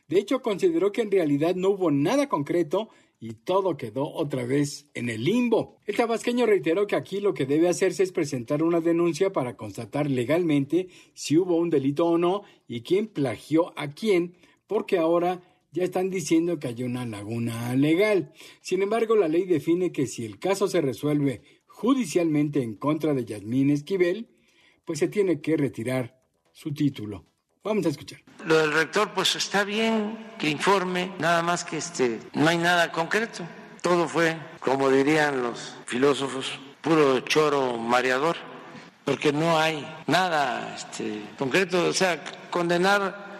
De 0.07 0.17
hecho, 0.19 0.41
consideró 0.41 0.93
que 0.93 1.01
en 1.01 1.11
realidad 1.11 1.53
no 1.55 1.71
hubo 1.71 1.91
nada 1.91 2.29
concreto 2.29 2.87
y 3.19 3.33
todo 3.33 3.75
quedó 3.75 4.09
otra 4.13 4.45
vez 4.45 4.87
en 4.93 5.09
el 5.09 5.25
limbo. 5.25 5.79
El 5.85 5.97
tabasqueño 5.97 6.45
reiteró 6.45 6.87
que 6.87 6.95
aquí 6.95 7.19
lo 7.19 7.33
que 7.33 7.45
debe 7.45 7.67
hacerse 7.67 8.03
es 8.03 8.13
presentar 8.13 8.63
una 8.63 8.79
denuncia 8.79 9.33
para 9.33 9.57
constatar 9.57 10.09
legalmente 10.09 10.87
si 11.13 11.37
hubo 11.37 11.57
un 11.57 11.69
delito 11.69 12.05
o 12.05 12.17
no 12.17 12.43
y 12.69 12.83
quién 12.83 13.07
plagió 13.07 13.77
a 13.77 13.89
quién, 13.89 14.35
porque 14.65 14.97
ahora 14.97 15.41
ya 15.73 15.83
están 15.83 16.11
diciendo 16.11 16.59
que 16.59 16.67
hay 16.67 16.83
una 16.83 17.05
laguna 17.05 17.75
legal. 17.75 18.31
Sin 18.61 18.83
embargo, 18.83 19.15
la 19.15 19.27
ley 19.27 19.45
define 19.45 19.91
que 19.91 20.05
si 20.05 20.23
el 20.23 20.37
caso 20.39 20.67
se 20.67 20.81
resuelve 20.81 21.41
judicialmente 21.65 22.61
en 22.61 22.75
contra 22.75 23.15
de 23.15 23.25
Yasmín 23.25 23.71
Esquivel, 23.71 24.29
pues 24.85 24.99
se 24.99 25.07
tiene 25.07 25.41
que 25.41 25.57
retirar 25.57 26.21
su 26.51 26.73
título. 26.73 27.25
Vamos 27.63 27.85
a 27.87 27.89
escuchar. 27.89 28.21
Lo 28.45 28.57
del 28.57 28.71
rector, 28.71 29.13
pues 29.15 29.35
está 29.35 29.63
bien 29.63 30.35
que 30.37 30.49
informe, 30.49 31.11
nada 31.17 31.41
más 31.41 31.63
que 31.63 31.77
este, 31.77 32.19
no 32.33 32.47
hay 32.47 32.57
nada 32.57 32.91
concreto. 32.91 33.43
todo 33.81 34.07
fue, 34.07 34.37
como 34.59 34.91
dirían 34.91 35.41
los 35.41 35.75
filósofos, 35.85 36.51
puro 36.81 37.21
choro 37.21 37.77
mareador, 37.77 38.35
porque 39.05 39.33
no 39.33 39.57
hay 39.57 39.87
nada 40.05 40.75
este, 40.75 41.23
concreto. 41.37 41.87
O 41.87 41.93
sea, 41.93 42.23
condenar 42.51 43.32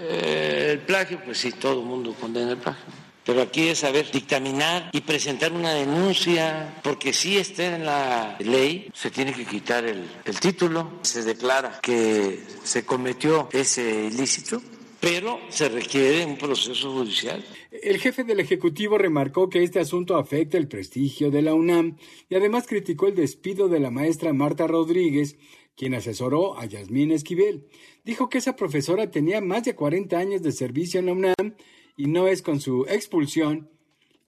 el 0.00 0.78
plagio, 0.80 1.20
pues 1.24 1.38
sí, 1.38 1.52
todo 1.52 1.80
el 1.80 1.86
mundo 1.86 2.14
condena 2.18 2.52
el 2.52 2.58
plagio. 2.58 2.84
Pero 3.24 3.42
aquí 3.42 3.68
es 3.68 3.80
saber 3.80 4.10
dictaminar 4.10 4.88
y 4.92 5.02
presentar 5.02 5.52
una 5.52 5.74
denuncia, 5.74 6.80
porque 6.82 7.12
si 7.12 7.36
está 7.36 7.76
en 7.76 7.84
la 7.84 8.36
ley, 8.38 8.90
se 8.94 9.10
tiene 9.10 9.34
que 9.34 9.44
quitar 9.44 9.84
el, 9.84 10.02
el 10.24 10.40
título, 10.40 10.92
se 11.02 11.22
declara 11.22 11.78
que 11.82 12.40
se 12.62 12.86
cometió 12.86 13.50
ese 13.52 14.06
ilícito, 14.06 14.62
pero 15.00 15.40
se 15.50 15.68
requiere 15.68 16.24
un 16.24 16.38
proceso 16.38 16.90
judicial. 16.90 17.44
El 17.70 17.98
jefe 17.98 18.24
del 18.24 18.40
Ejecutivo 18.40 18.96
remarcó 18.96 19.48
que 19.50 19.62
este 19.62 19.78
asunto 19.78 20.16
afecta 20.16 20.56
el 20.56 20.66
prestigio 20.66 21.30
de 21.30 21.42
la 21.42 21.54
UNAM 21.54 21.98
y 22.28 22.34
además 22.34 22.66
criticó 22.66 23.08
el 23.08 23.14
despido 23.14 23.68
de 23.68 23.78
la 23.78 23.90
maestra 23.90 24.32
Marta 24.32 24.66
Rodríguez, 24.66 25.36
quien 25.78 25.94
asesoró 25.94 26.58
a 26.58 26.66
Yasmín 26.66 27.12
Esquivel. 27.12 27.68
Dijo 28.04 28.28
que 28.28 28.38
esa 28.38 28.56
profesora 28.56 29.10
tenía 29.12 29.40
más 29.40 29.62
de 29.62 29.76
40 29.76 30.18
años 30.18 30.42
de 30.42 30.50
servicio 30.50 30.98
en 30.98 31.06
la 31.06 31.12
UNAM 31.12 31.54
y 31.96 32.08
no 32.08 32.26
es 32.26 32.42
con 32.42 32.60
su 32.60 32.84
expulsión 32.88 33.70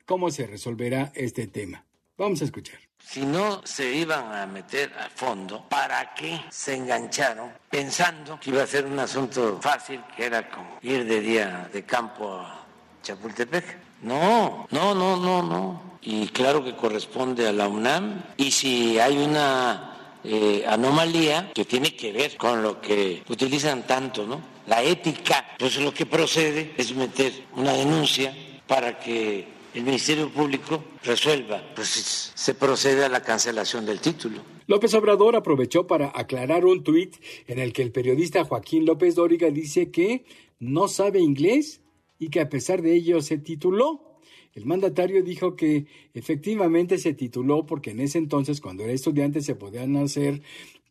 cómo 0.07 0.31
se 0.31 0.47
resolverá 0.47 1.11
este 1.15 1.49
tema. 1.49 1.85
Vamos 2.17 2.41
a 2.43 2.45
escuchar. 2.45 2.79
Si 2.99 3.25
no 3.25 3.67
se 3.67 3.93
iban 3.93 4.33
a 4.33 4.47
meter 4.47 4.93
a 4.93 5.09
fondo, 5.09 5.67
¿para 5.69 6.15
qué 6.15 6.41
se 6.51 6.77
engancharon 6.77 7.51
pensando 7.69 8.39
que 8.39 8.51
iba 8.51 8.63
a 8.63 8.67
ser 8.67 8.87
un 8.87 8.99
asunto 8.99 9.59
fácil, 9.61 10.01
que 10.17 10.27
era 10.27 10.49
como 10.49 10.79
ir 10.83 11.05
de 11.05 11.21
día 11.21 11.69
de 11.73 11.83
campo 11.83 12.33
a 12.33 12.65
Chapultepec? 13.03 13.65
No, 14.03 14.69
no, 14.71 14.95
no, 14.95 15.17
no, 15.17 15.43
no. 15.43 15.99
Y 16.03 16.29
claro 16.29 16.63
que 16.63 16.77
corresponde 16.77 17.49
a 17.49 17.53
la 17.53 17.69
UNAM. 17.69 18.23
Y 18.37 18.53
si 18.53 18.99
hay 18.99 19.19
una 19.19 19.91
eh, 20.25 20.65
anomalía 20.67 21.51
que 21.55 21.65
tiene 21.65 21.95
que 21.95 22.13
ver 22.13 22.37
con 22.37 22.63
lo 22.63 22.81
que 22.81 23.23
utilizan 23.29 23.87
tanto, 23.87 24.27
¿no? 24.27 24.41
La 24.67 24.83
ética, 24.83 25.57
pues 25.59 25.79
lo 25.81 25.93
que 25.93 26.07
procede 26.07 26.73
es 26.77 26.95
meter 26.95 27.33
una 27.57 27.73
denuncia 27.73 28.35
para 28.67 28.99
que 28.99 29.47
el 29.75 29.83
Ministerio 29.83 30.29
Público 30.31 30.83
resuelva, 31.03 31.63
pues 31.75 32.33
se 32.35 32.55
procede 32.55 33.05
a 33.05 33.09
la 33.09 33.23
cancelación 33.23 33.87
del 33.87 34.01
título. 34.01 34.43
López 34.67 34.95
Obrador 34.95 35.37
aprovechó 35.37 35.87
para 35.87 36.13
aclarar 36.15 36.65
un 36.65 36.85
tuit 36.85 37.17
en 37.47 37.59
el 37.59 37.73
que 37.73 37.83
el 37.83 37.91
periodista 37.91 38.45
Joaquín 38.45 38.85
López 38.85 39.15
Dóriga 39.15 39.51
dice 39.51 39.91
que 39.91 40.25
no 40.59 40.89
sabe 40.89 41.21
inglés 41.21 41.81
y 42.19 42.29
que 42.29 42.41
a 42.41 42.49
pesar 42.49 42.83
de 42.83 42.95
ello 42.95 43.21
se 43.23 43.39
tituló. 43.39 44.10
El 44.55 44.67
mandatario 44.67 45.23
dijo 45.23 45.55
que 45.55 45.87
efectivamente 46.13 46.99
se 46.99 47.15
tituló 47.15 47.67
porque 47.67 47.91
en 47.91 48.01
ese 48.01 48.19
entonces, 48.19 48.61
cuando 48.61 48.83
era 48.85 48.93
estudiante, 48.93 49.43
se 49.43 49.55
podían 49.55 49.97
hacer 49.97 50.43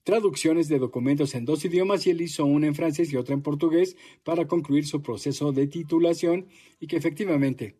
traducciones 0.03 0.67
de 0.69 0.79
documentos 0.79 1.35
en 1.35 1.45
dos 1.45 1.63
idiomas 1.65 2.07
y 2.07 2.11
él 2.11 2.21
hizo 2.21 2.45
una 2.45 2.67
en 2.67 2.75
francés 2.75 3.11
y 3.11 3.17
otra 3.17 3.35
en 3.35 3.41
portugués 3.41 3.95
para 4.23 4.47
concluir 4.47 4.87
su 4.87 5.01
proceso 5.01 5.51
de 5.51 5.67
titulación 5.67 6.47
y 6.79 6.87
que 6.87 6.97
efectivamente 6.97 7.75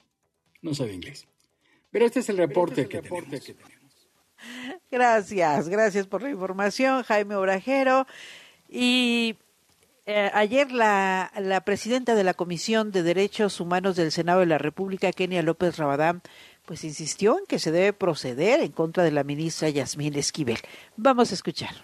no 0.61 0.73
sabe 0.73 0.93
inglés. 0.93 1.27
Pero 1.91 2.05
este 2.05 2.19
es 2.19 2.29
el 2.29 2.37
reporte, 2.37 2.87
que, 2.87 3.01
tenemos. 3.01 3.23
Gracias, 4.91 5.69
gracias 5.69 6.07
por 6.07 6.21
la 6.21 6.29
información, 6.29 7.03
Jaime 7.03 7.35
Obrajero. 7.35 8.05
Y 8.67 9.35
eh, 10.09 10.31
ayer 10.33 10.71
la, 10.71 11.31
la 11.37 11.61
presidenta 11.61 12.15
de 12.15 12.23
la 12.23 12.33
Comisión 12.33 12.91
de 12.91 13.03
Derechos 13.03 13.59
Humanos 13.59 13.95
del 13.95 14.11
Senado 14.11 14.39
de 14.39 14.47
la 14.47 14.57
República, 14.57 15.11
Kenia 15.11 15.43
López 15.43 15.77
Rabadán, 15.77 16.23
pues 16.65 16.83
insistió 16.83 17.37
en 17.37 17.45
que 17.45 17.59
se 17.59 17.71
debe 17.71 17.93
proceder 17.93 18.61
en 18.61 18.71
contra 18.71 19.03
de 19.03 19.11
la 19.11 19.23
ministra 19.23 19.69
Yasmín 19.69 20.15
Esquivel. 20.15 20.57
Vamos 20.97 21.29
a 21.29 21.35
escuchar. 21.35 21.75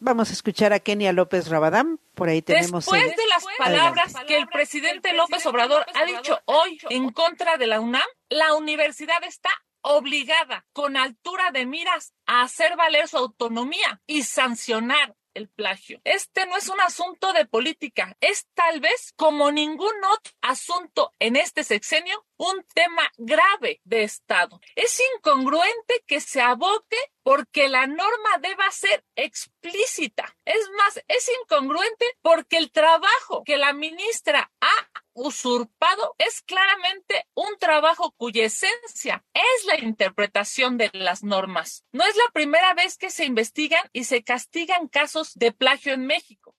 Vamos 0.00 0.30
a 0.30 0.32
escuchar 0.32 0.72
a 0.72 0.80
Kenia 0.80 1.12
López 1.12 1.46
Rabadán. 1.46 2.00
Por 2.14 2.28
ahí 2.28 2.42
tenemos. 2.42 2.86
Después 2.86 3.16
de 3.16 3.26
las 3.28 3.44
palabras 3.56 4.14
que 4.26 4.36
el 4.36 4.48
presidente 4.48 5.12
López 5.12 5.46
Obrador 5.46 5.86
ha 5.94 6.04
dicho 6.04 6.40
hoy 6.46 6.80
en 6.90 7.12
contra 7.12 7.56
de 7.56 7.68
la 7.68 7.78
UNAM, 7.78 8.02
la 8.30 8.54
universidad 8.54 9.22
está 9.22 9.50
obligada, 9.82 10.66
con 10.72 10.96
altura 10.96 11.50
de 11.52 11.66
miras, 11.66 12.14
a 12.26 12.42
hacer 12.42 12.76
valer 12.76 13.08
su 13.08 13.18
autonomía 13.18 14.00
y 14.06 14.22
sancionar 14.22 15.16
el 15.34 15.48
plagio. 15.48 16.00
Este 16.04 16.46
no 16.46 16.56
es 16.56 16.68
un 16.68 16.80
asunto 16.80 17.32
de 17.32 17.46
política, 17.46 18.16
es 18.20 18.46
tal 18.54 18.80
vez 18.80 19.12
como 19.16 19.50
ningún 19.50 19.92
otro 20.12 20.32
asunto 20.42 21.12
en 21.18 21.36
este 21.36 21.64
sexenio 21.64 22.26
un 22.42 22.64
tema 22.74 23.02
grave 23.18 23.80
de 23.84 24.02
Estado. 24.02 24.60
Es 24.74 25.00
incongruente 25.16 26.02
que 26.08 26.20
se 26.20 26.40
aboque 26.40 26.96
porque 27.22 27.68
la 27.68 27.86
norma 27.86 28.38
deba 28.40 28.68
ser 28.72 29.04
explícita. 29.14 30.36
Es 30.44 30.68
más, 30.76 31.00
es 31.06 31.30
incongruente 31.40 32.04
porque 32.20 32.56
el 32.56 32.72
trabajo 32.72 33.44
que 33.44 33.58
la 33.58 33.72
ministra 33.72 34.50
ha 34.60 34.90
usurpado 35.12 36.16
es 36.18 36.42
claramente 36.42 37.26
un 37.34 37.58
trabajo 37.60 38.12
cuya 38.16 38.46
esencia 38.46 39.24
es 39.32 39.64
la 39.66 39.78
interpretación 39.78 40.78
de 40.78 40.90
las 40.94 41.22
normas. 41.22 41.84
No 41.92 42.04
es 42.04 42.16
la 42.16 42.32
primera 42.32 42.74
vez 42.74 42.98
que 42.98 43.10
se 43.10 43.24
investigan 43.24 43.88
y 43.92 44.02
se 44.02 44.24
castigan 44.24 44.88
casos 44.88 45.32
de 45.34 45.52
plagio 45.52 45.92
en 45.92 46.06
México. 46.06 46.56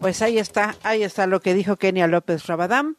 Pues 0.00 0.22
ahí 0.22 0.38
está, 0.38 0.74
ahí 0.82 1.02
está 1.02 1.26
lo 1.26 1.40
que 1.40 1.52
dijo 1.52 1.76
Kenia 1.76 2.06
López 2.06 2.46
Rabadán. 2.46 2.96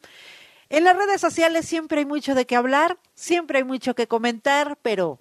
En 0.70 0.84
las 0.84 0.96
redes 0.96 1.20
sociales 1.20 1.66
siempre 1.66 2.00
hay 2.00 2.06
mucho 2.06 2.34
de 2.34 2.46
qué 2.46 2.56
hablar, 2.56 2.98
siempre 3.14 3.58
hay 3.58 3.64
mucho 3.64 3.94
que 3.94 4.06
comentar, 4.06 4.78
pero 4.82 5.20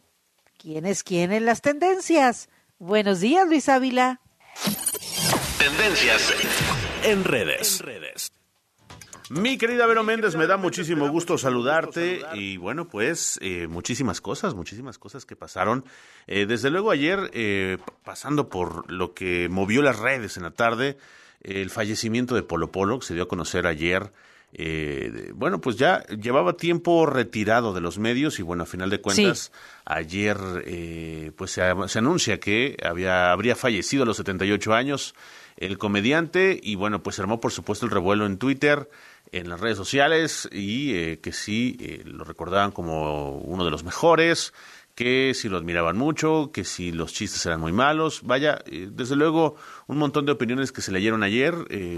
¿quién 0.57 0.85
es 0.85 1.03
quién 1.03 1.31
en 1.31 1.45
las 1.45 1.61
tendencias? 1.61 2.49
Buenos 2.79 3.19
días, 3.19 3.47
Luis 3.47 3.67
Ávila. 3.69 4.21
Tendencias 5.57 6.33
en 7.03 7.23
redes. 7.23 7.81
En 7.81 7.85
redes. 7.85 8.31
Mi 9.29 9.57
querida 9.57 9.85
Vero 9.87 10.03
Méndez, 10.03 10.35
me 10.35 10.47
da 10.47 10.57
muchísimo 10.57 11.09
gusto 11.09 11.37
saludarte 11.37 12.21
y 12.33 12.57
bueno, 12.57 12.87
pues 12.87 13.39
eh, 13.41 13.67
muchísimas 13.67 14.21
cosas, 14.21 14.53
muchísimas 14.53 14.97
cosas 14.97 15.25
que 15.25 15.35
pasaron. 15.35 15.85
Eh, 16.27 16.45
desde 16.45 16.69
luego 16.69 16.91
ayer, 16.91 17.31
eh, 17.33 17.77
pasando 18.03 18.49
por 18.49 18.91
lo 18.91 19.13
que 19.13 19.47
movió 19.49 19.81
las 19.81 19.97
redes 19.97 20.37
en 20.37 20.43
la 20.43 20.51
tarde, 20.51 20.97
el 21.41 21.69
fallecimiento 21.69 22.35
de 22.35 22.43
Polo 22.43 22.71
Polo, 22.71 22.99
que 22.99 23.07
se 23.07 23.13
dio 23.13 23.23
a 23.23 23.27
conocer 23.27 23.65
ayer. 23.65 24.11
Bueno, 25.33 25.59
pues 25.61 25.77
ya 25.77 26.03
llevaba 26.07 26.53
tiempo 26.53 27.05
retirado 27.05 27.73
de 27.73 27.81
los 27.81 27.97
medios 27.97 28.39
y 28.39 28.43
bueno, 28.43 28.63
a 28.63 28.65
final 28.65 28.89
de 28.89 29.01
cuentas, 29.01 29.51
ayer 29.85 30.37
pues 31.35 31.51
se, 31.51 31.61
se, 31.87 31.99
anuncia 31.99 32.39
que 32.39 32.77
había, 32.83 33.31
habría 33.31 33.55
fallecido 33.55 34.03
a 34.03 34.05
los 34.05 34.17
78 34.17 34.73
años 34.73 35.15
el 35.57 35.77
comediante 35.77 36.59
y 36.61 36.75
bueno, 36.75 37.03
pues 37.03 37.19
armó 37.19 37.39
por 37.39 37.51
supuesto 37.51 37.85
el 37.85 37.91
revuelo 37.91 38.25
en 38.25 38.37
Twitter 38.37 38.89
en 39.33 39.49
las 39.49 39.59
redes 39.59 39.77
sociales 39.77 40.47
y 40.51 40.93
eh, 40.95 41.19
que 41.19 41.33
sí 41.33 41.77
eh, 41.79 42.03
lo 42.05 42.23
recordaban 42.23 42.71
como 42.71 43.31
uno 43.39 43.65
de 43.65 43.71
los 43.71 43.83
mejores, 43.83 44.53
que 44.95 45.33
si 45.33 45.49
lo 45.49 45.57
admiraban 45.57 45.97
mucho, 45.97 46.51
que 46.53 46.63
si 46.63 46.91
los 46.91 47.13
chistes 47.13 47.45
eran 47.45 47.59
muy 47.59 47.71
malos. 47.71 48.21
Vaya, 48.23 48.59
eh, 48.65 48.87
desde 48.91 49.15
luego, 49.15 49.55
un 49.87 49.97
montón 49.97 50.25
de 50.25 50.31
opiniones 50.31 50.71
que 50.71 50.81
se 50.81 50.91
leyeron 50.91 51.23
ayer, 51.23 51.55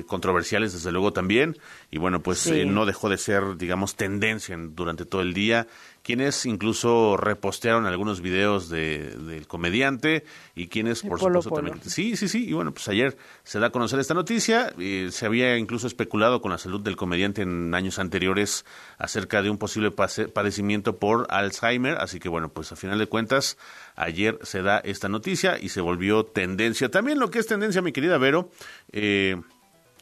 controversiales 0.07 0.73
desde 0.73 0.91
luego 0.91 1.13
también, 1.13 1.57
y 1.91 1.97
bueno, 1.97 2.21
pues 2.21 2.51
no 2.65 2.85
dejó 2.85 3.09
de 3.09 3.17
ser, 3.17 3.57
digamos, 3.57 3.95
tendencia 3.95 4.57
durante 4.57 5.05
todo 5.05 5.21
el 5.21 5.33
día 5.33 5.67
quienes 6.05 6.45
incluso 6.45 7.17
repostearon 7.17 7.87
algunos 7.87 8.21
videos 8.21 8.69
de, 8.69 9.09
del 9.09 9.47
comediante 9.47 10.23
y 10.53 10.67
quienes, 10.67 11.01
por 11.01 11.19
supuesto, 11.19 11.49
también. 11.49 11.81
Sí, 11.83 12.15
sí, 12.15 12.27
sí. 12.27 12.47
Y 12.47 12.53
bueno, 12.53 12.71
pues 12.71 12.87
ayer 12.89 13.17
se 13.43 13.57
da 13.57 13.67
a 13.67 13.69
conocer 13.71 13.99
esta 13.99 14.13
noticia. 14.13 14.71
y 14.77 15.09
se 15.09 15.25
había 15.25 15.57
incluso 15.57 15.87
especulado 15.87 16.43
con 16.43 16.51
la 16.51 16.59
salud 16.59 16.79
del 16.79 16.95
comediante 16.95 17.41
en 17.41 17.73
años 17.73 17.97
anteriores 17.97 18.65
acerca 18.99 19.41
de 19.41 19.49
un 19.49 19.57
posible 19.57 19.89
padecimiento 19.89 20.97
por 20.99 21.25
Alzheimer. 21.31 21.97
Así 21.97 22.19
que 22.19 22.29
bueno, 22.29 22.49
pues 22.49 22.71
a 22.71 22.75
final 22.75 22.99
de 22.99 23.07
cuentas, 23.07 23.57
ayer 23.95 24.37
se 24.43 24.61
da 24.61 24.77
esta 24.77 25.09
noticia 25.09 25.57
y 25.59 25.69
se 25.69 25.81
volvió 25.81 26.23
tendencia. 26.23 26.91
También 26.91 27.17
lo 27.17 27.31
que 27.31 27.39
es 27.39 27.47
tendencia, 27.47 27.81
mi 27.81 27.91
querida 27.91 28.19
Vero. 28.19 28.51
Eh, 28.91 29.41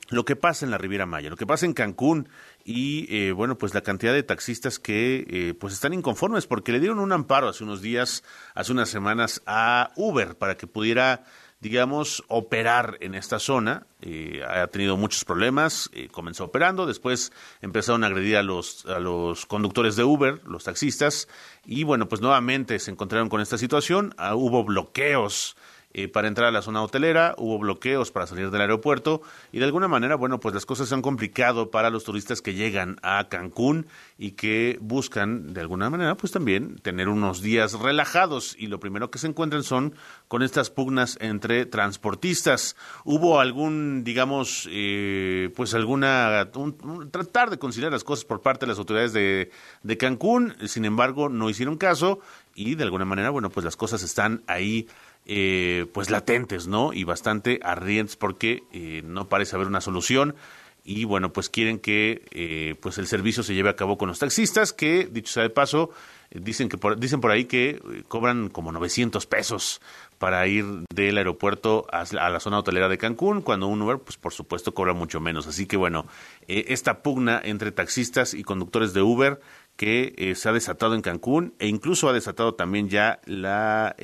lo 0.10 0.26
que 0.26 0.36
pasa 0.36 0.66
en 0.66 0.72
la 0.72 0.78
Riviera 0.78 1.06
Maya, 1.06 1.30
lo 1.30 1.38
que 1.38 1.48
pasa 1.48 1.66
en 1.66 1.74
Cancún 1.74 2.30
y 2.66 3.08
eh, 3.14 3.32
bueno, 3.32 3.58
pues 3.58 3.74
la 3.74 3.82
cantidad 3.82 4.14
de 4.14 4.24
taxistas 4.24 4.80
que 4.80 5.26
eh, 5.30 5.54
pues 5.54 5.74
están 5.74 5.94
inconformes 5.94 6.48
porque 6.48 6.72
le 6.72 6.80
dieron 6.80 7.00
un 7.00 7.12
amparo 7.12 7.50
hace 7.50 7.64
unos 7.64 7.82
días, 7.82 8.24
hace 8.56 8.72
unas 8.72 8.90
semanas 8.90 9.42
a 9.46 9.92
Uber 9.96 10.36
para 10.38 10.56
que 10.58 10.68
pudiera 10.68 11.24
digamos, 11.60 12.26
operar 12.28 12.98
en 13.00 13.16
esta 13.16 13.40
zona. 13.40 13.88
Eh, 14.02 14.42
ha 14.46 14.68
tenido 14.68 14.98
muchos 14.98 15.24
problemas, 15.24 15.90
comenzó 16.12 16.44
operando, 16.44 16.86
después 16.86 17.32
empezaron 17.62 18.04
a 18.04 18.08
agredir 18.08 18.36
a 18.36 18.44
los, 18.44 18.86
a 18.86 19.00
los 19.00 19.46
conductores 19.46 19.96
de 19.96 20.04
Uber, 20.04 20.42
los 20.46 20.66
taxistas, 20.66 21.30
y 21.66 21.86
bueno, 21.86 22.10
pues 22.10 22.20
nuevamente 22.20 22.80
se 22.80 22.92
encontraron 22.92 23.30
con 23.30 23.40
esta 23.40 23.58
situación, 23.58 24.14
ah, 24.18 24.36
hubo 24.36 24.66
bloqueos 24.66 25.56
eh, 25.94 26.08
para 26.08 26.28
entrar 26.28 26.48
a 26.48 26.52
la 26.52 26.62
zona 26.62 26.82
hotelera, 26.82 27.36
hubo 27.38 27.60
bloqueos 27.60 28.12
para 28.12 28.26
salir 28.26 28.50
del 28.50 28.62
aeropuerto 28.62 29.22
y 29.52 29.60
de 29.60 29.66
alguna 29.66 29.88
manera, 29.88 30.16
bueno, 30.16 30.40
pues 30.40 30.56
las 30.56 30.66
cosas 30.66 30.90
se 30.90 30.96
han 30.96 31.04
complicado 31.04 31.70
para 31.70 31.92
los 31.92 32.04
turistas 32.04 32.42
que 32.42 32.56
llegan 32.56 32.98
a 33.04 33.28
Cancún 33.30 33.86
y 34.18 34.32
que 34.32 34.80
buscan 34.82 35.54
de 35.54 35.62
alguna 35.62 35.90
manera, 35.92 36.16
pues 36.16 36.32
también 36.32 36.78
tener 36.80 37.10
unos 37.10 37.42
días 37.42 37.74
relajados 37.74 38.56
y 38.58 38.68
lo 38.68 38.80
primero 38.80 39.12
que 39.12 39.20
se 39.20 39.28
encuentran 39.28 39.64
son 39.64 39.94
con 40.28 40.42
estas 40.42 40.72
pugnas 40.72 41.18
entre 41.22 41.68
transportistas. 41.68 42.76
Hubo 43.06 43.40
algún, 43.40 44.04
digamos, 44.04 44.68
eh, 44.72 45.52
pues 45.56 45.76
alguna, 45.76 46.50
tratar 47.12 47.52
de 47.52 47.60
conciliar 47.60 47.92
las 47.92 48.04
cosas 48.04 48.26
por 48.26 48.42
parte 48.42 48.66
de 48.66 48.72
las 48.72 48.80
autoridades 48.80 49.14
de, 49.14 49.52
de 49.84 49.98
Cancún, 49.98 50.56
sin 50.66 50.86
embargo, 50.86 51.30
no 51.30 51.50
hicieron 51.50 51.78
caso 51.78 52.20
y 52.56 52.76
de 52.76 52.84
alguna 52.84 53.06
manera, 53.06 53.30
bueno, 53.30 53.50
pues 53.50 53.64
las 53.64 53.76
cosas 53.76 54.04
están 54.04 54.44
ahí 54.48 54.88
eh, 55.26 55.86
pues 55.94 56.10
latentes, 56.10 56.68
¿no? 56.68 56.92
Y 56.92 57.06
bastante 57.06 57.62
ardientes 57.64 58.18
porque 58.18 58.64
eh, 58.74 59.04
no 59.06 59.30
parece 59.30 59.56
haber 59.56 59.68
una 59.68 59.80
solución 59.80 60.36
y 60.84 61.06
bueno, 61.06 61.32
pues 61.32 61.50
quieren 61.50 61.80
que 61.80 62.26
eh, 62.32 62.76
pues 62.82 62.98
el 62.98 63.08
servicio 63.08 63.42
se 63.42 63.56
lleve 63.56 63.70
a 63.70 63.78
cabo 63.78 63.98
con 63.98 64.10
los 64.10 64.20
taxistas 64.20 64.74
que, 64.74 65.08
dicho 65.10 65.32
sea 65.32 65.44
de 65.44 65.50
paso, 65.50 65.92
dicen 66.30 66.68
que 66.68 66.78
por, 66.78 67.00
dicen 67.00 67.22
por 67.22 67.32
ahí 67.32 67.46
que 67.46 67.82
cobran 68.10 68.50
como 68.50 68.74
900 68.74 69.26
pesos 69.26 69.80
para 70.18 70.46
ir 70.46 70.66
del 70.94 71.18
aeropuerto 71.18 71.88
a, 71.90 72.04
la 72.12 72.42
zona 72.42 72.60
hotelera 72.60 72.90
de 72.90 72.98
Cancún, 72.98 73.42
cuando 73.42 73.68
un 73.68 73.82
Uber, 73.82 74.00
pues 74.00 74.18
por 74.18 74.34
supuesto 74.34 74.74
cobra 74.74 74.92
mucho 74.92 75.22
menos. 75.22 75.48
Así 75.48 75.68
que 75.68 75.78
bueno, 75.78 76.06
esta 76.50 77.02
pugna 77.02 77.40
entre 77.42 77.72
taxistas 77.72 78.34
y 78.34 78.44
conductores 78.44 78.92
de 78.92 79.02
Uber 79.02 79.40
que 79.78 80.34
se 80.36 80.50
ha 80.50 80.52
desatado 80.52 80.96
en 80.96 81.02
Cancún 81.02 81.54
e 81.60 81.68
incluso 81.68 82.10
ha 82.10 82.14
desatado 82.14 82.56
también 82.56 82.90
ya 82.90 83.22
la 83.26 83.96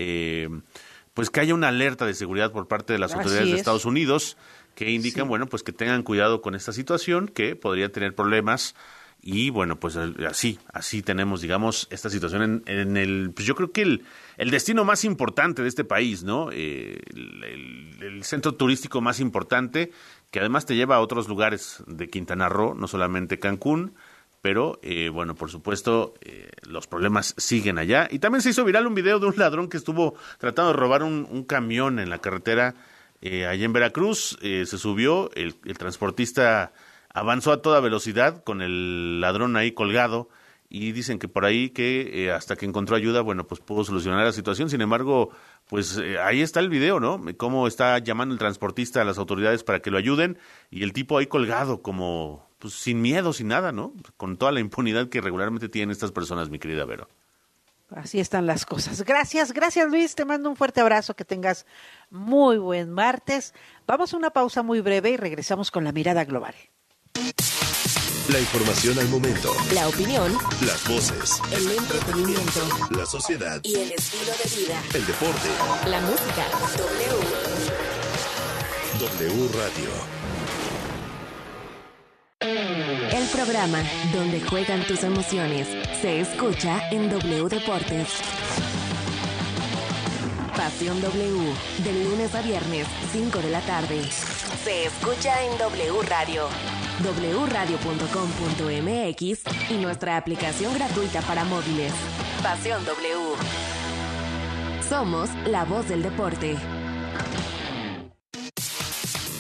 pues 1.14 1.30
que 1.30 1.40
haya 1.40 1.54
una 1.54 1.70
alerta 1.70 2.06
de 2.06 2.14
seguridad 2.14 2.52
por 2.52 2.68
parte 2.68 2.94
de 2.94 3.00
las 3.00 3.14
autoridades 3.14 3.52
de 3.52 3.58
Estados 3.58 3.86
Unidos 3.86 4.38
que 4.76 4.92
indican, 4.92 5.28
bueno, 5.28 5.48
pues 5.48 5.64
que 5.64 5.74
tengan 5.74 6.04
cuidado 6.04 6.42
con 6.42 6.56
esta 6.56 6.72
situación, 6.72 7.28
que 7.28 7.56
podría 7.56 7.92
tener 7.92 8.16
problemas 8.16 8.76
y 9.22 9.50
bueno, 9.50 9.78
pues 9.80 9.98
así, 9.98 10.60
así 10.72 11.02
tenemos, 11.02 11.42
digamos, 11.42 11.88
esta 11.92 12.10
situación 12.10 12.64
en, 12.66 12.96
el, 12.96 13.32
pues 13.36 13.46
yo 13.46 13.54
creo 13.54 13.72
que 13.72 13.82
el, 13.82 14.06
el, 14.38 14.50
destino 14.50 14.86
más 14.86 15.04
importante 15.04 15.62
de 15.62 15.68
este 15.68 15.84
país, 15.84 16.24
¿no? 16.24 16.50
Eh, 16.54 17.02
el, 17.14 18.24
centro 18.24 18.56
turístico 18.56 19.02
más 19.02 19.20
importante, 19.20 19.92
que 20.32 20.40
además 20.40 20.66
te 20.66 20.76
lleva 20.76 20.96
a 20.96 21.02
otros 21.02 21.28
lugares 21.28 21.84
de 21.88 22.10
Quintana 22.10 22.48
Roo, 22.48 22.76
no 22.76 22.88
solamente 22.88 23.40
Cancún, 23.40 23.94
pero 24.42 24.80
eh, 24.82 25.10
bueno, 25.10 25.36
por 25.36 25.50
supuesto, 25.50 26.14
eh, 26.22 26.50
los 26.64 26.88
problemas 26.88 27.34
siguen 27.38 27.78
allá. 27.78 28.08
Y 28.10 28.20
también 28.20 28.42
se 28.42 28.50
hizo 28.50 28.64
viral 28.64 28.88
un 28.88 28.96
video 28.96 29.20
de 29.20 29.28
un 29.28 29.34
ladrón 29.38 29.70
que 29.70 29.78
estuvo 29.78 30.16
tratando 30.38 30.72
de 30.72 30.78
robar 30.78 31.04
un, 31.04 31.44
camión 31.44 32.00
en 32.00 32.10
la 32.10 32.20
carretera 32.20 32.76
eh, 33.22 33.46
allá 33.48 33.66
en 33.66 33.74
Veracruz. 33.74 34.38
se 34.42 34.66
subió, 34.66 35.30
el, 35.36 35.56
transportista 35.78 36.72
avanzó 37.14 37.52
a 37.52 37.62
toda 37.62 37.80
velocidad 37.80 38.44
con 38.44 38.62
el 38.62 39.20
ladrón 39.20 39.58
ahí 39.58 39.72
colgado 39.72 40.30
y 40.70 40.92
dicen 40.92 41.18
que 41.18 41.28
por 41.28 41.46
ahí 41.46 41.72
que 41.72 42.32
hasta 42.32 42.56
que 42.56 42.66
encontró 42.68 42.96
ayuda, 42.96 43.22
bueno, 43.22 43.48
pues 43.48 43.60
pudo 43.60 43.84
solucionar 43.84 44.24
la 44.24 44.32
situación. 44.32 44.70
Sin 44.70 44.82
embargo, 44.82 45.32
pues 45.68 46.00
ahí 46.24 46.42
está 46.42 46.60
el 46.60 46.70
video, 46.70 47.00
¿no? 47.00 47.20
Cómo 47.38 47.68
está 47.68 47.98
llamando 47.98 48.34
el 48.34 48.40
transportista 48.40 49.02
a 49.02 49.06
las 49.06 49.18
autoridades 49.18 49.64
para 49.64 49.82
que 49.82 49.90
lo 49.90 49.98
ayuden 49.98 50.38
y 50.70 50.84
el 50.84 50.94
tipo 50.94 51.18
ahí 51.18 51.26
colgado 51.26 51.82
como 51.82 52.49
pues 52.60 52.74
sin 52.74 53.02
miedo, 53.02 53.34
sin 53.34 53.48
nada, 53.48 53.72
¿no? 53.72 53.94
Con 54.18 54.38
toda 54.38 54.52
la 54.52 54.60
impunidad 54.60 55.10
que 55.10 55.22
regularmente 55.22 55.70
tienen 55.70 55.92
estas 55.92 56.12
personas, 56.12 56.50
mi 56.50 56.60
querida 56.60 56.86
Vero. 56.86 57.08
Así 57.96 58.20
están 58.20 58.46
las 58.46 58.66
cosas. 58.66 59.02
Gracias, 59.04 59.52
gracias 59.52 59.90
Luis, 59.90 60.14
te 60.14 60.26
mando 60.26 60.50
un 60.50 60.56
fuerte 60.56 60.82
abrazo, 60.82 61.16
que 61.16 61.26
tengas 61.26 61.66
muy 62.12 62.58
buen 62.58 62.92
martes. 62.92 63.54
Vamos 63.88 64.14
a 64.14 64.18
una 64.18 64.30
pausa 64.30 64.62
muy 64.62 64.82
breve 64.82 65.10
y 65.10 65.18
regresamos 65.18 65.72
con 65.72 65.84
la 65.84 65.92
mirada 65.92 66.24
global. 66.26 66.54
La 68.32 68.40
información 68.40 69.00
al 69.00 69.08
momento. 69.08 69.52
La 69.74 69.88
opinión. 69.88 70.32
Las 70.62 70.88
voces. 70.88 71.42
El 71.52 71.72
entretenimiento. 71.72 72.62
La 72.92 73.08
sociedad. 73.08 73.60
Y 73.64 73.74
el 73.74 73.92
estilo 73.92 74.32
de 74.32 74.62
vida. 74.62 74.84
El 74.94 75.08
deporte. 75.08 75.50
La 75.88 76.00
música. 76.02 76.46
W. 79.00 79.30
W 79.34 79.50
Radio. 79.58 80.19
El 82.42 83.28
programa 83.34 83.80
donde 84.14 84.40
juegan 84.40 84.82
tus 84.84 85.04
emociones 85.04 85.68
se 86.02 86.22
escucha 86.22 86.90
en 86.90 87.10
W 87.10 87.50
Deportes. 87.50 88.08
Pasión 90.56 91.02
W, 91.02 91.54
de 91.84 92.04
lunes 92.06 92.34
a 92.36 92.42
viernes, 92.42 92.88
5 93.12 93.40
de 93.40 93.50
la 93.50 93.60
tarde. 93.62 94.04
Se 94.64 94.86
escucha 94.86 95.44
en 95.44 95.58
W 95.58 96.02
Radio, 96.08 96.48
wradio.com.mx 97.02 99.72
y 99.72 99.78
nuestra 99.78 100.16
aplicación 100.16 100.74
gratuita 100.74 101.22
para 101.24 101.44
móviles. 101.44 101.92
Pasión 102.42 102.86
W. 102.86 103.36
Somos 104.88 105.30
la 105.46 105.66
voz 105.66 105.90
del 105.90 106.04
deporte. 106.04 106.56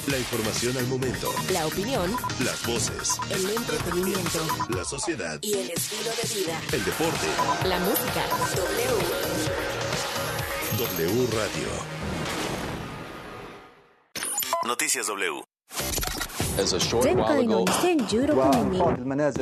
La 0.10 0.18
información 0.18 0.76
al 0.76 0.88
momento. 0.88 1.32
La 1.54 1.68
opinión. 1.68 2.10
Las 2.44 2.66
voces. 2.66 3.20
El 3.30 3.48
entretenimiento. 3.48 4.40
La 4.70 4.84
sociedad. 4.84 5.38
Y 5.44 5.54
el 5.54 5.70
estilo 5.70 6.10
de 6.10 6.24
vida. 6.34 6.60
El 6.74 6.84
deporte. 6.84 7.28
La 7.66 7.78
música. 7.80 8.26
W. 8.56 8.88
W 10.80 11.28
Radio. 11.28 11.68
Noticias 14.66 15.06
W. 15.06 15.44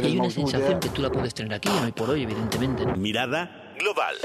Hay 0.03 0.17
una 0.19 0.29
sensación 0.29 0.79
que 0.81 0.89
tú 0.89 1.01
la 1.01 1.09
puedes 1.09 1.33
tener 1.33 1.53
aquí, 1.53 1.69
hoy 1.81 1.93
por 1.93 2.09
hoy, 2.09 2.23
evidentemente. 2.23 2.85
Mirada 2.97 3.73
global. 3.79 4.15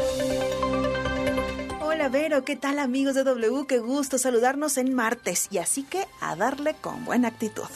Hola 1.93 2.09
Vero, 2.09 2.43
¿qué 2.43 2.57
tal 2.57 2.78
amigos 2.78 3.14
de 3.14 3.22
W? 3.22 3.66
Qué 3.66 3.78
gusto 3.78 4.16
saludarnos 4.16 4.78
en 4.78 4.95
martes 4.95 5.49
y 5.51 5.59
así 5.59 5.82
que 5.82 6.07
a 6.22 6.34
darle 6.36 6.72
con 6.72 7.05
buena 7.05 7.28
actitud. 7.28 7.68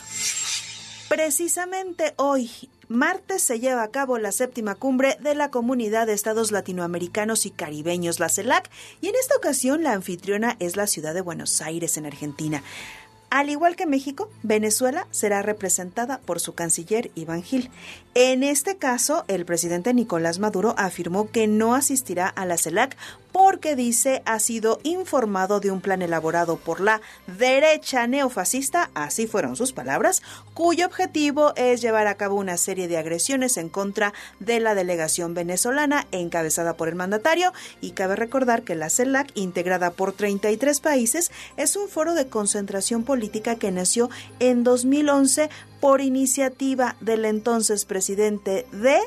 Precisamente 1.10 2.14
hoy, 2.16 2.50
martes, 2.88 3.42
se 3.42 3.60
lleva 3.60 3.82
a 3.82 3.90
cabo 3.90 4.16
la 4.16 4.32
séptima 4.32 4.74
cumbre 4.74 5.18
de 5.20 5.34
la 5.34 5.50
Comunidad 5.50 6.06
de 6.06 6.14
Estados 6.14 6.50
Latinoamericanos 6.50 7.44
y 7.44 7.50
Caribeños, 7.50 8.18
la 8.18 8.30
CELAC, 8.30 8.70
y 9.02 9.08
en 9.08 9.16
esta 9.16 9.36
ocasión 9.36 9.82
la 9.82 9.92
anfitriona 9.92 10.56
es 10.60 10.76
la 10.76 10.86
ciudad 10.86 11.12
de 11.12 11.20
Buenos 11.20 11.60
Aires, 11.60 11.98
en 11.98 12.06
Argentina. 12.06 12.62
Al 13.29 13.51
igual 13.51 13.74
que 13.74 13.87
México, 13.87 14.31
Venezuela 14.45 15.09
será 15.11 15.43
representada 15.43 16.20
por 16.20 16.39
su 16.39 16.55
canciller 16.55 17.11
Iván 17.16 17.43
Gil. 17.43 17.70
En 18.14 18.45
este 18.45 18.77
caso, 18.77 19.24
el 19.27 19.45
presidente 19.45 19.93
Nicolás 19.93 20.39
Maduro 20.39 20.74
afirmó 20.79 21.31
que 21.31 21.49
no 21.49 21.74
asistirá 21.74 22.29
a 22.29 22.47
la 22.47 22.57
CELAC 22.57 22.97
porque 23.33 23.77
dice 23.77 24.22
ha 24.24 24.39
sido 24.39 24.79
informado 24.83 25.61
de 25.61 25.70
un 25.70 25.83
plan 25.83 26.01
elaborado 26.01 26.57
por 26.57 26.81
la 26.81 27.03
derecha 27.27 28.07
neofascista, 28.07 28.91
así 28.95 29.27
fueron 29.27 29.57
sus 29.57 29.74
palabras, 29.74 30.22
cuyo 30.55 30.87
objetivo 30.87 31.53
es 31.57 31.83
llevar 31.83 32.07
a 32.07 32.14
cabo 32.14 32.37
una 32.37 32.57
serie 32.57 32.89
de 32.89 32.97
agresiones 32.97 33.59
en 33.59 33.68
contra 33.68 34.14
de 34.41 34.61
la 34.61 34.74
delegación 34.74 35.35
venezolana 35.35 36.07
encabezada 36.12 36.79
por 36.79 36.89
el 36.89 36.95
mandatario 36.95 37.53
y 37.83 37.91
cabe 37.91 38.16
recordar 38.16 38.62
que 38.62 38.74
la 38.74 38.89
CELAC, 38.89 39.31
integrada 39.35 39.91
por 39.91 40.12
33 40.12 40.81
países, 40.81 41.31
es 41.59 41.77
un 41.77 41.91
foro 41.91 42.14
de 42.14 42.29
concentración 42.29 43.03
política 43.03 43.15
que 43.56 43.70
nació 43.70 44.10
en 44.38 44.64
2011 44.64 45.50
por 45.80 46.00
iniciativa 46.00 46.96
del 47.00 47.24
entonces 47.24 47.84
presidente 47.84 48.66
de 48.72 48.98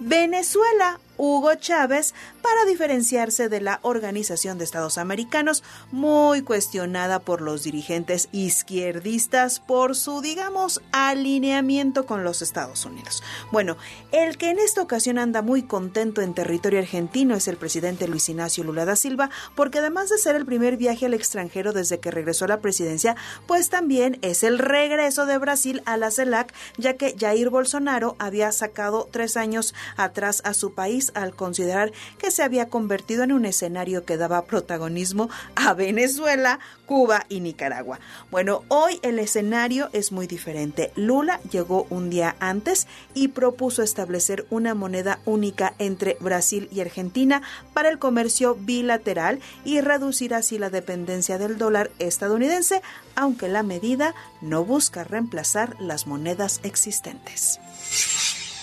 Venezuela, 0.00 1.00
Hugo 1.18 1.54
Chávez 1.56 2.14
para 2.42 2.64
diferenciarse 2.64 3.48
de 3.48 3.60
la 3.60 3.80
Organización 3.82 4.56
de 4.56 4.64
Estados 4.64 4.96
Americanos, 4.96 5.62
muy 5.92 6.42
cuestionada 6.42 7.18
por 7.18 7.42
los 7.42 7.64
dirigentes 7.64 8.28
izquierdistas 8.32 9.60
por 9.60 9.96
su, 9.96 10.20
digamos, 10.22 10.80
alineamiento 10.92 12.06
con 12.06 12.24
los 12.24 12.40
Estados 12.40 12.84
Unidos. 12.84 13.22
Bueno, 13.50 13.76
el 14.12 14.38
que 14.38 14.50
en 14.50 14.58
esta 14.58 14.80
ocasión 14.80 15.18
anda 15.18 15.42
muy 15.42 15.64
contento 15.64 16.22
en 16.22 16.34
territorio 16.34 16.78
argentino 16.78 17.34
es 17.34 17.48
el 17.48 17.56
presidente 17.56 18.08
Luis 18.08 18.28
Ignacio 18.28 18.64
Lula 18.64 18.84
da 18.84 18.96
Silva, 18.96 19.30
porque 19.54 19.80
además 19.80 20.08
de 20.08 20.18
ser 20.18 20.36
el 20.36 20.46
primer 20.46 20.76
viaje 20.76 21.06
al 21.06 21.14
extranjero 21.14 21.72
desde 21.72 21.98
que 21.98 22.10
regresó 22.10 22.44
a 22.44 22.48
la 22.48 22.60
presidencia, 22.60 23.16
pues 23.46 23.68
también 23.68 24.18
es 24.22 24.44
el 24.44 24.58
regreso 24.58 25.26
de 25.26 25.38
Brasil 25.38 25.82
a 25.84 25.96
la 25.96 26.10
CELAC, 26.10 26.54
ya 26.76 26.94
que 26.94 27.14
Jair 27.18 27.50
Bolsonaro 27.50 28.16
había 28.18 28.52
sacado 28.52 29.08
tres 29.10 29.36
años 29.36 29.74
atrás 29.96 30.42
a 30.44 30.54
su 30.54 30.74
país 30.74 31.07
al 31.14 31.34
considerar 31.34 31.92
que 32.18 32.30
se 32.30 32.42
había 32.42 32.68
convertido 32.68 33.22
en 33.22 33.32
un 33.32 33.44
escenario 33.44 34.04
que 34.04 34.16
daba 34.16 34.44
protagonismo 34.44 35.30
a 35.54 35.74
Venezuela, 35.74 36.58
Cuba 36.86 37.26
y 37.28 37.40
Nicaragua. 37.40 38.00
Bueno, 38.30 38.64
hoy 38.68 38.98
el 39.02 39.18
escenario 39.18 39.90
es 39.92 40.12
muy 40.12 40.26
diferente. 40.26 40.92
Lula 40.96 41.40
llegó 41.50 41.86
un 41.90 42.10
día 42.10 42.36
antes 42.40 42.86
y 43.14 43.28
propuso 43.28 43.82
establecer 43.82 44.46
una 44.50 44.74
moneda 44.74 45.20
única 45.24 45.74
entre 45.78 46.16
Brasil 46.20 46.68
y 46.72 46.80
Argentina 46.80 47.42
para 47.74 47.88
el 47.88 47.98
comercio 47.98 48.54
bilateral 48.54 49.40
y 49.64 49.80
reducir 49.80 50.34
así 50.34 50.58
la 50.58 50.70
dependencia 50.70 51.38
del 51.38 51.58
dólar 51.58 51.90
estadounidense, 51.98 52.82
aunque 53.14 53.48
la 53.48 53.62
medida 53.62 54.14
no 54.40 54.64
busca 54.64 55.04
reemplazar 55.04 55.76
las 55.80 56.06
monedas 56.06 56.60
existentes. 56.62 57.60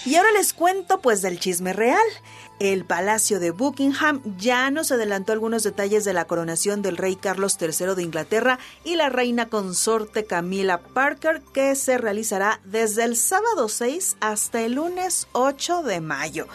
Y 0.05 0.15
ahora 0.15 0.31
les 0.33 0.53
cuento 0.53 1.01
pues 1.01 1.21
del 1.21 1.39
chisme 1.39 1.73
real. 1.73 2.05
El 2.59 2.85
Palacio 2.85 3.41
de 3.41 3.51
Buckingham 3.51 4.21
ya 4.37 4.71
nos 4.71 4.89
adelantó 4.91 5.33
algunos 5.33 5.63
detalles 5.63 6.05
de 6.05 6.13
la 6.13 6.25
coronación 6.25 6.81
del 6.81 6.95
rey 6.95 7.17
Carlos 7.17 7.57
III 7.59 7.95
de 7.95 8.03
Inglaterra 8.03 8.59
y 8.85 8.95
la 8.95 9.09
reina 9.09 9.49
consorte 9.49 10.23
Camila 10.23 10.79
Parker 10.79 11.41
que 11.53 11.75
se 11.75 11.97
realizará 11.97 12.61
desde 12.63 13.03
el 13.03 13.17
sábado 13.17 13.67
6 13.67 14.15
hasta 14.21 14.61
el 14.61 14.75
lunes 14.75 15.27
8 15.33 15.83
de 15.83 15.99
mayo. 15.99 16.47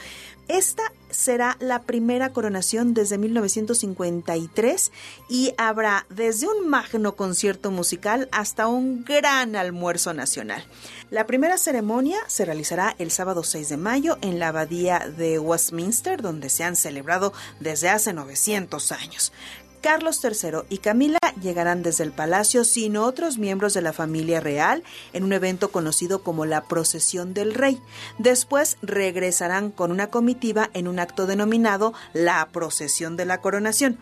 Esta 0.52 0.82
será 1.10 1.56
la 1.60 1.82
primera 1.82 2.32
coronación 2.32 2.92
desde 2.92 3.18
1953 3.18 4.90
y 5.28 5.54
habrá 5.56 6.06
desde 6.08 6.48
un 6.48 6.68
magno 6.68 7.14
concierto 7.14 7.70
musical 7.70 8.28
hasta 8.32 8.66
un 8.66 9.04
gran 9.04 9.54
almuerzo 9.54 10.12
nacional. 10.12 10.64
La 11.08 11.28
primera 11.28 11.56
ceremonia 11.56 12.18
se 12.26 12.44
realizará 12.44 12.96
el 12.98 13.12
sábado 13.12 13.44
6 13.44 13.68
de 13.68 13.76
mayo 13.76 14.18
en 14.22 14.40
la 14.40 14.48
abadía 14.48 15.08
de 15.16 15.38
Westminster, 15.38 16.20
donde 16.20 16.48
se 16.48 16.64
han 16.64 16.74
celebrado 16.74 17.32
desde 17.60 17.88
hace 17.88 18.12
900 18.12 18.90
años. 18.90 19.32
Carlos 19.80 20.20
III 20.22 20.60
y 20.68 20.78
Camila 20.78 21.18
llegarán 21.40 21.82
desde 21.82 22.04
el 22.04 22.12
palacio 22.12 22.64
sin 22.64 22.96
otros 22.96 23.38
miembros 23.38 23.74
de 23.74 23.82
la 23.82 23.92
familia 23.92 24.40
real 24.40 24.82
en 25.12 25.24
un 25.24 25.32
evento 25.32 25.70
conocido 25.70 26.22
como 26.22 26.44
la 26.44 26.64
Procesión 26.64 27.34
del 27.34 27.54
Rey. 27.54 27.80
Después 28.18 28.76
regresarán 28.82 29.70
con 29.70 29.90
una 29.90 30.08
comitiva 30.08 30.70
en 30.74 30.88
un 30.88 30.98
acto 30.98 31.26
denominado 31.26 31.94
la 32.12 32.46
Procesión 32.52 33.16
de 33.16 33.24
la 33.24 33.40
Coronación. 33.40 33.98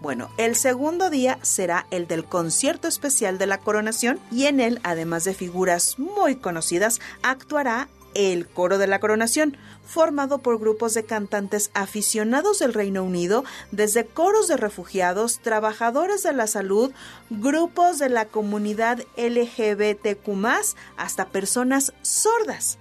Bueno, 0.00 0.30
el 0.38 0.56
segundo 0.56 1.10
día 1.10 1.38
será 1.42 1.86
el 1.90 2.06
del 2.06 2.24
concierto 2.24 2.88
especial 2.88 3.36
de 3.36 3.46
la 3.46 3.58
coronación 3.58 4.18
y 4.32 4.46
en 4.46 4.58
él, 4.58 4.80
además 4.82 5.24
de 5.24 5.34
figuras 5.34 5.98
muy 5.98 6.36
conocidas, 6.36 7.00
actuará 7.22 7.88
el 8.14 8.46
Coro 8.48 8.78
de 8.78 8.86
la 8.86 8.98
Coronación, 8.98 9.56
formado 9.84 10.38
por 10.38 10.58
grupos 10.58 10.94
de 10.94 11.04
cantantes 11.04 11.70
aficionados 11.74 12.58
del 12.60 12.74
Reino 12.74 13.02
Unido, 13.02 13.44
desde 13.72 14.06
coros 14.06 14.48
de 14.48 14.56
refugiados, 14.56 15.40
trabajadores 15.40 16.22
de 16.22 16.32
la 16.32 16.46
salud, 16.46 16.92
grupos 17.28 17.98
de 17.98 18.08
la 18.08 18.26
comunidad 18.26 19.00
LGBTQ, 19.16 20.28
hasta 20.96 21.28
personas 21.28 21.92
sordas. 22.02 22.78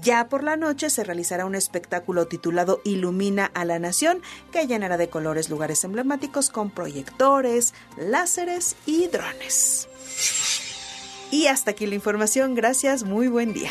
Ya 0.00 0.28
por 0.28 0.42
la 0.42 0.56
noche 0.56 0.90
se 0.90 1.04
realizará 1.04 1.46
un 1.46 1.54
espectáculo 1.54 2.26
titulado 2.26 2.80
Ilumina 2.84 3.50
a 3.54 3.64
la 3.64 3.78
Nación, 3.78 4.22
que 4.50 4.66
llenará 4.66 4.96
de 4.96 5.08
colores 5.08 5.50
lugares 5.50 5.84
emblemáticos 5.84 6.50
con 6.50 6.70
proyectores, 6.70 7.74
láseres 7.96 8.76
y 8.86 9.06
drones. 9.08 9.88
Y 11.30 11.46
hasta 11.46 11.72
aquí 11.72 11.86
la 11.86 11.94
información. 11.94 12.54
Gracias, 12.54 13.04
muy 13.04 13.28
buen 13.28 13.52
día. 13.52 13.70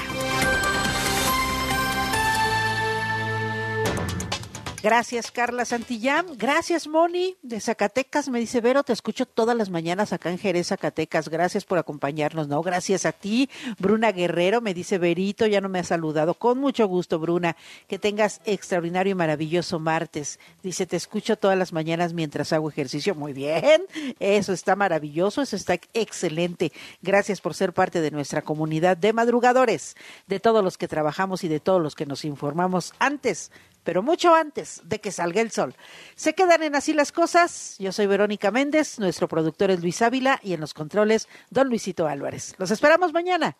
Gracias, 4.84 5.32
Carla 5.32 5.64
Santillán. 5.64 6.26
Gracias, 6.38 6.88
Moni, 6.90 7.38
de 7.42 7.62
Zacatecas. 7.62 8.28
Me 8.28 8.42
dice, 8.42 8.60
Vero, 8.60 8.84
te 8.84 8.92
escucho 8.92 9.26
todas 9.26 9.56
las 9.56 9.70
mañanas 9.70 10.12
acá 10.12 10.30
en 10.30 10.38
Jerez, 10.38 10.68
Zacatecas. 10.68 11.30
Gracias 11.30 11.64
por 11.64 11.78
acompañarnos, 11.78 12.50
¿no? 12.50 12.62
Gracias 12.62 13.06
a 13.06 13.14
ti. 13.14 13.50
Bruna 13.80 14.12
Guerrero 14.12 14.60
me 14.60 14.74
dice, 14.74 14.98
Verito, 14.98 15.48
ya 15.48 15.62
no 15.62 15.70
me 15.70 15.80
ha 15.80 15.86
saludado. 15.86 16.34
Con 16.34 16.60
mucho 16.60 16.86
gusto, 16.86 17.18
Bruna. 17.18 17.56
Que 17.88 17.98
tengas 17.98 18.42
extraordinario 18.44 19.12
y 19.12 19.16
maravilloso 19.16 19.80
martes. 19.80 20.38
Dice, 20.64 20.86
te 20.86 20.98
escucho 20.98 21.38
todas 21.38 21.58
las 21.58 21.72
mañanas 21.72 22.12
mientras 22.12 22.52
hago 22.52 22.68
ejercicio. 22.68 23.16
Muy 23.16 23.32
bien. 23.32 23.84
Eso 24.20 24.52
está 24.52 24.76
maravilloso, 24.76 25.42
eso 25.42 25.56
está 25.56 25.80
excelente. 25.94 26.74
Gracias 27.02 27.40
por 27.40 27.54
ser 27.54 27.72
parte 27.72 28.02
de 28.02 28.12
nuestra 28.12 28.42
comunidad 28.42 28.98
de 28.98 29.14
madrugadores, 29.14 29.96
de 30.28 30.42
todos 30.42 30.62
los 30.62 30.78
que 30.78 30.90
trabajamos 30.90 31.46
y 31.46 31.48
de 31.48 31.62
todos 31.62 31.82
los 31.82 31.96
que 31.96 32.06
nos 32.06 32.26
informamos 32.26 32.94
antes 33.00 33.50
pero 33.84 34.04
mucho 34.04 34.34
antes 34.34 34.82
de 34.84 35.00
que 35.00 35.12
salga 35.12 35.42
el 35.42 35.52
sol. 35.52 35.76
Se 36.16 36.34
quedan 36.34 36.64
en 36.64 36.76
así 36.76 36.94
las 36.94 37.12
cosas. 37.12 37.76
Yo 37.80 37.92
soy 37.92 38.08
Verónica 38.08 38.52
Méndez, 38.52 39.00
nuestro 39.00 39.28
productor 39.28 39.72
es 39.72 39.82
Luis 39.82 40.02
Ávila 40.02 40.40
y 40.44 40.54
en 40.54 40.62
los 40.62 40.74
controles 40.74 41.28
don 41.50 41.70
Luisito 41.70 42.08
Álvarez. 42.08 42.56
Los 42.58 42.72
esperamos 42.72 43.14
mañana 43.14 43.58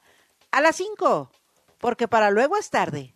a 0.51 0.61
las 0.61 0.76
5, 0.76 1.32
porque 1.80 2.07
para 2.07 2.32
luego 2.32 2.57
es 2.57 2.69
tarde. 2.69 3.13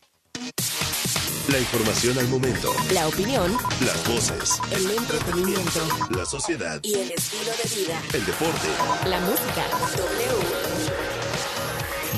La 1.49 1.59
información 1.59 2.17
al 2.17 2.27
momento. 2.27 2.73
La 2.91 3.07
opinión. 3.07 3.49
Las 3.85 4.05
voces. 4.05 4.59
El 4.69 4.91
entretenimiento. 4.91 5.79
La 6.09 6.25
sociedad. 6.25 6.77
Y 6.83 6.93
el 6.93 7.11
estilo 7.11 7.51
de 7.51 7.63
vida. 7.73 8.01
El 8.13 8.25
deporte. 8.25 8.67
La 9.05 9.21
música. 9.21 9.63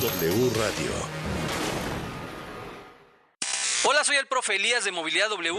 W. 0.01 0.29
W 0.31 0.49
Radio. 0.55 1.18
Hola, 3.83 4.03
soy 4.03 4.17
el 4.17 4.27
profe 4.27 4.55
Elías 4.57 4.83
de 4.83 4.91
Movilidad 4.91 5.29
W. 5.29 5.57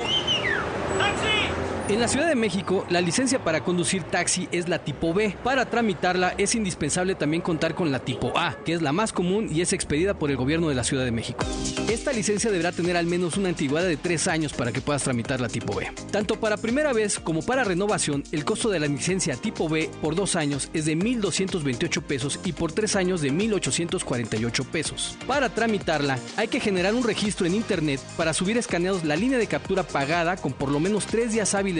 En 1.91 1.99
la 1.99 2.07
Ciudad 2.07 2.29
de 2.29 2.37
México, 2.37 2.87
la 2.89 3.01
licencia 3.01 3.43
para 3.43 3.65
conducir 3.65 4.05
taxi 4.05 4.49
es 4.53 4.69
la 4.69 4.79
tipo 4.79 5.13
B. 5.13 5.37
Para 5.43 5.69
tramitarla 5.69 6.35
es 6.39 6.55
indispensable 6.55 7.17
también 7.17 7.43
contar 7.43 7.75
con 7.75 7.91
la 7.91 7.99
tipo 7.99 8.33
A, 8.39 8.57
que 8.65 8.75
es 8.75 8.81
la 8.81 8.93
más 8.93 9.13
común 9.13 9.49
y 9.53 9.61
es 9.61 9.73
expedida 9.73 10.15
por 10.15 10.31
el 10.31 10.37
gobierno 10.37 10.69
de 10.69 10.77
la 10.77 10.85
Ciudad 10.85 11.05
de 11.05 11.11
México. 11.11 11.45
Esta 11.89 12.13
licencia 12.13 12.53
deberá 12.53 12.71
tener 12.71 12.97
al 12.97 13.07
menos 13.07 13.37
una 13.37 13.49
antigüedad 13.49 13.89
de 13.89 13.97
tres 13.97 14.29
años 14.29 14.53
para 14.53 14.71
que 14.71 14.81
puedas 14.81 15.03
tramitar 15.03 15.41
la 15.41 15.49
tipo 15.49 15.75
B. 15.75 15.91
Tanto 16.13 16.39
para 16.39 16.57
primera 16.57 16.93
vez 16.93 17.19
como 17.19 17.43
para 17.43 17.65
renovación, 17.65 18.23
el 18.31 18.45
costo 18.45 18.71
de 18.71 18.79
la 18.79 18.87
licencia 18.87 19.35
tipo 19.35 19.69
B 19.69 19.91
por 20.01 20.15
dos 20.15 20.37
años 20.37 20.71
es 20.73 20.85
de 20.85 20.97
1.228 20.97 22.03
pesos 22.03 22.39
y 22.45 22.53
por 22.53 22.71
tres 22.71 22.95
años 22.95 23.21
de 23.21 23.33
1.848 23.33 24.65
pesos. 24.67 25.17
Para 25.27 25.49
tramitarla, 25.49 26.21
hay 26.37 26.47
que 26.47 26.61
generar 26.61 26.95
un 26.95 27.03
registro 27.03 27.47
en 27.47 27.57
Internet 27.57 27.99
para 28.17 28.33
subir 28.33 28.57
escaneados 28.57 29.03
la 29.05 29.17
línea 29.17 29.39
de 29.39 29.49
captura 29.49 29.83
pagada 29.83 30.37
con 30.37 30.53
por 30.53 30.71
lo 30.71 30.79
menos 30.79 31.07
tres 31.07 31.33
días 31.33 31.57
hábiles 31.57 31.80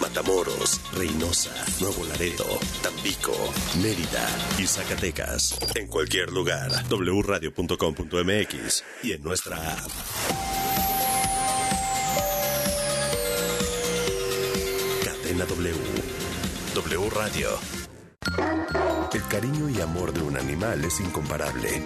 Matamoros, 0.00 0.80
Reynosa, 0.92 1.52
Nuevo 1.80 2.04
Laredo, 2.04 2.46
Tampico, 2.82 3.32
Mérida 3.82 4.28
y 4.58 4.66
Zacatecas. 4.66 5.56
En 5.74 5.88
cualquier 5.88 6.32
lugar, 6.32 6.70
wradio.com.mx 6.90 8.84
y 9.02 9.12
en 9.12 9.22
nuestra 9.22 9.56
app. 9.72 9.90
en 15.28 15.38
la 15.38 15.44
W. 15.44 15.74
W 16.74 17.10
Radio. 17.10 17.48
El 19.12 19.22
cariño 19.28 19.68
y 19.68 19.80
amor 19.80 20.12
de 20.12 20.22
un 20.22 20.36
animal 20.36 20.84
es 20.84 21.00
incomparable. 21.00 21.82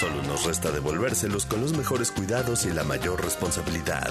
Solo 0.00 0.22
nos 0.22 0.44
resta 0.44 0.72
devolvérselos 0.72 1.46
con 1.46 1.60
los 1.60 1.76
mejores 1.76 2.10
cuidados 2.10 2.66
y 2.66 2.72
la 2.72 2.82
mayor 2.82 3.22
responsabilidad. 3.22 4.10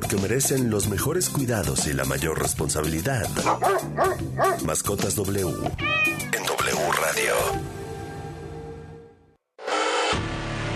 porque 0.00 0.16
merecen 0.16 0.70
los 0.70 0.86
mejores 0.86 1.28
cuidados 1.28 1.88
y 1.88 1.92
la 1.92 2.04
mayor 2.04 2.40
responsabilidad. 2.40 3.28
Mascotas 4.64 5.16
W 5.16 5.40
en 5.40 6.44
W 6.46 6.92
Radio. 7.02 7.34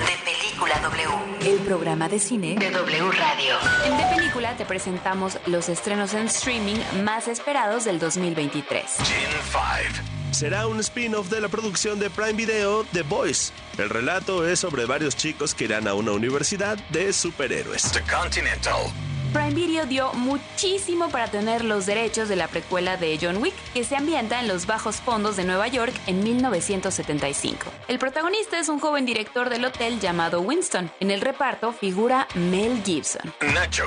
De 0.01 0.17
Película 0.25 0.75
W, 0.81 1.53
el 1.53 1.59
programa 1.61 2.09
de 2.09 2.19
cine 2.19 2.57
de 2.59 2.73
W 2.73 3.13
Radio. 3.13 3.55
En 3.85 3.97
De 3.97 4.17
Película 4.17 4.57
te 4.57 4.65
presentamos 4.65 5.39
los 5.47 5.69
estrenos 5.69 6.15
en 6.15 6.27
streaming 6.27 6.79
más 7.05 7.29
esperados 7.29 7.85
del 7.85 8.01
2023. 8.01 8.85
Gen 9.05 9.31
5 9.53 10.13
será 10.33 10.67
un 10.67 10.81
spin-off 10.81 11.29
de 11.31 11.41
la 11.41 11.49
producción 11.49 12.01
de 12.01 12.11
Prime 12.11 12.33
Video 12.33 12.85
The 12.93 13.03
Boys. 13.03 13.53
El 13.79 13.89
relato 13.89 14.45
es 14.49 14.59
sobre 14.59 14.87
varios 14.87 15.15
chicos 15.15 15.55
que 15.55 15.67
irán 15.67 15.87
a 15.87 15.95
una 15.95 16.11
universidad 16.11 16.79
de 16.89 17.13
superhéroes. 17.13 17.93
The 17.93 18.03
Continental. 18.03 19.12
Prime 19.33 19.55
Video 19.55 19.87
dio 19.87 20.13
muchísimo 20.13 21.09
para 21.09 21.29
tener 21.29 21.65
los 21.65 21.87
derechos 21.87 22.29
de 22.29 22.37
la 22.37 22.49
precuela 22.49 22.99
de 22.99 23.19
John 23.21 23.39
Wick, 23.39 23.55
que 23.73 23.83
se 23.83 23.97
ambienta 23.97 24.41
en 24.41 24.49
los 24.49 24.67
bajos 24.67 24.97
fondos 24.97 25.37
de 25.37 25.45
Nueva 25.45 25.69
York 25.69 25.95
en 26.07 26.23
1975. 26.23 27.67
El 27.89 27.99
protagonista 27.99 28.59
es 28.59 28.69
un 28.69 28.79
joven 28.79 29.07
director 29.07 29.49
del 29.49 29.65
hotel 29.65 30.01
llamado 30.01 30.41
Winston. 30.43 30.91
En 31.01 31.11
el 31.11 31.23
reparto 31.23 31.73
figura 31.73 32.29
Mel 32.35 32.83
Gibson. 32.85 33.33
Nacho. 33.55 33.85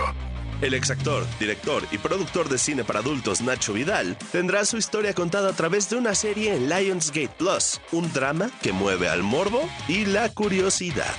El 0.61 0.73
exactor, 0.73 1.25
director 1.37 1.83
y 1.91 1.97
productor 1.97 2.47
de 2.49 2.57
cine 2.57 2.83
para 2.83 2.99
adultos 2.99 3.41
Nacho 3.41 3.73
Vidal 3.73 4.17
tendrá 4.31 4.63
su 4.65 4.77
historia 4.77 5.13
contada 5.13 5.49
a 5.49 5.53
través 5.53 5.89
de 5.89 5.97
una 5.97 6.15
serie 6.15 6.55
en 6.55 6.69
Lionsgate 6.69 7.33
Plus, 7.37 7.81
un 7.91 8.11
drama 8.13 8.49
que 8.61 8.71
mueve 8.71 9.09
al 9.09 9.21
morbo 9.21 9.69
y 9.87 10.05
la 10.05 10.29
curiosidad. 10.29 11.13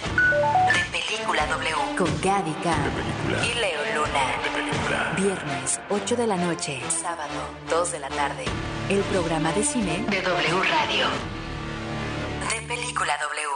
De 0.72 0.98
película 0.98 1.46
W 1.46 1.76
con 1.96 2.08
Gaby 2.22 2.54
y 3.44 3.54
Leo 3.60 3.95
Luna. 4.16 4.42
De 4.42 4.50
película. 4.50 5.12
Viernes 5.16 5.80
8 5.90 6.16
de 6.16 6.26
la 6.26 6.36
noche, 6.36 6.80
sábado 6.88 7.34
2 7.70 7.92
de 7.92 7.98
la 8.00 8.08
tarde. 8.08 8.44
El 8.88 9.00
programa 9.00 9.52
de 9.52 9.62
cine 9.62 10.04
de 10.08 10.22
W 10.22 10.62
Radio. 10.62 11.06
De 12.50 12.66
película 12.66 13.12
W. 13.20 13.55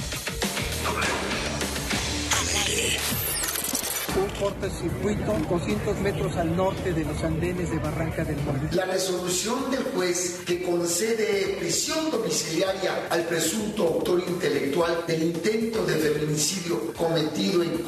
Un 4.41 4.49
cortocircuito 4.49 5.37
200 5.49 5.99
metros 5.99 6.35
al 6.35 6.55
norte 6.55 6.93
de 6.93 7.05
los 7.05 7.23
andenes 7.23 7.69
de 7.69 7.77
Barranca 7.77 8.23
del 8.23 8.37
Mundo. 8.37 8.67
La 8.71 8.85
resolución 8.85 9.69
del 9.69 9.83
juez 9.83 10.41
que 10.45 10.63
concede 10.63 11.57
prisión 11.59 12.09
domiciliaria 12.09 13.07
al 13.09 13.23
presunto 13.25 13.83
autor 13.83 14.23
intelectual 14.27 15.03
del 15.07 15.23
intento 15.23 15.85
de 15.85 15.93
feminicidio 15.93 16.93
cometido 16.93 17.61
en 17.61 17.77